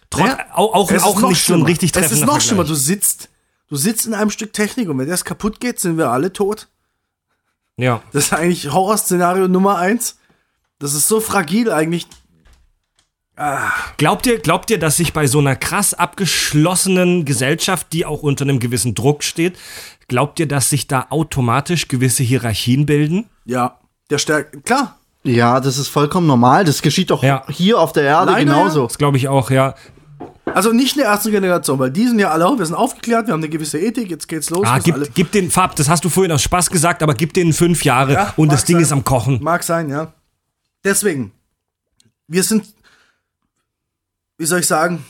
[0.09, 1.68] Trotz, Ja, auch auch, Es auch nicht so ein schlimmer.
[1.68, 3.30] richtig Es treffender ist noch schlimmer, du sitzt,
[3.70, 6.68] du sitzt in einem Stück Technik und wenn das kaputt geht, sind wir alle tot.
[7.78, 8.01] Ja.
[8.13, 10.17] Das ist eigentlich Horrorszenario Nummer eins.
[10.80, 12.07] Das ist so fragil eigentlich.
[13.97, 18.43] Glaubt ihr, glaubt ihr, dass sich bei so einer krass abgeschlossenen Gesellschaft, die auch unter
[18.45, 19.57] einem gewissen Druck steht,
[20.07, 23.26] glaubt ihr, dass sich da automatisch gewisse Hierarchien bilden?
[23.43, 23.77] Ja,
[24.10, 24.65] der stärkt.
[24.65, 26.64] Klar, Ja, das ist vollkommen normal.
[26.65, 27.43] Das geschieht doch Ja.
[27.49, 28.84] hier auf der Erde Leider, genauso.
[28.84, 29.73] Das glaube ich auch, ja.
[30.56, 33.34] Also nicht in der ersten Generation, weil die sind ja alle, wir sind aufgeklärt, wir
[33.34, 34.65] haben eine gewisse Ethik, jetzt geht's los.
[34.65, 37.52] Ah, gib, gib den, Fab, das hast du vorhin aus Spaß gesagt, aber gib denen
[37.52, 38.84] fünf Jahre Ja, und das Ding sein.
[38.84, 39.44] ist am Kochen.
[39.44, 40.14] Mag sein, ja.
[40.82, 41.34] Deswegen,
[42.27, 42.65] wir sind,
[44.38, 45.03] wie soll ich sagen,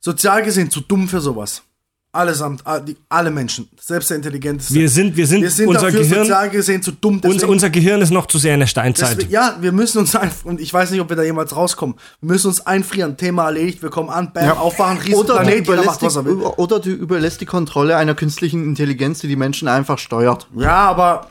[0.00, 1.62] sozial gesehen zu dumm für sowas.
[2.10, 2.64] Allesamt,
[3.10, 4.72] alle Menschen, selbst der Intelligenteste.
[4.74, 7.16] Wir sind, wir sind, wir sind unser dafür Gehirn, sozial gesehen zu dumm.
[7.16, 9.10] unser, Deswegen, unser Gehirn ist noch zu sehr in der Steinzeit.
[9.18, 11.96] deswegen, ja, wir müssen uns einfach, und ich weiß nicht, ob wir da jemals rauskommen,
[12.22, 15.84] wir müssen uns einfrieren, Thema erledigt, wir kommen an, bam, aufwachen, riesen Oder du, Planet,
[15.86, 16.36] macht, was er will.
[16.36, 20.48] die, oder du überlässt die Kontrolle einer künstlichen Intelligenz, die die Menschen einfach steuert.
[20.56, 21.26] Ja, aber,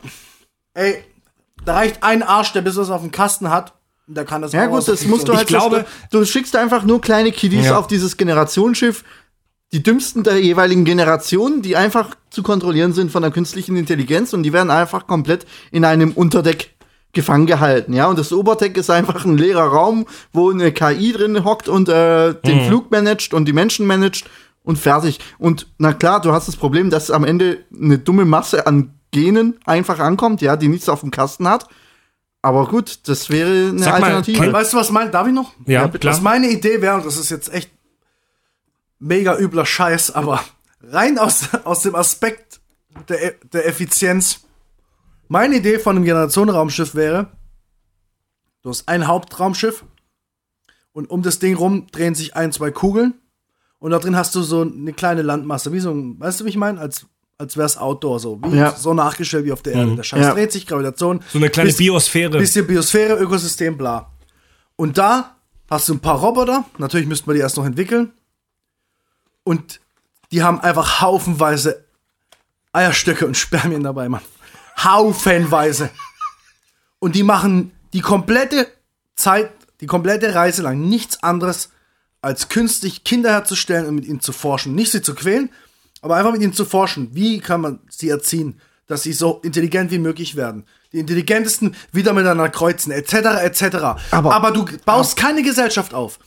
[0.75, 1.03] ey,
[1.65, 3.73] da reicht ein Arsch, der bis was auf dem Kasten hat,
[4.05, 5.85] der kann das Ja gut, das musst du halt Ich glaube-.
[6.11, 7.77] Du schickst einfach nur kleine Kiddies Ja.
[7.79, 9.03] auf dieses Generationsschiff,
[9.73, 14.43] die dümmsten der jeweiligen Generation, die einfach zu kontrollieren sind von der künstlichen Intelligenz und
[14.43, 16.73] die werden einfach komplett in einem Unterdeck
[17.13, 18.07] gefangen gehalten, ja.
[18.07, 22.33] Und das Oberdeck ist einfach ein leerer Raum, wo eine KI drin hockt und äh,
[22.45, 24.29] den Flug managt und die Menschen managt
[24.63, 25.19] und fertig.
[25.39, 29.55] Und na klar, du hast das Problem, dass am Ende eine dumme Masse an Genen
[29.65, 31.67] einfach ankommt, ja, die nichts auf dem Kasten hat.
[32.43, 34.43] Aber gut, das wäre eine Sag mal, Alternative.
[34.43, 35.53] Ken- Weißt du, was mein, darf ich noch?
[35.65, 35.99] Ja, bitte.
[35.99, 36.13] klar.
[36.13, 37.71] Was meine Idee wäre, und das ist jetzt echt
[38.99, 40.43] mega übler Scheiß, aber
[40.81, 42.59] rein aus, aus dem Aspekt
[43.09, 44.41] der, der Effizienz.
[45.27, 47.27] Meine Idee von einem Generationenraumschiff wäre,
[48.61, 49.83] du hast ein Hauptraumschiff
[50.93, 53.13] und um das Ding rum drehen sich ein, zwei Kugeln
[53.79, 56.49] und da drin hast du so eine kleine Landmasse, wie so ein, weißt du, wie
[56.49, 56.79] ich meine?
[56.79, 57.05] Als,
[57.37, 58.75] als wäre es Outdoor, so, wie, Ja.
[58.75, 59.95] so nachgestellt wie auf der Erde.
[59.95, 60.33] Der Scheiß Ja.
[60.33, 61.21] dreht sich, Gravitation.
[61.31, 62.37] so eine kleine Bis- Biosphäre.
[62.39, 64.11] Bisschen Biosphäre, Ökosystem, bla.
[64.75, 65.35] Und da
[65.69, 66.65] hast du ein paar Roboter.
[66.77, 68.13] Natürlich müssten wir die erst noch entwickeln.
[69.47, 69.79] Und
[70.33, 71.85] die haben einfach haufenweise
[72.73, 74.21] Eierstöcke und Spermien dabei, Mann.
[74.83, 75.89] Haufenweise.
[76.99, 78.67] Und die machen die komplette
[79.15, 81.69] Zeit, die komplette Reise lang nichts anderes,
[82.21, 84.75] als künstlich Kinder herzustellen und mit ihnen zu forschen.
[84.75, 85.49] Nicht sie zu quälen,
[86.01, 87.15] aber einfach mit ihnen zu forschen.
[87.15, 90.65] Wie kann man sie erziehen, dass sie so intelligent wie möglich werden?
[90.91, 93.13] Die intelligentesten wieder miteinander kreuzen, etc.,
[93.43, 93.63] etc.
[94.11, 96.19] Aber- aber du baust keine Gesellschaft auf.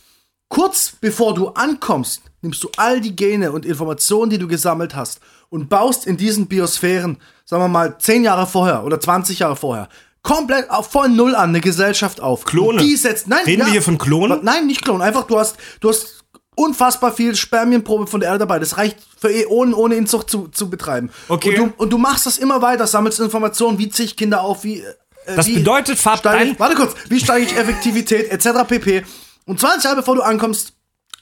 [0.51, 5.21] Kurz bevor du ankommst, nimmst du all die Gene und Informationen, die du gesammelt hast,
[5.49, 9.87] und baust in diesen Biosphären, sagen wir mal, 10 Jahre vorher oder 20 Jahre vorher,
[10.23, 12.43] komplett auf von Null an eine Gesellschaft auf.
[12.43, 12.79] Klone.
[12.79, 14.41] Und Die setzt, nein, Reden wir hier von Klonen?
[14.43, 15.01] Nein, nicht Klonen.
[15.01, 16.25] Einfach, du hast, du hast
[16.55, 18.59] unfassbar viel Spermienprobe von der Erde dabei.
[18.59, 21.11] Das reicht für Äonen, ohne Inzucht zu, zu betreiben.
[21.29, 21.57] Okay.
[21.57, 24.65] Und du, und du machst das immer weiter, sammelst Informationen, wie ziehe ich Kinder auf,
[24.65, 24.81] wie.
[25.25, 28.65] Äh, Das wie bedeutet, dein- Warte kurz, wie steige ich Effektivität, etc.
[28.67, 29.03] pp.
[29.45, 30.73] Und 20 Jahre bevor du ankommst,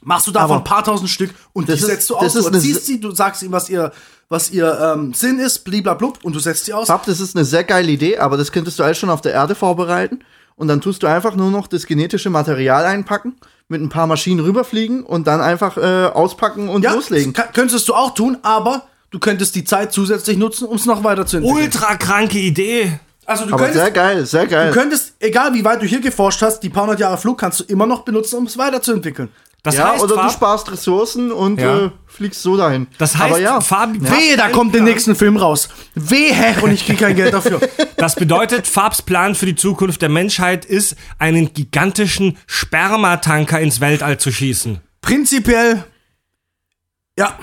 [0.01, 2.33] machst du davon Aber ein paar tausend Stück und die das ist- setzt du aus.
[2.33, 3.91] Du se- sie, du sagst ihm, was ihr,
[4.29, 6.87] was ihr ähm, Sinn ist, bliblablub, und du setzt sie aus.
[6.87, 9.33] Fab, das ist eine sehr geile Idee, aber das könntest du alles schon auf der
[9.33, 10.19] Erde vorbereiten.
[10.55, 13.35] Und dann tust du einfach nur noch das genetische Material einpacken,
[13.69, 17.31] mit ein paar Maschinen rüberfliegen und dann einfach äh, auspacken und Ja, loslegen.
[17.33, 20.85] das ka- könntest du auch tun, aber du könntest die Zeit zusätzlich nutzen, um es
[20.85, 21.63] noch weiter zu entwickeln.
[21.63, 22.99] Ultra kranke Idee.
[23.29, 24.71] Also du Aber könntest, sehr geil, sehr du geil.
[24.71, 27.63] könntest, egal wie weit du hier geforscht hast, die paar hundert Jahre Flug kannst du
[27.65, 29.29] immer noch benutzen, um es weiterzuentwickeln.
[29.61, 31.85] Das ja, heißt, oder du Fab, sparst Ressourcen und Ja.
[31.85, 32.87] äh, fliegst so dahin.
[32.97, 35.69] das heißt, aber ja, Fab, Wehe, da kommt der nächste Film raus.
[35.93, 37.59] Wehe, und ich krieg kein Geld dafür.
[37.97, 44.17] Das bedeutet, Fabs Plan für die Zukunft der Menschheit ist, einen gigantischen Spermatanker ins Weltall
[44.17, 44.79] zu schießen.
[45.01, 45.83] Prinzipiell,
[47.17, 47.37] ja.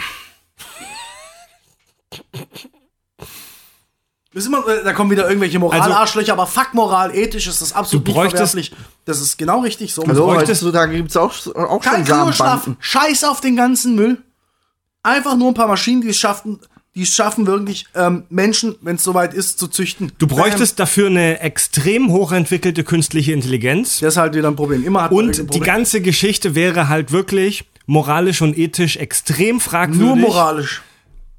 [4.37, 8.07] Ist immer, äh, da kommen wieder irgendwelche Moralarschlöcher, aber fuck Moral, ethisch ist das absolut
[8.07, 8.73] Du nicht bräuchtest- verwerflich.
[9.07, 10.03] Das ist genau richtig so.
[10.03, 12.33] also heutzutage gibt's auch, auch Kein schon.
[12.33, 12.77] Samenbanden.
[12.81, 14.19] Scheiß auf den ganzen Müll.
[15.03, 16.59] Einfach nur ein paar Maschinen, die es schaffen,
[16.95, 20.13] die es schaffen, wirklich ähm, Menschen, wenn es soweit ist, zu züchten.
[20.19, 24.01] Du bräuchtest dafür eine extrem hochentwickelte künstliche Intelligenz.
[24.01, 24.85] Das ist halt wieder ein Problem.
[24.85, 25.75] Immer hat Und irgendein die Problem.
[25.75, 30.01] ganze Geschichte wäre halt wirklich moralisch und ethisch extrem fragwürdig.
[30.07, 30.83] Nur moralisch.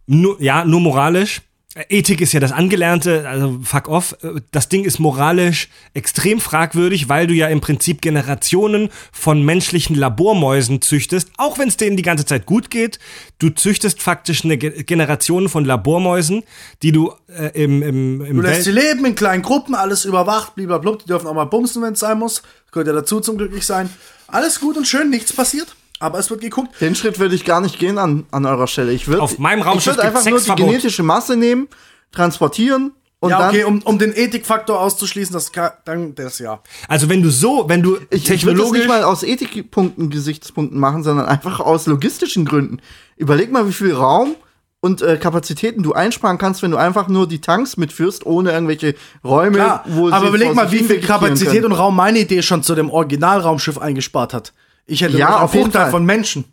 [0.05, 1.41] Nur, ja, nur moralisch.
[1.89, 4.15] Ethik ist ja das Angelernte, also fuck off.
[4.23, 9.95] Äh, Das Ding ist moralisch extrem fragwürdig, weil du ja im Prinzip Generationen von menschlichen
[9.95, 12.99] Labormäusen züchtest, auch wenn es denen die ganze Zeit gut geht.
[13.39, 16.43] Du züchtest faktisch eine Ge Generation von Labormäusen,
[16.83, 20.05] die du äh, im, im, im Du lässt sie Welt leben in kleinen Gruppen, alles
[20.05, 20.97] überwacht, blablabla.
[20.97, 22.41] Die dürfen auch mal bumsen, wenn es sein muss.
[22.71, 23.89] Gehört ja dazu zum glücklich sein.
[24.27, 25.76] Alles gut und schön, nichts passiert.
[25.99, 26.79] Aber es wird geguckt.
[26.79, 28.91] Den Schritt würde ich gar nicht gehen an, an eurer Stelle.
[28.91, 31.67] Ich würde Auf meinem Raumschiff ich würd einfach nur die genetische Masse nehmen,
[32.11, 36.59] transportieren und ja, dann okay, um, um den Ethikfaktor auszuschließen, das kann, dann das ja.
[36.87, 41.03] Also wenn du so, wenn du Ich, ich technologisch nicht mal aus Ethikpunkten, Gesichtspunkten machen,
[41.03, 42.79] sondern einfach aus logistischen Gründen.
[43.15, 44.35] Überleg mal, wie viel Raum
[44.81, 48.93] und äh, Kapazitäten du einsparen kannst, wenn du einfach nur die Tanks mitführst, ohne irgendwelche
[49.23, 51.65] Räume, Klar, wo aber sie überleg mal, wie viel Kapazität können.
[51.65, 54.53] und Raum meine Idee schon zu dem Originalraumschiff eingespart hat.
[54.87, 55.91] Ich hätte Ja, auf jeden Fall.
[55.91, 56.45] von Menschen.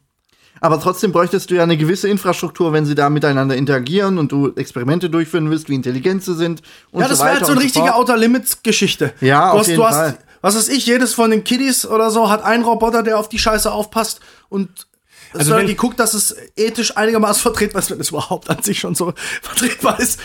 [0.61, 4.53] Aber trotzdem bräuchtest du ja eine gewisse Infrastruktur, wenn sie da miteinander interagieren und du
[4.55, 7.27] Experimente durchführen willst, wie intelligent sie sind und Ja, so das weiter.
[7.29, 7.97] wäre halt so eine richtige fort.
[7.99, 9.13] Outer Limits Geschichte.
[9.21, 10.19] Ja, du auf hast, jeden du hast, Fall.
[10.41, 13.39] Was weiß ich, jedes von den Kiddies oder so hat einen Roboter, der auf die
[13.39, 14.87] Scheiße aufpasst und
[15.33, 18.63] Es Also wird wenn- geguckt, dass es ethisch einigermaßen vertretbar ist, wenn es überhaupt an
[18.63, 19.13] sich schon so
[19.43, 20.19] vertretbar ist.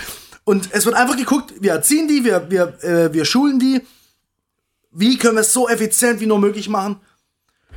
[0.46, 3.82] Und es wird einfach geguckt, wir erziehen die, wir, wir, äh, wir schulen die.
[4.92, 6.98] Wie können wir es so effizient wie nur möglich machen?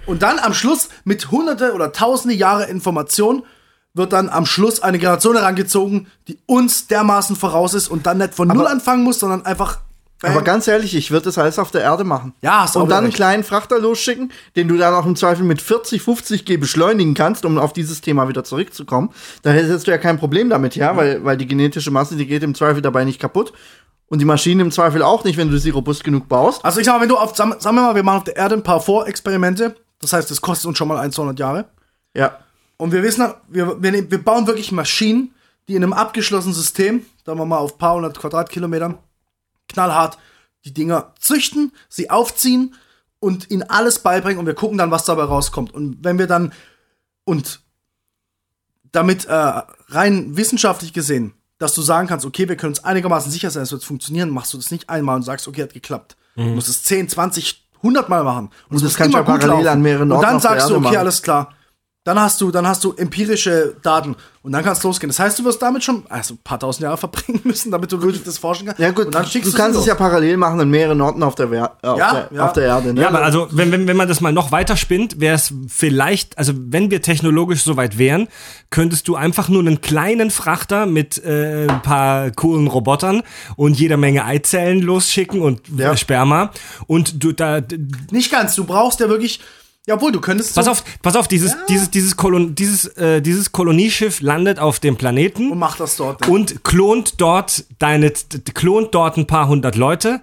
[0.06, 3.44] Und dann am Schluss mit hunderte oder tausende Jahre Information
[3.94, 8.34] wird dann am Schluss eine Generation herangezogen, die uns dermaßen voraus ist und dann nicht
[8.34, 9.80] von Null anfangen muss, sondern einfach.
[10.20, 10.32] bam.
[10.32, 12.32] Aber ganz ehrlich, ich würde das alles auf der Erde machen.
[12.40, 15.60] Ja, auch Und dann einen kleinen Frachter losschicken, den du dann auch im Zweifel mit
[15.60, 19.10] 40, 50 G beschleunigen kannst, um auf dieses Thema wieder zurückzukommen.
[19.42, 22.42] Da hättest du ja kein Problem damit, ja, weil, weil die genetische Masse, die geht
[22.42, 23.52] im Zweifel dabei nicht kaputt.
[24.06, 26.62] Und die Maschine im Zweifel auch nicht, wenn du sie robust genug baust.
[26.64, 28.56] Also ich sag mal, wenn du auf, sagen wir mal, wir machen auf der Erde
[28.56, 31.64] ein paar Vorexperimente, das heißt, das kostet uns schon mal 1, 200 Jahre.
[32.14, 32.38] Ja.
[32.76, 35.34] Und wir wissen, wir, wir, wir bauen wirklich Maschinen,
[35.68, 38.98] die in einem abgeschlossenen System, sagen wir mal auf ein paar hundert Quadratkilometern,
[39.68, 40.18] knallhart
[40.64, 42.74] die Dinger züchten, sie aufziehen
[43.20, 45.72] und ihnen alles beibringen und wir gucken dann, was dabei rauskommt.
[45.72, 46.52] Und wenn wir dann,
[47.24, 47.60] und
[48.90, 53.50] damit äh, rein wissenschaftlich gesehen, dass du sagen kannst, okay, wir können uns einigermaßen sicher
[53.50, 56.16] sein, es wird funktionieren, machst du das nicht einmal und sagst, okay, hat geklappt.
[56.34, 58.50] Du musst es 10, 20, 100 Mal machen.
[58.68, 60.42] Und, es das muss kannst du immer ja parallel an mehreren Und Orten dann auf
[60.42, 61.48] der sagst du, okay, alles klar.
[62.04, 65.08] Dann hast du, dann hast du empirische Daten und dann kannst losgehen.
[65.08, 68.02] Das heißt, du wirst damit schon also ein paar tausend Jahre verbringen müssen, damit du
[68.02, 68.80] wirklich das forschen kannst.
[68.80, 71.36] Ja gut, und dann schickst du kannst es ja parallel machen an mehreren Orten auf
[71.36, 72.44] der, Wer äh, auf Ja, der, ja.
[72.46, 72.92] Auf der Erde.
[72.92, 73.02] Ne?
[73.02, 76.36] Ja, aber also, wenn, wenn, wenn man das mal noch weiter spinnt, wäre es vielleicht,
[76.38, 78.26] also wenn wir technologisch soweit wären,
[78.70, 83.22] könntest du einfach nur einen kleinen Frachter mit äh, ein paar coolen Robotern
[83.54, 85.96] und jeder Menge Eizellen losschicken und Ja.
[85.96, 86.50] Sperma
[86.88, 87.60] und du da
[88.10, 88.56] Nicht ganz.
[88.56, 89.38] Du brauchst ja wirklich.
[89.86, 90.54] Ja, obwohl, du könntest.
[90.54, 94.78] pass so- auf, pass auf, dieses dieses dieses Kolon, dieses äh, dieses Kolonieschiff landet auf
[94.78, 96.28] dem Planeten Und mach das dort.
[96.28, 98.12] und klont dort deine
[98.54, 100.20] klont dort ein paar hundert Leute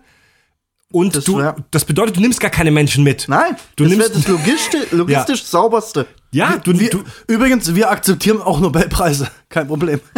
[0.94, 3.26] und Das du wär- das bedeutet du nimmst gar keine Menschen mit.
[3.28, 6.06] Nein, du das nimmst das logistisch, logistisch sauberste.
[6.32, 9.30] ja, du, wir, du übrigens, wir akzeptieren auch Nobelpreise.
[9.50, 10.00] Kein Problem.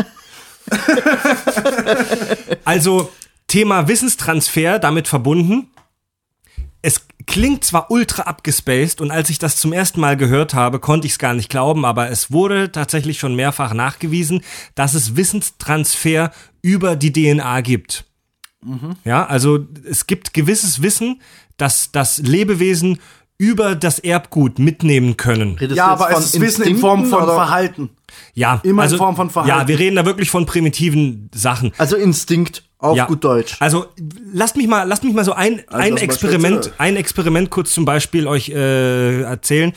[2.63, 3.09] Also
[3.47, 5.69] Thema Wissenstransfer damit verbunden.
[6.81, 11.05] Es klingt zwar ultra abgespaced und als ich das zum ersten Mal gehört habe, konnte
[11.05, 14.41] ich es gar nicht glauben, aber es wurde tatsächlich schon mehrfach nachgewiesen,
[14.75, 16.31] dass es Wissenstransfer
[16.61, 18.05] über die DNA gibt.
[19.03, 21.21] Ja, also es gibt gewisses Wissen,
[21.57, 22.99] dass das Lebewesen
[23.39, 25.57] über das Erbgut mitnehmen können.
[25.57, 27.89] Redest ja, aber von es ist Wissen in Form von oder- Verhalten.
[28.35, 29.57] Ja, Immer in also, Form von Verhalten.
[29.61, 31.71] Ja, wir reden da wirklich von primitiven Sachen.
[31.79, 33.05] Also Instinkt auf Ja.
[33.05, 33.55] gut Deutsch.
[33.59, 33.85] Also
[34.33, 37.85] lasst mich mal, lasst mich mal so ein, ein was Experiment, ein Experiment kurz zum
[37.85, 39.71] Beispiel euch äh, erzählen.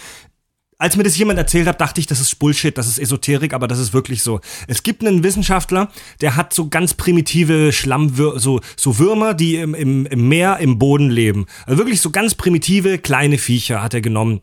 [0.76, 3.68] Als mir das jemand erzählt hat, dachte ich, das ist Bullshit, das ist Esoterik, aber
[3.68, 4.40] das ist wirklich so.
[4.66, 5.90] Es gibt einen Wissenschaftler,
[6.20, 10.78] der hat so ganz primitive Schlammwürmer, so, so Würmer, die im, im, im Meer, im
[10.78, 11.46] Boden leben.
[11.66, 14.40] Also wirklich so ganz primitive, kleine Viecher hat er genommen.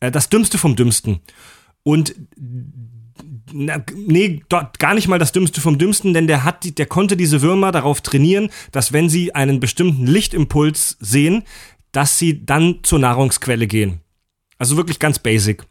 [0.00, 1.20] Äh, das Dümmste vom Dümmsten.
[1.82, 2.14] Und
[3.54, 7.16] na, nee, dort gar nicht mal das Dümmste vom Dümmsten, denn der hat, der konnte
[7.16, 11.44] diese Würmer darauf trainieren, dass wenn sie einen bestimmten Lichtimpuls sehen,
[11.92, 14.00] dass sie dann zur Nahrungsquelle gehen.
[14.58, 15.64] Also wirklich ganz basic.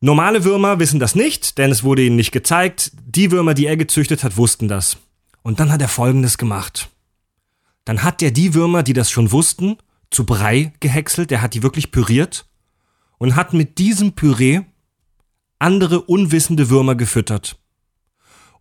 [0.00, 2.92] Normale Würmer wissen das nicht, denn es wurde ihnen nicht gezeigt.
[3.04, 4.96] Die Würmer, die er gezüchtet hat, wussten das.
[5.42, 6.88] Und dann hat er Folgendes gemacht.
[7.84, 9.76] Dann hat er die Würmer, die das schon wussten,
[10.10, 12.46] zu Brei gehäckselt, der hat die wirklich püriert
[13.18, 14.62] und hat mit diesem Püree
[15.62, 17.58] andere unwissende Würmer gefüttert.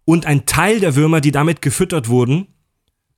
[0.06, 2.48] Und ein Teil der Würmer, die damit gefüttert wurden,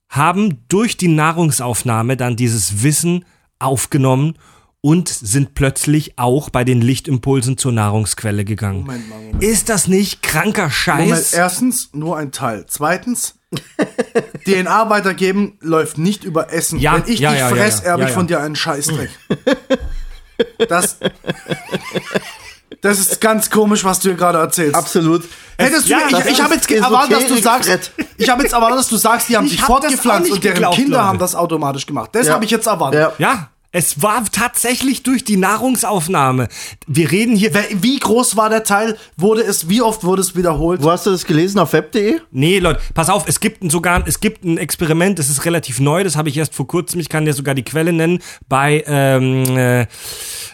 [0.10, 3.26] haben durch die Nahrungsaufnahme dann dieses Wissen
[3.60, 4.36] aufgenommen
[4.82, 8.82] und sind plötzlich auch bei den Lichtimpulsen zur Nahrungsquelle gegangen.
[8.82, 9.44] Moment mal, Moment.
[9.44, 11.08] Ist das nicht kranker Scheiß?
[11.08, 12.66] Moment, erstens nur ein Teil.
[12.68, 13.40] Zweitens,
[14.46, 16.80] DNA weitergeben läuft nicht über Essen.
[16.80, 17.92] Ja, Wenn ich ja, dich ja, fress, ja.
[17.92, 19.10] erbe ich von dir einen Scheißdreck.
[20.68, 20.98] Das,
[22.84, 24.76] das ist ganz komisch, was du hier gerade erzählst.
[24.76, 25.24] Absolut.
[25.58, 27.70] Hättest du, Ja, mir- ich, ich habe jetzt erwartet, dass du sagst,
[28.18, 30.54] ich habe jetzt erwartet, dass du sagst, die haben Ich sich hab fortgepflanzt und deren
[30.56, 31.08] geglaubt, Kinder Leute.
[31.08, 32.10] haben das automatisch gemacht.
[32.14, 32.34] Das Ja.
[32.34, 33.00] habe ich jetzt erwartet.
[33.18, 33.30] Ja.
[33.32, 36.48] ja, es war tatsächlich durch die Nahrungsaufnahme.
[36.86, 37.52] Wir reden hier.
[37.74, 38.98] Wie groß war der Teil?
[39.18, 40.84] Wurde es, wie oft wurde es wiederholt?
[40.84, 41.58] Wo hast du das gelesen?
[41.58, 42.20] Auf web.de?
[42.30, 45.80] Nee, Leute, pass auf, es gibt ein sogar, es gibt ein Experiment, das ist relativ
[45.80, 48.84] neu, das habe ich erst vor kurzem, ich kann dir sogar die Quelle nennen, bei,
[48.86, 49.88] ähm, äh,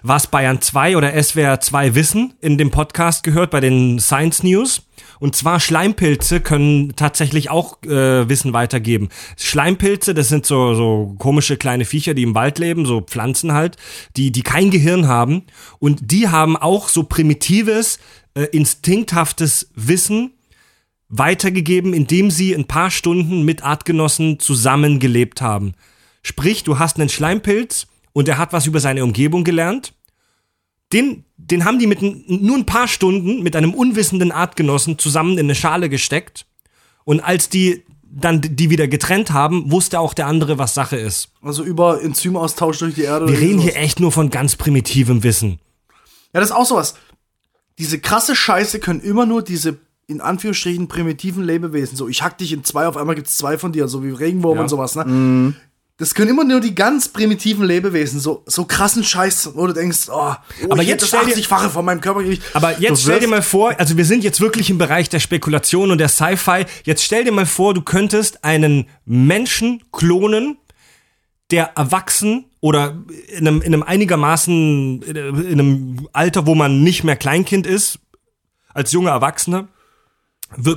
[0.02, 4.84] was Bayern 2 oder SWR 2 Wissen in dem Podcast gehört, bei den Science News.
[5.20, 9.10] Und zwar Schleimpilze können tatsächlich auch äh, Wissen weitergeben.
[9.38, 13.78] Schleimpilze, das sind so, so komische kleine Viecher, die im Wald leben, so Pflanzen halt,
[14.16, 15.44] die, die kein Gehirn haben.
[15.80, 18.00] Und die haben auch so primitives,
[18.34, 20.32] äh, instinkthaftes Wissen,
[21.10, 25.74] weitergegeben, indem sie ein paar Stunden mit Artgenossen zusammengelebt haben.
[26.22, 29.94] Sprich, du hast einen Schleimpilz und er hat was über seine Umgebung gelernt.
[30.94, 35.46] Den, den haben die mit nur ein paar Stunden mit einem unwissenden Artgenossen zusammen in
[35.46, 36.46] eine Schale gesteckt.
[37.06, 41.30] Und als die dann die wieder getrennt haben, wusste auch der andere, was Sache ist.
[41.44, 43.28] Also über Enzymaustausch durch die Erde.
[43.28, 45.60] Wir reden hier echt nur von ganz primitivem Wissen.
[46.34, 46.96] Ja, das ist auch sowas.
[47.78, 52.52] Diese krasse Scheiße können immer nur diese in Anführungsstrichen primitiven Lebewesen, so ich hack dich
[52.52, 54.64] in zwei, auf einmal gibt's zwei von dir, so wie Regenwurm Ja.
[54.64, 55.54] und sowas, ne?
[56.00, 60.08] Das können immer nur die ganz primitiven Lebewesen, so, so krassen Scheiß, wo du denkst,
[60.10, 60.36] oh, oh
[60.70, 62.42] Aber ich jetzt hätte stell dir- das 80-fache von meinem Körpergewicht.
[62.54, 65.92] Aber jetzt stell dir mal vor, also wir sind jetzt wirklich im Bereich der Spekulation
[65.92, 66.66] und der Sci-Fi.
[66.86, 70.58] Jetzt stell dir mal vor, du könntest einen Menschen klonen,
[71.52, 72.98] der erwachsen oder
[73.28, 75.18] in einem, in einem einigermaßen, in
[75.52, 78.00] einem Alter, wo man nicht mehr Kleinkind ist,
[78.74, 79.68] als junger Erwachsener,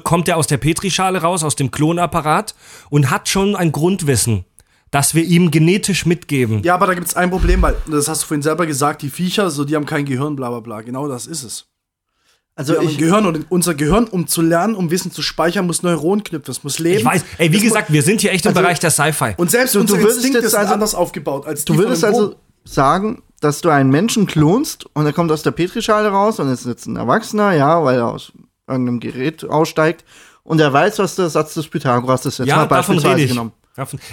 [0.02, 2.54] kommt er aus der Petrischale raus, aus dem Klonapparat
[2.90, 4.44] und hat schon ein Grundwissen,
[4.92, 6.62] das wir ihm genetisch mitgeben.
[6.62, 9.50] Ja, aber da gibt's ein Problem, weil, das hast du vorhin selber gesagt, die Viecher,
[9.50, 10.80] so, die haben kein Gehirn, bla bla bla.
[10.82, 11.66] Genau das ist es.
[12.54, 16.22] Also ich, Gehirn und unser Gehirn, um zu lernen, um Wissen zu speichern, muss Neuronen
[16.22, 16.98] knüpfen, es muss leben.
[16.98, 19.32] Ich weiß, ey, wie Es gesagt, wir sind hier echt im Also- Bereich der Sci-Fi.
[19.38, 23.22] Und selbst Du- du unsere würdest sind also- anders aufgebaut als du würdest also sagen,
[23.40, 26.86] dass du einen Menschen klonst und er kommt aus der Petrischale raus und ist jetzt
[26.86, 28.32] ein Erwachsener, ja, weil er aus
[28.68, 30.04] irgendeinem Gerät aussteigt
[30.44, 32.38] und er weiß, was der Satz des Pythagoras ist.
[32.38, 33.30] Jetzt Ja, mal davon beispielsweise rede ich.
[33.30, 33.52] genommen.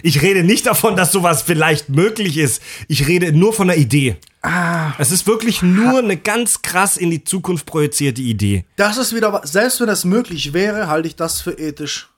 [0.03, 2.61] Ich rede nicht davon, dass sowas vielleicht möglich ist.
[2.87, 4.17] Ich rede nur von der Idee.
[4.41, 4.93] Ah.
[4.97, 8.65] Es ist wirklich nur eine ganz krass in die Zukunft projizierte Idee.
[8.77, 12.09] Das ist wieder, selbst wenn das möglich wäre, halte ich das für ethisch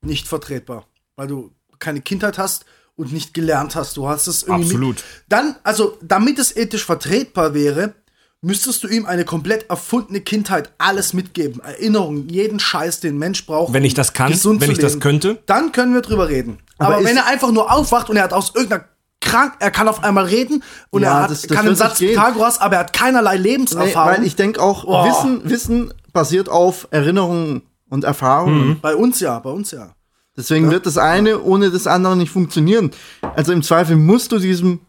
[0.00, 0.86] nicht vertretbar.
[1.14, 2.64] Weil du keine Kindheit hast
[2.96, 3.96] und nicht gelernt hast.
[3.98, 4.64] Du hast es irgendwie.
[4.64, 4.96] Absolut.
[4.96, 5.04] Mit.
[5.28, 7.94] Dann, also, damit es ethisch vertretbar wäre,
[8.42, 11.60] müsstest du ihm eine komplett erfundene Kindheit alles mitgeben.
[11.62, 13.72] Erinnerungen, jeden Scheiß, den ein Mensch braucht.
[13.72, 15.00] Wenn ich das kann, gesund wenn ich das leben.
[15.00, 15.42] könnte.
[15.46, 16.58] Dann können wir drüber reden.
[16.78, 18.84] Aber Aber, wenn er einfach nur aufwacht und er hat aus irgendeiner
[19.20, 21.98] krank, er kann auf einmal reden und Ja, er hat, das- das kann einen Satz.
[21.98, 24.12] Pythagoras, aber er hat keinerlei Nee, Lebenserfahrung.
[24.12, 25.04] weil ich denke auch, Oh.
[25.08, 28.80] Wissen, Wissen basiert auf Erinnerungen und Erfahrungen.
[28.82, 29.94] bei uns ja, bei uns ja.
[30.36, 32.90] Deswegen wird das eine ohne das andere nicht funktionieren.
[33.36, 34.80] Also im Zweifel musst du diesem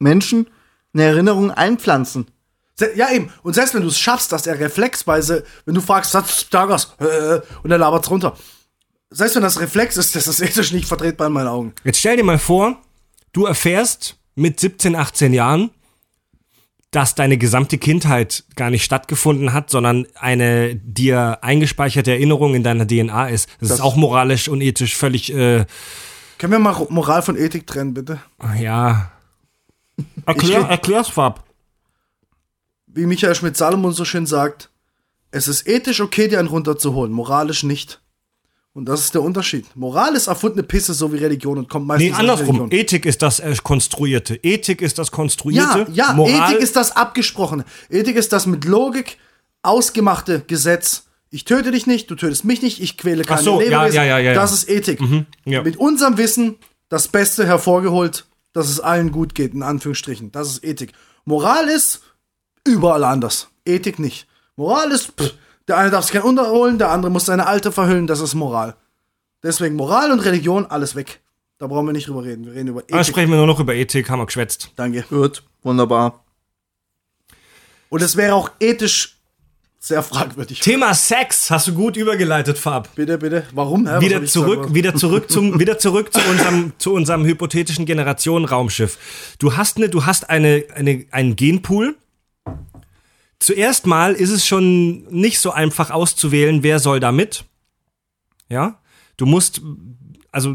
[0.00, 0.48] Menschen
[0.94, 2.26] eine Erinnerung einpflanzen.
[2.96, 3.30] Ja, eben.
[3.42, 7.40] Und selbst wenn du es schaffst, dass er reflexweise, wenn du fragst, des Pythagoras, äh,
[7.62, 8.36] und er labert runter.
[9.10, 11.74] Selbst wenn das Reflex ist, das ist ethisch nicht vertretbar in meinen Augen.
[11.84, 12.78] Jetzt stell dir mal vor,
[13.32, 15.70] du erfährst mit 17, 18 Jahren,
[16.90, 22.86] dass deine gesamte Kindheit gar nicht stattgefunden hat, sondern eine dir eingespeicherte Erinnerung in deiner
[22.86, 23.48] DNA ist.
[23.60, 25.64] Das, ist auch moralisch und ethisch völlig, äh,
[26.38, 28.20] Können wir mal Moral von Ethik trennen, bitte?
[28.58, 29.10] ja.
[30.26, 31.44] Erklär, Ich- erklär's, Fab.
[32.94, 34.68] Wie Michael Schmidt-Salomon so schön sagt,
[35.30, 38.00] es ist ethisch okay, dir einen runterzuholen, moralisch nicht.
[38.74, 39.66] Und das ist der Unterschied.
[39.76, 42.68] Moral ist erfundene Pisse, so wie Religion und kommt meistens Nee, andersrum.
[42.70, 44.36] Ethik ist das äh, Konstruierte.
[44.42, 45.86] Ethik ist das Ja, Konstruierte.
[45.92, 47.64] ja, Moral, Ethik ist das Abgesprochene.
[47.90, 49.18] Ethik ist das mit Logik
[49.62, 51.04] ausgemachte Gesetz.
[51.30, 53.96] Ich töte dich nicht, du tötest mich nicht, ich quäle keine Ach so, ja, Lebewesen.
[53.96, 54.56] ja, ja, ja, Das ja.
[54.56, 55.00] ist Ethik.
[55.44, 55.62] ja.
[55.62, 56.56] Mit unserem Wissen
[56.88, 60.32] das Beste hervorgeholt, dass es allen gut geht, in Anführungsstrichen.
[60.32, 60.92] Das ist Ethik.
[61.24, 62.00] Moral ist
[62.66, 63.48] überall anders.
[63.64, 64.26] Ethik nicht.
[64.56, 65.34] Moral ist, pff,
[65.68, 68.76] der eine darf sich kein unterholen, der andere muss seine Alte verhüllen, das ist Moral.
[69.42, 71.20] Deswegen Moral und Religion, alles weg.
[71.58, 72.46] Da brauchen wir nicht drüber reden.
[72.46, 73.06] Wir reden über Ethik.
[73.06, 74.70] sprechen wir nur noch über Ethik, haben wir geschwätzt.
[74.76, 75.04] Danke.
[75.08, 76.24] Gut, wunderbar.
[77.88, 79.16] Und es wäre auch ethisch
[79.78, 80.60] sehr fragwürdig.
[80.60, 82.94] Thema Sex hast du gut übergeleitet, Fab.
[82.94, 83.44] Bitte, bitte.
[83.52, 83.88] Warum?
[83.88, 88.96] Hä, Wieder zurück, wieder zurück zum, wieder zurück zu unserem, zu unserem hypothetischen Generationenraumschiff.
[89.40, 91.96] Du hast eine, du hast eine, eine, einen Genpool.
[93.42, 97.44] Zuerst mal ist es schon nicht so einfach auszuwählen, wer soll da mit.
[98.48, 98.80] Ja?
[99.16, 99.60] Du musst,
[100.30, 100.54] also,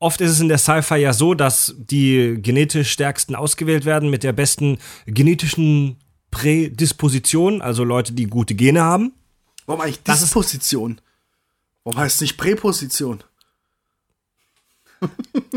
[0.00, 4.24] oft ist es in der Sci-Fi ja so, dass die genetisch stärksten ausgewählt werden mit
[4.24, 5.98] der besten genetischen
[6.32, 9.12] Prädisposition, also Leute, die gute Gene haben.
[9.66, 11.00] Warum eigentlich Disposition?
[11.84, 13.22] Warum heißt es nicht Präposition?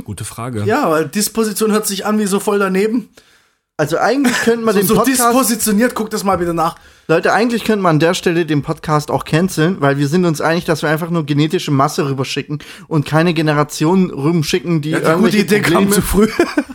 [0.03, 0.65] Gute Frage.
[0.65, 3.09] Ja, weil Disposition hört sich an wie so voll daneben.
[3.79, 6.75] Also eigentlich könnte man den so Podcast, dispositioniert, guck das mal bitte nach.
[7.07, 10.41] Leute, eigentlich könnte man an der Stelle den Podcast auch canceln, weil wir sind uns
[10.41, 15.01] einig, dass wir einfach nur genetische Masse rüberschicken und keine Generation rüberschicken, die Ja, die
[15.03, 16.27] gute irgendwelche Idee kam Probleme, zu früh.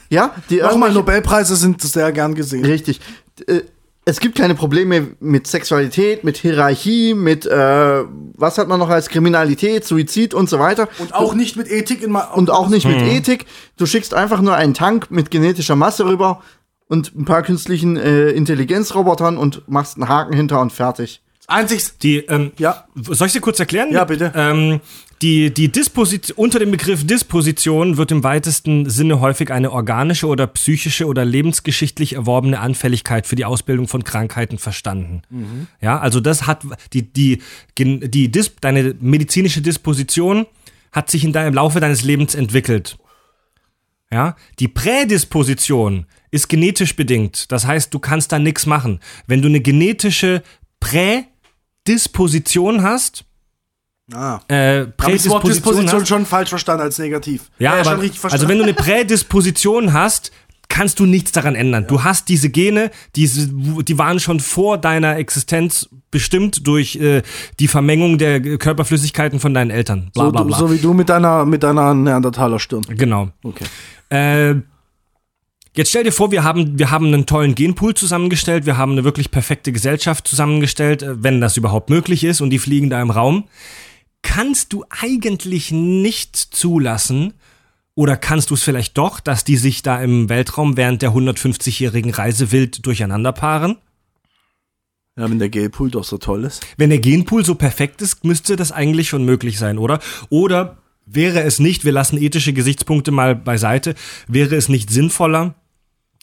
[0.09, 2.65] ja, die Nochmal, Nobelpreise sind sehr gern gesehen.
[2.65, 3.01] Richtig.
[3.47, 3.61] Äh,
[4.07, 8.03] Es gibt keine Probleme mit Sexualität, mit Hierarchie, mit äh,
[8.37, 10.89] was hat man noch als Kriminalität, Suizid und so weiter.
[10.99, 13.47] Und auch nicht mit Ethik in ma- Und auch nicht mit Ethik.
[13.79, 16.43] Du schickst einfach nur einen Tank mit genetischer Masse rüber
[16.89, 21.21] und ein paar künstlichen äh, Intelligenzrobotern und machst einen Haken hinter und fertig.
[21.47, 21.99] Einzig.
[22.03, 22.85] Die, ähm, Ja.
[22.95, 23.89] Soll ich sie kurz erklären?
[23.93, 24.33] Ja, bitte.
[24.35, 24.81] Ähm,
[25.21, 30.47] die, die Disposition, unter dem Begriff Disposition wird im weitesten Sinne häufig eine organische oder
[30.47, 35.23] psychische oder lebensgeschichtlich erworbene Anfälligkeit für die Ausbildung von Krankheiten verstanden.
[35.81, 36.63] Ja, also das hat
[36.93, 37.43] die, die,
[37.75, 40.47] gen- die Dis, deine medizinische Disposition
[40.93, 42.97] hat sich in deinem Laufe deines Lebens entwickelt.
[44.13, 47.51] Ja, die Prädisposition ist genetisch bedingt.
[47.53, 49.01] Das heißt, du kannst da nichts machen.
[49.27, 50.43] Wenn du eine genetische
[50.81, 53.25] Prädisposition hast,
[54.13, 54.39] Ah.
[54.49, 57.51] äh, Hab ich das Wort Prädisposition Disposition hast, schon falsch verstanden als negativ.
[57.59, 60.31] ja, schon aber, also wenn du eine Prädisposition hast,
[60.69, 61.87] kannst du nichts daran ändern.
[61.87, 67.23] Du hast diese Gene, diese, die waren schon vor deiner Existenz bestimmt durch äh,
[67.61, 70.11] die Vermengung der Körperflüssigkeiten von deinen Eltern.
[70.13, 70.59] Bla, so, bla, bla.
[70.59, 72.83] so wie du mit deiner, mit deiner Neandertaler Stirn.
[72.89, 73.31] Genau.
[73.43, 73.65] Okay.
[74.15, 74.63] Äh,
[75.75, 79.05] jetzt stell dir vor, wir haben, wir haben einen tollen Genpool zusammengestellt, wir haben eine
[79.05, 83.11] wirklich perfekte Gesellschaft zusammengestellt, äh, wenn das überhaupt möglich ist und die fliegen da im
[83.11, 83.45] Raum.
[84.23, 87.35] Kannst du eigentlich nicht zulassen,
[87.97, 92.13] oder kannst du es vielleicht doch, dass die sich da im Weltraum während der 150-jährigen
[92.13, 93.77] Reise wild durcheinander paaren?
[95.17, 96.67] Ja, wenn der Gaypool doch so toll ist.
[96.77, 100.01] Wenn der Genpool so perfekt ist, müsste das eigentlich schon möglich sein, oder?
[100.29, 103.95] Oder wäre es nicht, wir lassen ethische Gesichtspunkte mal beiseite,
[104.29, 105.55] wäre es nicht sinnvoller,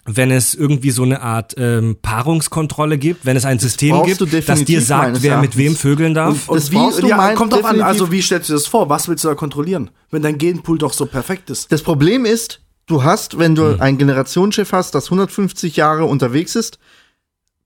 [0.05, 4.49] wenn es irgendwie so eine Art ähm, Paarungskontrolle gibt, wenn es ein System brauchst gibt,
[4.49, 6.49] das dir sagt, wer mit wem vögeln darf?
[6.49, 8.89] Und Das brauchst du ja, kommt drauf an, also wie stellst du das vor?
[8.89, 9.91] Was willst du da kontrollieren?
[10.09, 11.71] Wenn dein Genpool doch so perfekt ist.
[11.71, 13.81] Das Problem ist, du hast, wenn du Hm.
[13.81, 16.79] ein Generationsschiff hast, das 150 Jahre unterwegs ist,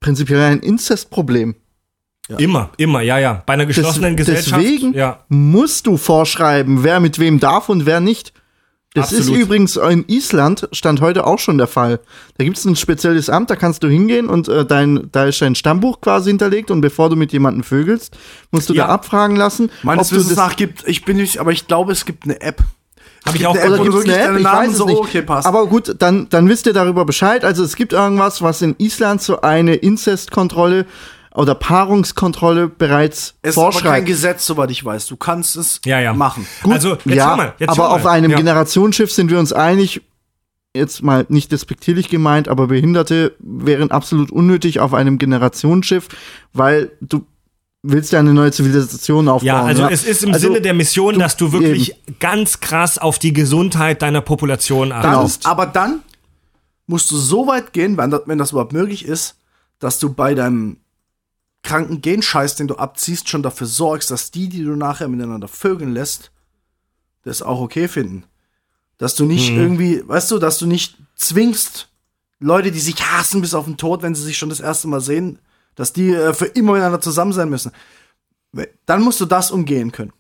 [0.01, 1.55] prinzipiell ein Inzestproblem.
[2.37, 3.43] Immer, immer, ja, ja.
[3.45, 4.61] Bei einer geschlossenen Des- Gesellschaft.
[4.63, 5.19] Deswegen ja.
[5.29, 8.33] musst du vorschreiben, wer mit wem darf und wer nicht.
[8.95, 9.35] Das Absolut.
[9.35, 11.99] ist übrigens in Island, stand heute auch schon der Fall.
[12.37, 15.41] Da gibt es ein spezielles Amt, da kannst du hingehen und äh, dein, da ist
[15.41, 18.17] dein Stammbuch quasi hinterlegt und bevor du mit jemandem vögelst,
[18.51, 18.87] musst du Ja.
[18.87, 19.69] da abfragen lassen.
[19.83, 22.63] Meines Wissens nach gibt, ich bin nicht, aber ich glaube, es gibt eine App.
[23.25, 24.37] Habe ich auch Oder gibt's wirklich eine App?
[24.37, 24.97] Ich Namen weiß es so, nicht.
[24.97, 25.45] okay, passt.
[25.47, 27.43] Aber gut, dann, dann wisst ihr darüber Bescheid.
[27.43, 30.85] Also es gibt irgendwas, was in Island so eine Inzestkontrolle
[31.35, 34.05] oder Paarungskontrolle bereits es ist aber kein vorschreibt.
[34.07, 35.07] Gesetz, soweit ich weiß.
[35.07, 36.13] Du kannst es Ja, ja.
[36.13, 36.47] machen.
[36.63, 37.53] Also, jetzt ja, mal.
[37.59, 38.37] Jetzt aber auf einem ja.
[38.37, 40.01] Generationsschiff sind wir uns einig,
[40.73, 46.07] jetzt mal nicht despektierlich gemeint, aber Behinderte wären absolut unnötig auf einem Generationsschiff,
[46.53, 47.25] weil du
[47.87, 49.45] willst ja eine neue Zivilisation aufbauen.
[49.47, 53.19] Ja, also es ist im Also, Sinne der Mission, dass du wirklich ganz krass auf
[53.19, 55.19] die Gesundheit deiner Population Dann, Genau.
[55.19, 55.45] achtest.
[55.45, 55.99] Aber dann
[56.87, 59.35] musst du so weit gehen, wenn das, wenn das überhaupt möglich ist,
[59.79, 60.77] dass du bei deinem
[61.65, 65.93] kranken Genscheiß, den du abziehst, schon dafür sorgst, dass die, die du nachher miteinander vögeln
[65.93, 66.31] lässt,
[67.23, 68.23] das auch okay finden.
[68.97, 71.89] Dass du nicht irgendwie, weißt du, dass du nicht zwingst,
[72.39, 75.01] Leute, die sich hassen bis auf den Tod, wenn sie sich schon das erste Mal
[75.01, 75.39] sehen,
[75.75, 77.71] dass die äh, für immer miteinander zusammen sein müssen.
[78.85, 80.13] Dann musst du das umgehen können.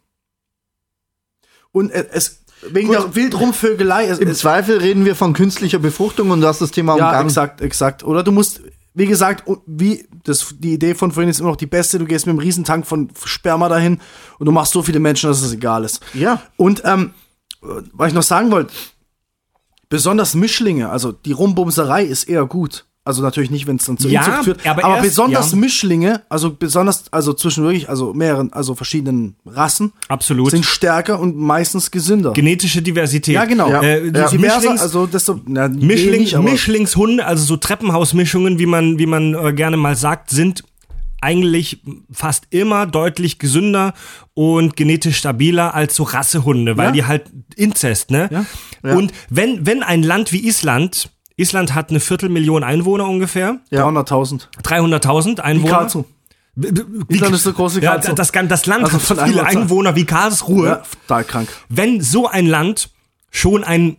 [1.71, 2.97] Und äh, es, wegen Gut.
[2.97, 6.71] der Wildrumvögelei, es, Im es, Zweifel reden wir von künstlicher Befruchtung und du hast das
[6.71, 7.27] Thema ja, umgangen.
[7.27, 8.03] exakt, exakt.
[8.03, 8.61] Oder du musst,
[8.95, 11.99] wie gesagt, wie das, die Idee von vorhin ist immer noch die beste.
[11.99, 13.99] Du gehst mit einem Riesentank von Sperma dahin
[14.39, 15.99] und du machst so viele Menschen, dass es egal ist.
[16.13, 16.41] Ja.
[16.55, 17.13] Und ähm,
[17.61, 18.73] was ich noch sagen wollte,
[19.89, 22.85] besonders Mischlinge, also die Rumbumserei ist eher gut.
[23.07, 24.65] Also natürlich nicht, wenn es dann zu Ja, Inzucht führt.
[24.67, 25.57] aber Aber, erst- besonders ja.
[25.57, 30.49] Mischlinge, also besonders, also zwischen wirklich, also mehreren, also verschiedenen Rassen, Absolut.
[30.49, 32.33] sind stärker und meistens gesünder.
[32.33, 33.35] Genetische Diversität.
[33.35, 33.69] ja, genau.
[33.69, 33.81] Ja.
[33.83, 34.27] Äh, Ja.
[34.27, 39.05] die Diverser, Mischlings- also desto, na, Mischling, nicht, Mischlingshunde, also so Treppenhausmischungen, wie man, wie
[39.05, 40.63] man äh, gerne mal sagt, sind
[41.21, 43.93] eigentlich fast immer deutlich gesünder
[44.33, 46.91] und genetisch stabiler als so Rassehunde, weil Ja.
[46.91, 47.23] die halt
[47.55, 48.29] Inzest, ne?
[48.83, 48.95] Ja.
[48.95, 54.47] Und wenn, wenn ein Land wie Island, Island hat eine Viertelmillion Einwohner ungefähr, 300.000.
[54.63, 55.73] 300.000 Wie Einwohner.
[55.73, 56.05] Karlsruhe.
[56.55, 58.15] B- b- wie- Island ist so groß wie ja, Karlsruhe.
[58.15, 59.45] das, gan- das Land Also hat viele.
[59.45, 61.49] Einwohner wie Karlsruhe Ja, total krank.
[61.67, 62.89] wenn so ein Land
[63.31, 63.97] schon ein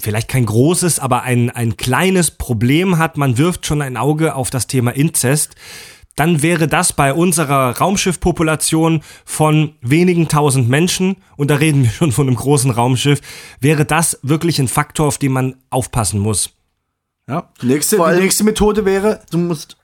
[0.00, 4.48] vielleicht kein großes, aber ein, ein kleines Problem hat, man wirft schon ein Auge auf
[4.50, 5.56] das Thema Inzest,
[6.16, 12.12] dann wäre das bei unserer Raumschiffpopulation von wenigen tausend Menschen, und da reden wir schon
[12.12, 13.20] von einem großen Raumschiff,
[13.60, 16.50] wäre das wirklich ein Faktor, auf den man aufpassen muss.
[17.28, 17.50] Ja.
[17.62, 19.76] Nächste, die nächste Methode wäre, Du musst,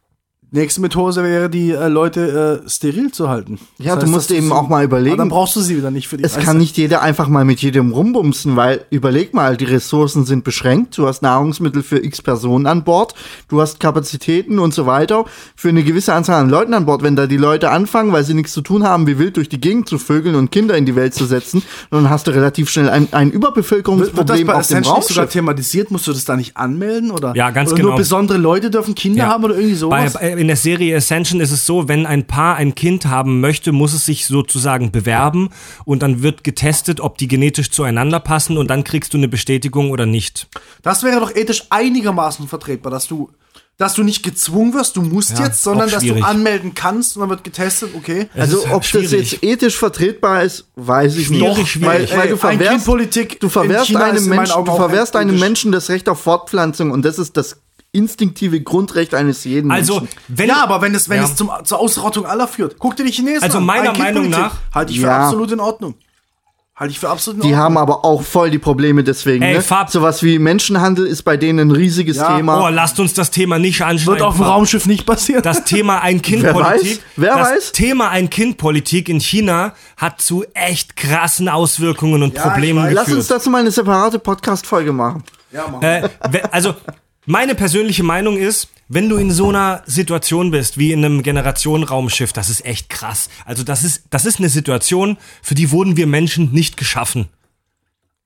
[0.52, 3.58] nächste Methode wäre, die äh, Leute äh, steril zu halten.
[3.78, 5.90] Ja, Das du musst eben sie- auch mal überlegen- Aber dann brauchst du sie wieder
[5.90, 6.44] nicht für die es Reise.
[6.46, 10.98] kann nicht jeder einfach mal mit jedem rumbumsen, weil überleg mal, die Ressourcen sind beschränkt.
[10.98, 13.14] Du hast Nahrungsmittel für x Personen an Bord,
[13.48, 15.24] du hast Kapazitäten und so weiter
[15.54, 17.02] für eine gewisse Anzahl an Leuten an Bord.
[17.02, 19.60] Wenn da die Leute anfangen, weil sie nichts zu tun haben, wie wild durch die
[19.60, 22.88] Gegend zu vögeln und Kinder in die Welt zu setzen, dann hast du relativ schnell
[22.88, 25.28] ein, ein Überbevölkerungsproblem bei auf dem nicht sogar Raumschiff.
[25.32, 25.90] thematisiert?
[25.90, 27.10] Musst du das da nicht anmelden?
[27.10, 27.88] Oder, Ja, ganz oder genau.
[27.90, 29.28] nur besondere Leute dürfen Kinder Ja.
[29.28, 30.12] haben oder irgendwie Bei, sowas?
[30.14, 33.72] bei, in der Serie Ascension ist es so, wenn ein Paar ein Kind haben möchte,
[33.72, 35.50] muss es sich sozusagen bewerben
[35.84, 39.90] und dann wird getestet, ob die genetisch zueinander passen und dann kriegst du eine Bestätigung
[39.90, 40.48] oder nicht.
[40.80, 43.28] Das wäre doch ethisch einigermaßen vertretbar, dass du,
[43.76, 47.20] dass du nicht gezwungen wirst, du musst Ja, jetzt, sondern dass du anmelden kannst und
[47.20, 48.30] dann wird getestet, okay.
[48.34, 49.32] Also ob das schwierig.
[49.32, 51.68] jetzt ethisch vertretbar ist, weiß ich Schwierig, nicht.
[51.68, 52.10] schwierig.
[52.10, 55.38] Weil, weil Ey, du verwehrst, Ein-Kind-Politik du in verwehrst einem Menschen, du verwehrst einem.
[55.38, 57.58] Menschen das Recht auf Fortpflanzung und das ist das
[57.92, 60.16] instinktive Grundrecht eines jeden Also, Menschen.
[60.28, 61.24] wenn ja, aber wenn es, wenn Ja.
[61.24, 62.76] es zum, zur Ausrottung aller führt.
[62.78, 63.66] Guck dir die Chinesen Also an.
[63.66, 64.30] meiner Ein-Kind-Politik.
[64.30, 65.24] Meinung nach- Halte ich für Ja.
[65.24, 65.94] absolut in Ordnung.
[66.76, 67.64] Halte ich für absolut in Die Ordnung.
[67.64, 69.42] haben aber auch voll die Probleme deswegen.
[69.42, 69.60] Ey, ne?
[69.60, 72.36] Fab- Sowas wie Menschenhandel ist bei denen ein riesiges Ja.
[72.36, 72.64] Thema.
[72.64, 74.06] Oh, lasst uns das Thema nicht anschneiden.
[74.20, 75.42] Wird auf dem Raumschiff nicht passieren.
[75.42, 77.02] Das Thema Ein-Kind-Politik.
[77.16, 77.36] Wer weiß?
[77.36, 77.72] Wer das weiß?
[77.72, 83.06] Thema Ein-Kind-Politik in China hat zu echt krassen Auswirkungen und Problemen geführt.
[83.08, 85.22] Lass uns dazu mal eine separate Podcast-Folge machen.
[85.52, 85.82] ja, Mann.
[85.82, 86.08] Äh,
[86.50, 86.74] also,
[87.26, 92.32] meine persönliche Meinung ist, wenn du in so einer Situation bist, wie in einem Generationenraumschiff,
[92.32, 93.28] das ist echt krass.
[93.44, 97.28] Also, das ist, das ist eine Situation, für die wurden wir Menschen nicht geschaffen.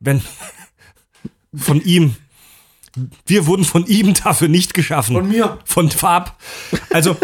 [0.00, 0.22] Wenn,
[1.54, 2.16] von ihm.
[3.26, 5.16] Wir wurden von ihm dafür nicht geschaffen.
[5.16, 5.58] Von mir.
[5.64, 6.38] Von Fab.
[6.90, 7.16] Also,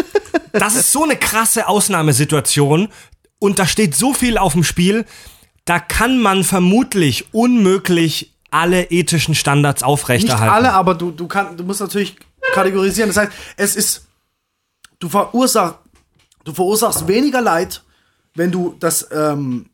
[0.51, 2.89] das ist so eine krasse Ausnahmesituation
[3.39, 5.05] und da steht so viel auf dem Spiel,
[5.65, 10.53] da kann man vermutlich unmöglich alle ethischen Standards Nicht aufrechterhalten.
[10.53, 12.17] alle, aber du, du, kann, du musst natürlich
[12.53, 13.09] kategorisieren.
[13.09, 14.07] Das heißt, es ist,
[14.99, 15.75] du, verursach,
[16.43, 17.81] du verursachst weniger Leid,
[18.35, 19.69] wenn du das ähm,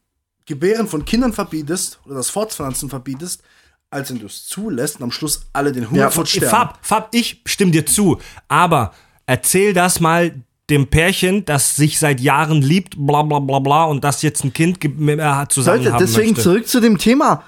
[0.45, 3.43] Gebären von Kindern verbietest oder das Fortpflanzen verbietest,
[3.89, 6.49] als wenn du es zulässt und am Schluss alle den Hungertod sterben.
[6.49, 8.93] Fab, Fab, ich stimme dir zu, aber
[9.25, 10.33] erzähl das mal
[10.69, 14.53] dem Pärchen, das sich seit Jahren liebt, bla bla bla bla, und das jetzt ein
[14.53, 16.43] Kind äh, zusammen Leute, haben deswegen möchte.
[16.43, 17.43] zurück zu dem Thema.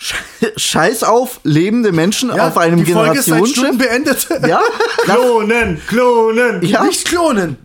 [0.00, 0.14] Sch-
[0.56, 4.28] Scheiß auf lebende Menschen Ja, auf einem die Folge ist seit Stunden Generationsschiff.
[4.28, 4.48] beendet.
[4.48, 4.60] Ja,
[5.04, 6.62] Klonen, klonen.
[6.64, 7.56] ja, Nicht klonen.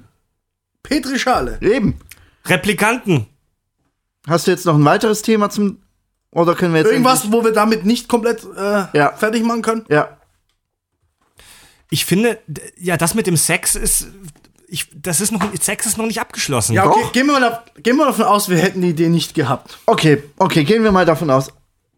[0.81, 1.59] Petrischale.
[1.61, 1.99] eben.
[2.45, 3.27] Replikanten.
[4.27, 5.79] Hast du jetzt noch ein weiteres Thema zum
[6.31, 9.11] oder können wir jetzt Irgendwas, wo wir damit nicht komplett äh, Ja.
[9.15, 9.85] fertig machen können?
[9.89, 10.17] Ja.
[11.89, 12.39] Ich finde,
[12.77, 14.07] ja, das mit dem Sex ist,
[14.67, 16.73] ich, das ist noch, Sex ist noch nicht abgeschlossen.
[16.73, 17.11] Ja, okay, Doch.
[17.11, 19.77] gehen wir, mal da, gehen wir davon aus, wir hätten die Idee nicht gehabt.
[19.85, 21.49] Okay, okay, gehen wir mal davon aus.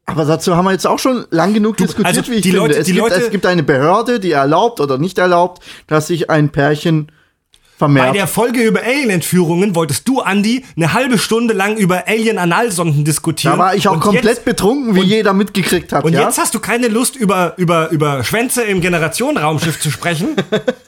[0.07, 2.59] Aber dazu haben wir jetzt auch schon lang genug diskutiert, also wie ich die finde.
[2.67, 6.07] Leute- es, die gibt, Leute- es gibt eine Behörde, die erlaubt oder nicht erlaubt, dass
[6.07, 8.15] sich ein Pärchen Bei vermehrt.
[8.15, 13.53] der Folge über Alien-Entführungen wolltest du, Andi, eine halbe Stunde lang über Alien-Analsonden diskutieren.
[13.53, 16.03] Da war ich auch Und komplett jetzt, betrunken, wie und- jeder mitgekriegt hat.
[16.03, 16.21] Und ja?
[16.21, 20.35] jetzt hast du keine Lust, über, über, über Schwänze im Generationenraumschiff zu sprechen?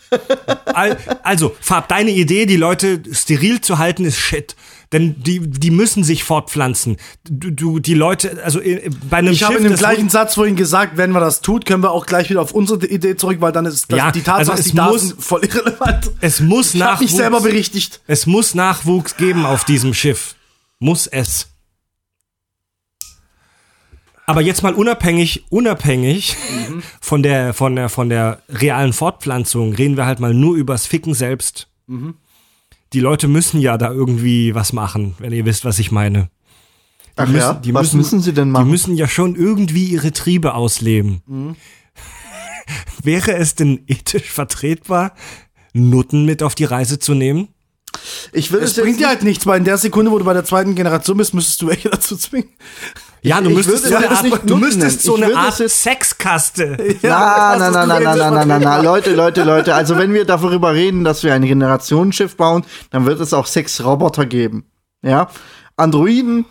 [0.65, 4.55] Al- Also, Fab, deine Idee, die Leute steril zu halten, ist shit.
[4.93, 6.95] Denn die, die müssen sich fortpflanzen.
[7.29, 10.35] Du, du die Leute, also äh, bei einem Ich Schiff, habe in dem gleichen Satz
[10.35, 13.37] vorhin gesagt, wenn man das tut, können wir auch gleich wieder auf unsere Idee zurück,
[13.41, 16.11] weil dann ist das, Ja, die Tatsache, also dass es die muss- sind, voll irrelevant.
[16.21, 18.01] es muss Ich habe mich Nachwuchs, selber berichtigt.
[18.07, 20.35] es muss Nachwuchs geben auf diesem Schiff.
[20.79, 21.47] Muss es.
[24.25, 26.35] Aber jetzt mal unabhängig, unabhängig
[26.69, 26.83] Mhm.
[26.99, 31.13] von der, von der, von der realen Fortpflanzung, reden wir halt mal nur übers Ficken
[31.13, 31.67] selbst.
[31.87, 32.15] Mhm.
[32.93, 36.29] Die Leute müssen ja da irgendwie was machen, wenn ihr wisst, was ich meine.
[37.15, 37.53] Ach müssen- ja?
[37.53, 38.69] die Was müssen- müssen sie denn Die machen?
[38.69, 41.21] müssen ja schon irgendwie ihre Triebe ausleben.
[41.25, 41.55] Mhm.
[43.03, 45.13] Wäre es denn ethisch vertretbar,
[45.73, 47.49] Nutten mit auf die Reise zu nehmen?
[48.33, 50.33] Ich würde Es es bringt dir halt nichts, weil in der Sekunde, wo du bei
[50.33, 52.49] der zweiten Generation bist, müsstest du welche dazu zwingen.
[53.27, 56.77] Ja, du müsstest würde so eine Art, du müsstest so eine Art Sexkaste.
[57.01, 58.81] Na, na, na, na, na, na, na, na, na.
[58.81, 59.75] Leute, Leute, Leute.
[59.75, 64.25] Also wenn wir darüber reden, dass wir ein Generationenschiff bauen, dann wird es auch Sexroboter
[64.25, 64.65] geben.
[65.01, 65.29] Ja?
[65.75, 66.45] Androiden,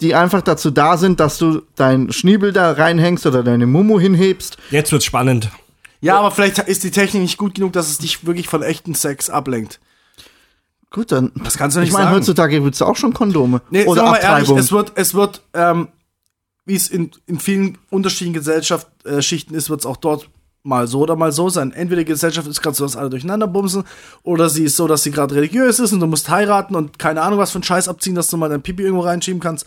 [0.00, 4.56] die einfach dazu da sind, dass du dein Schniebel da reinhängst oder deine Mumu hinhebst.
[4.70, 5.50] Jetzt wird's spannend.
[6.00, 8.94] Ja, aber vielleicht ist die Technik nicht gut genug, dass es dich wirklich von echten
[8.94, 9.80] Sex ablenkt.
[10.90, 11.30] Gut, dann.
[11.44, 12.16] Das kannst du nicht Ich meine, sagen.
[12.16, 13.60] heutzutage gibt es auch schon Kondome.
[13.70, 14.58] Nee, oder mal ehrlich, Abtreibung.
[14.58, 15.88] es wird, es wird, ähm,
[16.70, 20.30] wie es in, in vielen unterschiedlichen Gesellschaftsschichten ist, wird es auch dort
[20.62, 21.72] mal so oder mal so sein.
[21.72, 23.82] Entweder die Gesellschaft ist gerade so, dass alle durcheinander bumsen,
[24.22, 27.22] oder sie ist so, dass sie gerade religiös ist und du musst heiraten und keine
[27.22, 29.66] Ahnung was für einen Scheiß abziehen, dass du mal dein Pipi irgendwo reinschieben kannst.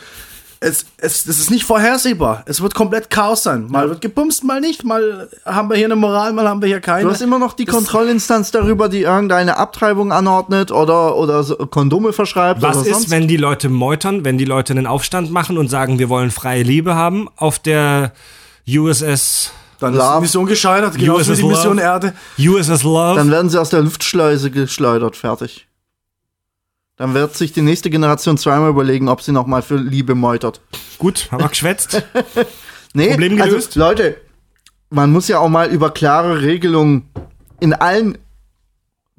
[0.64, 2.44] Es, es, es ist nicht vorhersehbar.
[2.46, 3.68] Es wird komplett Chaos sein.
[3.70, 4.86] Mal wird gebumst, mal nicht.
[4.86, 7.04] Mal haben wir hier eine Moral, mal haben wir hier keine.
[7.04, 12.62] Du hast immer noch die Kontrollinstanz darüber, die irgendeine Abtreibung anordnet oder, oder Kondome verschreibt.
[12.62, 13.10] Was oder ist, sonst.
[13.10, 16.64] wenn die Leute meutern, wenn die Leute einen Aufstand machen und sagen, wir wollen freie
[16.64, 18.14] Liebe haben auf der
[18.66, 20.16] USS, Dann ist Love.
[20.16, 21.86] die Mission gescheitert, genauso wie USS die Mission Love.
[21.86, 22.14] Erde.
[22.40, 23.16] USS Love?
[23.16, 25.68] Dann werden sie aus der Luftschleuse geschleudert, fertig.
[27.04, 30.62] Dann wird sich die nächste Generation zweimal überlegen, ob sie noch mal für Liebe meutert.
[31.00, 32.02] Gut, haben wir geschwätzt.
[32.94, 33.76] Nee, Problem gelöst?
[33.76, 34.18] Also, Leute,
[34.90, 37.10] man muss ja auch mal über klare Regelungen
[37.60, 38.20] in allen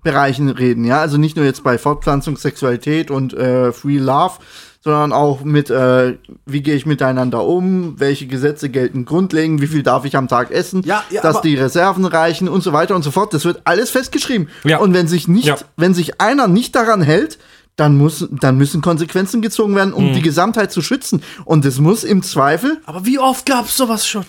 [0.03, 1.01] Bereichen reden, ja.
[1.01, 4.39] Also nicht nur jetzt bei Fortpflanzung, Sexualität und äh, Free Love,
[4.81, 6.17] sondern auch mit, äh,
[6.47, 10.51] wie gehe ich miteinander um, welche Gesetze gelten grundlegend, wie viel darf ich am Tag
[10.53, 13.35] essen, Ja, ja, dass die Reserven reichen und so weiter und so fort.
[13.35, 14.49] Das wird alles festgeschrieben.
[14.63, 14.79] Ja.
[14.79, 17.39] Und wenn sich nicht, wenn sich einer nicht daran hält,
[17.77, 21.23] dann muss, dann müssen Konsequenzen gezogen werden, um die Gesamtheit zu schützen.
[21.45, 24.25] Und es muss im Zweifel Aber wie oft gab's sowas schon?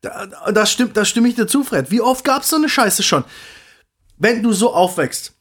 [0.00, 1.92] Da, da, stimmt, da stimme ich dir zu, Fred.
[1.92, 3.22] Wie oft gab's so eine Scheiße schon?
[4.18, 5.32] Wenn du so aufwächst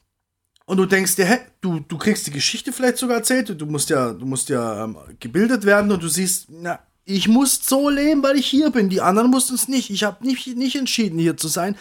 [0.66, 3.90] und du denkst dir, hä, du, du kriegst die Geschichte vielleicht sogar erzählt, du musst
[3.90, 8.22] ja, du musst ja ähm, gebildet werden und du siehst, na, ich muss so leben,
[8.22, 8.90] weil ich hier bin.
[8.90, 9.90] Die anderen mussten es nicht.
[9.90, 11.76] Ich habe nicht, nicht entschieden, hier zu sein.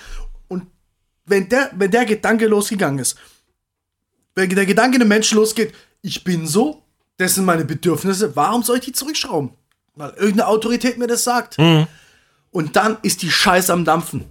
[0.49, 0.67] Und
[1.27, 3.19] wenn der, wenn der Gedanke losgegangen ist,
[4.35, 6.83] wenn der Gedanke in einem Menschen losgeht, ich bin so,
[7.19, 9.51] das sind meine Bedürfnisse, warum soll ich die zurückschrauben?
[9.97, 11.59] Weil irgendeine Autorität mir das sagt.
[11.59, 11.87] Mhm.
[12.51, 14.25] Und dann ist die Scheiße am Dampfen.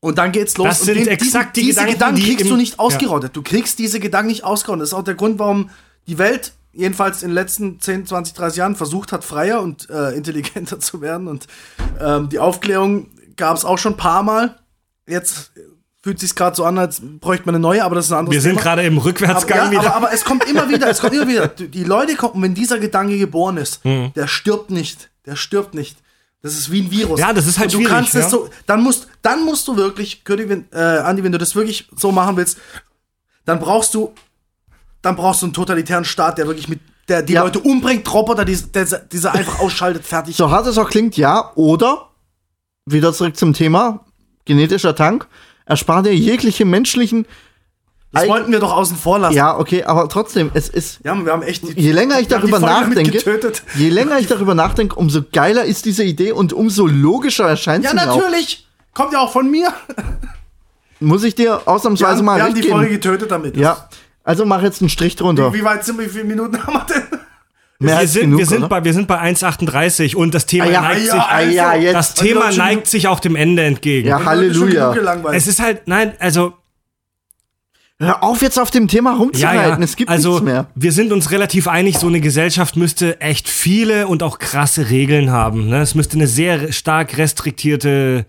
[0.00, 0.68] Und dann geht's los.
[0.68, 2.78] Das und sind den- exakt die diese Gedanken, Gedanken die kriegst du nicht Ja.
[2.78, 3.36] ausgerottet.
[3.36, 4.82] Du kriegst diese Gedanken nicht ausgerottet.
[4.82, 5.70] Das ist auch der Grund, warum
[6.06, 10.12] die Welt jedenfalls in den letzten 10, 20, 30 Jahren versucht hat, freier und äh,
[10.12, 11.26] intelligenter zu werden.
[11.26, 11.48] Und
[12.00, 14.58] ähm, die Aufklärung gab es auch schon ein paar Mal.
[15.08, 15.50] Jetzt
[16.08, 18.32] fühlt sich gerade so an, als bräuchte man eine neue, aber das ist ein anderes
[18.34, 19.94] Wir sind gerade im Rückwärtsgang aber, ja, wieder.
[19.94, 21.48] aber, aber es kommt immer wieder, es kommt immer wieder.
[21.48, 24.12] Die Leute kommen, wenn dieser Gedanke geboren ist, Mhm.
[24.16, 25.10] der stirbt nicht.
[25.26, 25.98] Der stirbt nicht.
[26.40, 27.20] Das ist wie ein Virus.
[27.20, 28.28] Ja, das ist halt Und du schwierig, kannst es ja.
[28.30, 31.86] so, dann musst, dann musst du wirklich, König, wenn, äh, Andi, wenn du das wirklich
[31.94, 32.56] so machen willst,
[33.44, 34.14] dann brauchst du,
[35.02, 37.42] dann brauchst du einen totalitären Staat, der wirklich mit, der die Ja.
[37.42, 40.36] Leute umbringt, Roboter, die, der, dieser einfach ausschaltet, fertig.
[40.36, 41.52] So hart es auch klingt, ja.
[41.56, 42.08] Oder,
[42.86, 44.04] wieder zurück zum Thema,
[44.46, 45.26] genetischer Tank,
[45.68, 47.26] erspart dir jegliche menschlichen.
[48.12, 49.36] Das Eig- wollten wir doch außen vor lassen.
[49.36, 51.00] Ja, okay, aber trotzdem, es ist.
[51.04, 53.62] Ja, wir haben echt die, Je länger ich darüber Folge nachdenke, getötet.
[53.74, 57.90] je länger ich darüber nachdenke, umso geiler ist diese Idee und umso logischer erscheint Ja,
[57.90, 58.16] sie mir auch.
[58.16, 58.66] natürlich.
[58.94, 59.72] Kommt ja auch von mir.
[61.00, 63.00] Muss ich dir ausnahmsweise haben, mal wir haben die Folge geben.
[63.00, 63.56] getötet damit.
[63.56, 63.88] Ja,
[64.24, 65.52] also mach jetzt einen Strich drunter.
[65.52, 66.06] Wie weit sind wir?
[66.06, 67.20] Wie viele Minuten haben wir denn?
[67.80, 68.68] Mehr wir sind, genug, wir, sind oder?
[68.68, 71.22] bei, wir sind bei 1,38 und das Thema Ah ja, neigt ja, sich.
[71.22, 71.94] ah ja, also, jetzt.
[71.94, 74.08] Das Thema neigt sich auch dem Ende entgegen.
[74.08, 74.94] Ja, Halleluja.
[75.32, 76.54] Es ist halt, nein, also,
[78.00, 79.80] Hör auf jetzt auf dem Thema ja, rumzureiten.
[79.80, 79.84] ja.
[79.84, 80.66] Es gibt also, nichts mehr.
[80.76, 85.30] wir sind uns relativ einig, so eine Gesellschaft müsste echt viele und auch krasse Regeln
[85.30, 85.68] haben.
[85.68, 85.80] Ne?
[85.80, 88.24] Es müsste eine sehr stark restriktierte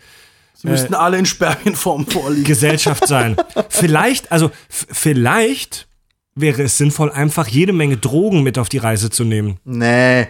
[0.62, 2.44] Sie müssten alle in Spermienform vorliegen.
[2.44, 3.38] Gesellschaft sein.
[3.70, 5.88] vielleicht, also, vielleicht
[6.36, 9.58] wäre es sinnvoll, einfach jede Menge Drogen mit auf die Reise zu nehmen.
[9.66, 10.28] Nee.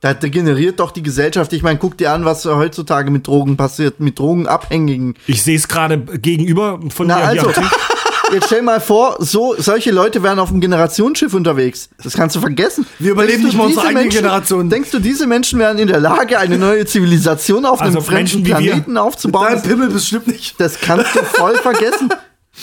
[0.00, 1.52] Da degeneriert doch die Gesellschaft.
[1.52, 5.14] Ich meine, guck dir an, was heutzutage mit Drogen passiert, mit Drogenabhängigen.
[5.28, 7.52] Ich sehe es gerade gegenüber von Na mir also,
[8.32, 11.88] jetzt stell mal vor, so solche Leute wären auf einem Generationsschiff unterwegs.
[12.02, 12.84] Das kannst du vergessen.
[12.98, 14.68] Wir überleben nicht mal unsere eigene Menschen- Generation.
[14.70, 18.40] Denkst du, diese Menschen wären in der Lage, eine neue Zivilisation auf Also einem fremden
[18.44, 18.56] wie wir.
[18.56, 19.44] Planeten aufzubauen?
[19.50, 20.58] Dein Das, Pimmel bestimmt nicht.
[20.58, 22.08] das kannst du voll vergessen.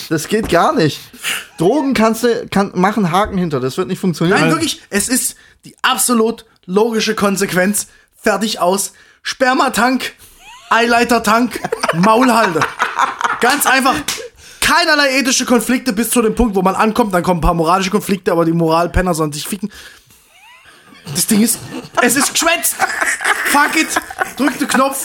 [0.08, 1.00] Das geht gar nicht.
[1.58, 3.60] Drogen kannst du, kann, machen Haken hinter.
[3.60, 4.40] Das wird nicht funktionieren.
[4.40, 7.88] Nein, wirklich, es ist die absolut logische Konsequenz.
[8.16, 8.92] Fertig aus.
[9.22, 10.12] Spermatank,
[10.70, 11.60] Eileitertank,
[11.94, 12.60] Maulhalde.
[13.40, 13.94] Ganz einfach.
[14.60, 17.12] Keinerlei ethische Konflikte bis zu dem Punkt, wo man ankommt.
[17.12, 19.72] Dann kommen ein paar moralische Konflikte, aber die Moralpenner sollen sich ficken.
[21.14, 21.58] Das Ding ist,
[22.02, 22.76] es ist geschwätzt.
[23.46, 23.88] Fuck it.
[24.36, 25.04] Drück den Knopf.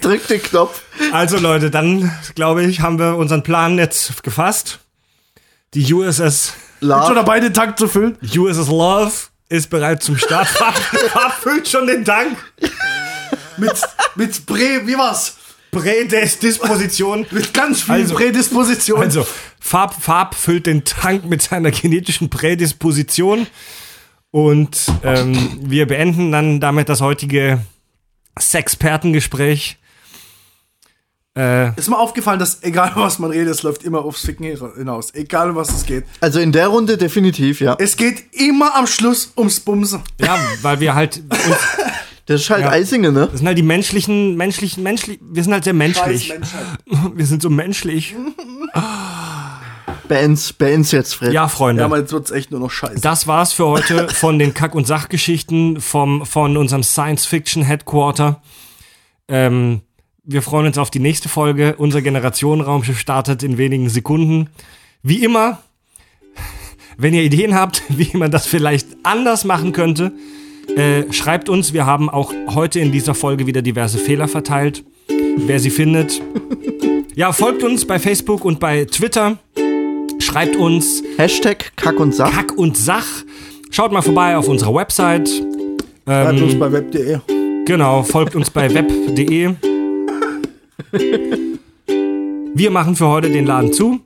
[0.00, 0.82] Drück den Knopf.
[1.12, 4.78] Also Leute, dann glaube ich, haben wir unseren Plan jetzt gefasst.
[5.74, 7.14] Die USS, Bin schon Love.
[7.14, 8.18] dabei, den Tank zu füllen.
[8.22, 9.12] USS Love
[9.48, 10.48] ist bereit zum Start.
[11.42, 12.36] Füllt schon den Tank.
[13.56, 13.72] Mit,
[14.16, 15.36] mit Prä, wie war's?
[15.70, 17.26] Prädisposition.
[17.30, 19.00] Mit ganz viel Also- Prädisposition.
[19.00, 19.26] Also,
[19.60, 23.46] Farb, Farb füllt den Tank mit seiner genetischen Prädisposition.
[24.30, 27.60] Und ähm, wir beenden dann damit das heutige
[28.38, 29.76] Sexpertengespräch.
[31.36, 34.44] Äh, Ist mir aufgefallen, dass egal was man redet, es läuft immer aufs Ficken
[34.76, 35.14] hinaus.
[35.14, 36.04] Egal um was es geht.
[36.20, 37.76] Also in der Runde definitiv, ja.
[37.78, 40.02] Es geht immer am Schluss ums Bumsen.
[40.20, 41.40] ja, weil wir halt uns,
[42.26, 42.70] Das ist halt Ja.
[42.70, 43.26] Eisinger, ne?
[43.28, 46.32] das sind halt die menschlichen, menschlichen, menschlich, wir sind halt sehr menschlich.
[47.14, 48.14] Wir sind so menschlich.
[50.10, 51.32] Beends, beends jetzt, Fred.
[51.32, 51.82] Ja, Freunde.
[51.82, 53.00] Ja, aber jetzt wird's echt nur noch scheiße.
[53.00, 58.42] Das war's für heute von den Kack- und Sachgeschichten vom, von unserem Science-Fiction-Headquarter.
[59.28, 59.82] Ähm,
[60.24, 61.76] wir freuen uns auf die nächste Folge.
[61.78, 64.50] Unser Generationenraumschiff startet in wenigen Sekunden.
[65.04, 65.62] Wie immer,
[66.98, 70.10] wenn ihr Ideen habt, wie man das vielleicht anders machen könnte,
[70.74, 71.72] äh, schreibt uns.
[71.72, 74.82] Wir haben auch heute in dieser Folge wieder diverse Fehler verteilt.
[75.36, 76.20] Wer sie findet.
[77.16, 79.36] Ja, folgt uns bei Facebook und bei Twitter.
[80.30, 82.30] Schreibt uns Hashtag Kack und Sach.
[82.32, 83.06] Kack und Sach.
[83.70, 85.28] Schaut mal vorbei auf unserer Website.
[86.04, 87.18] Bleibt Ähm, uns bei web.de.
[87.64, 89.50] genau, folgt uns bei web.de.
[92.54, 94.00] Wir machen für heute den Laden zu.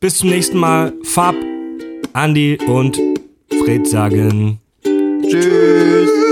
[0.00, 0.92] bis zum nächsten Mal.
[1.04, 1.34] Fab,
[2.12, 2.98] Andi und
[3.64, 4.58] Fred sagen.
[5.22, 6.27] Tschüss.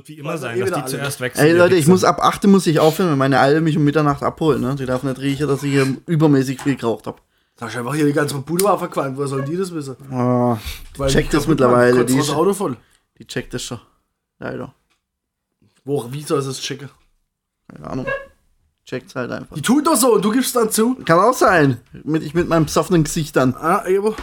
[0.00, 0.86] Wird wie immer Also sein, eh dass die alle.
[0.86, 1.46] zuerst wechseln.
[1.46, 4.22] Ey Leute, ich muss ab 8 muss ich aufhören, wenn meine Alte mich um Mitternacht
[4.22, 4.74] abholt, ne?
[4.76, 7.18] Die darf nicht riechen, dass ich hier übermäßig viel geraucht habe.
[7.58, 9.16] Sag ich einfach hier, die ganze Bude war verqualmt.
[9.18, 9.96] Woher sollen die das wissen?
[10.10, 10.56] Oh,
[10.96, 12.76] Weil checkt die das kaputt mittlerweile, die das ist- Auto voll.
[13.18, 13.80] die checkt das schon.
[14.38, 14.74] Leider.
[15.84, 16.88] Wo, wie soll es checken?
[17.70, 18.06] Keine Ahnung.
[18.86, 19.54] Checkt's halt einfach.
[19.54, 20.94] Die tut doch so und du gibst dann zu.
[21.04, 21.78] Kann auch sein.
[22.02, 23.54] Mit, ich mit meinem besoffenen Gesicht dann.
[23.54, 24.14] Ah, aber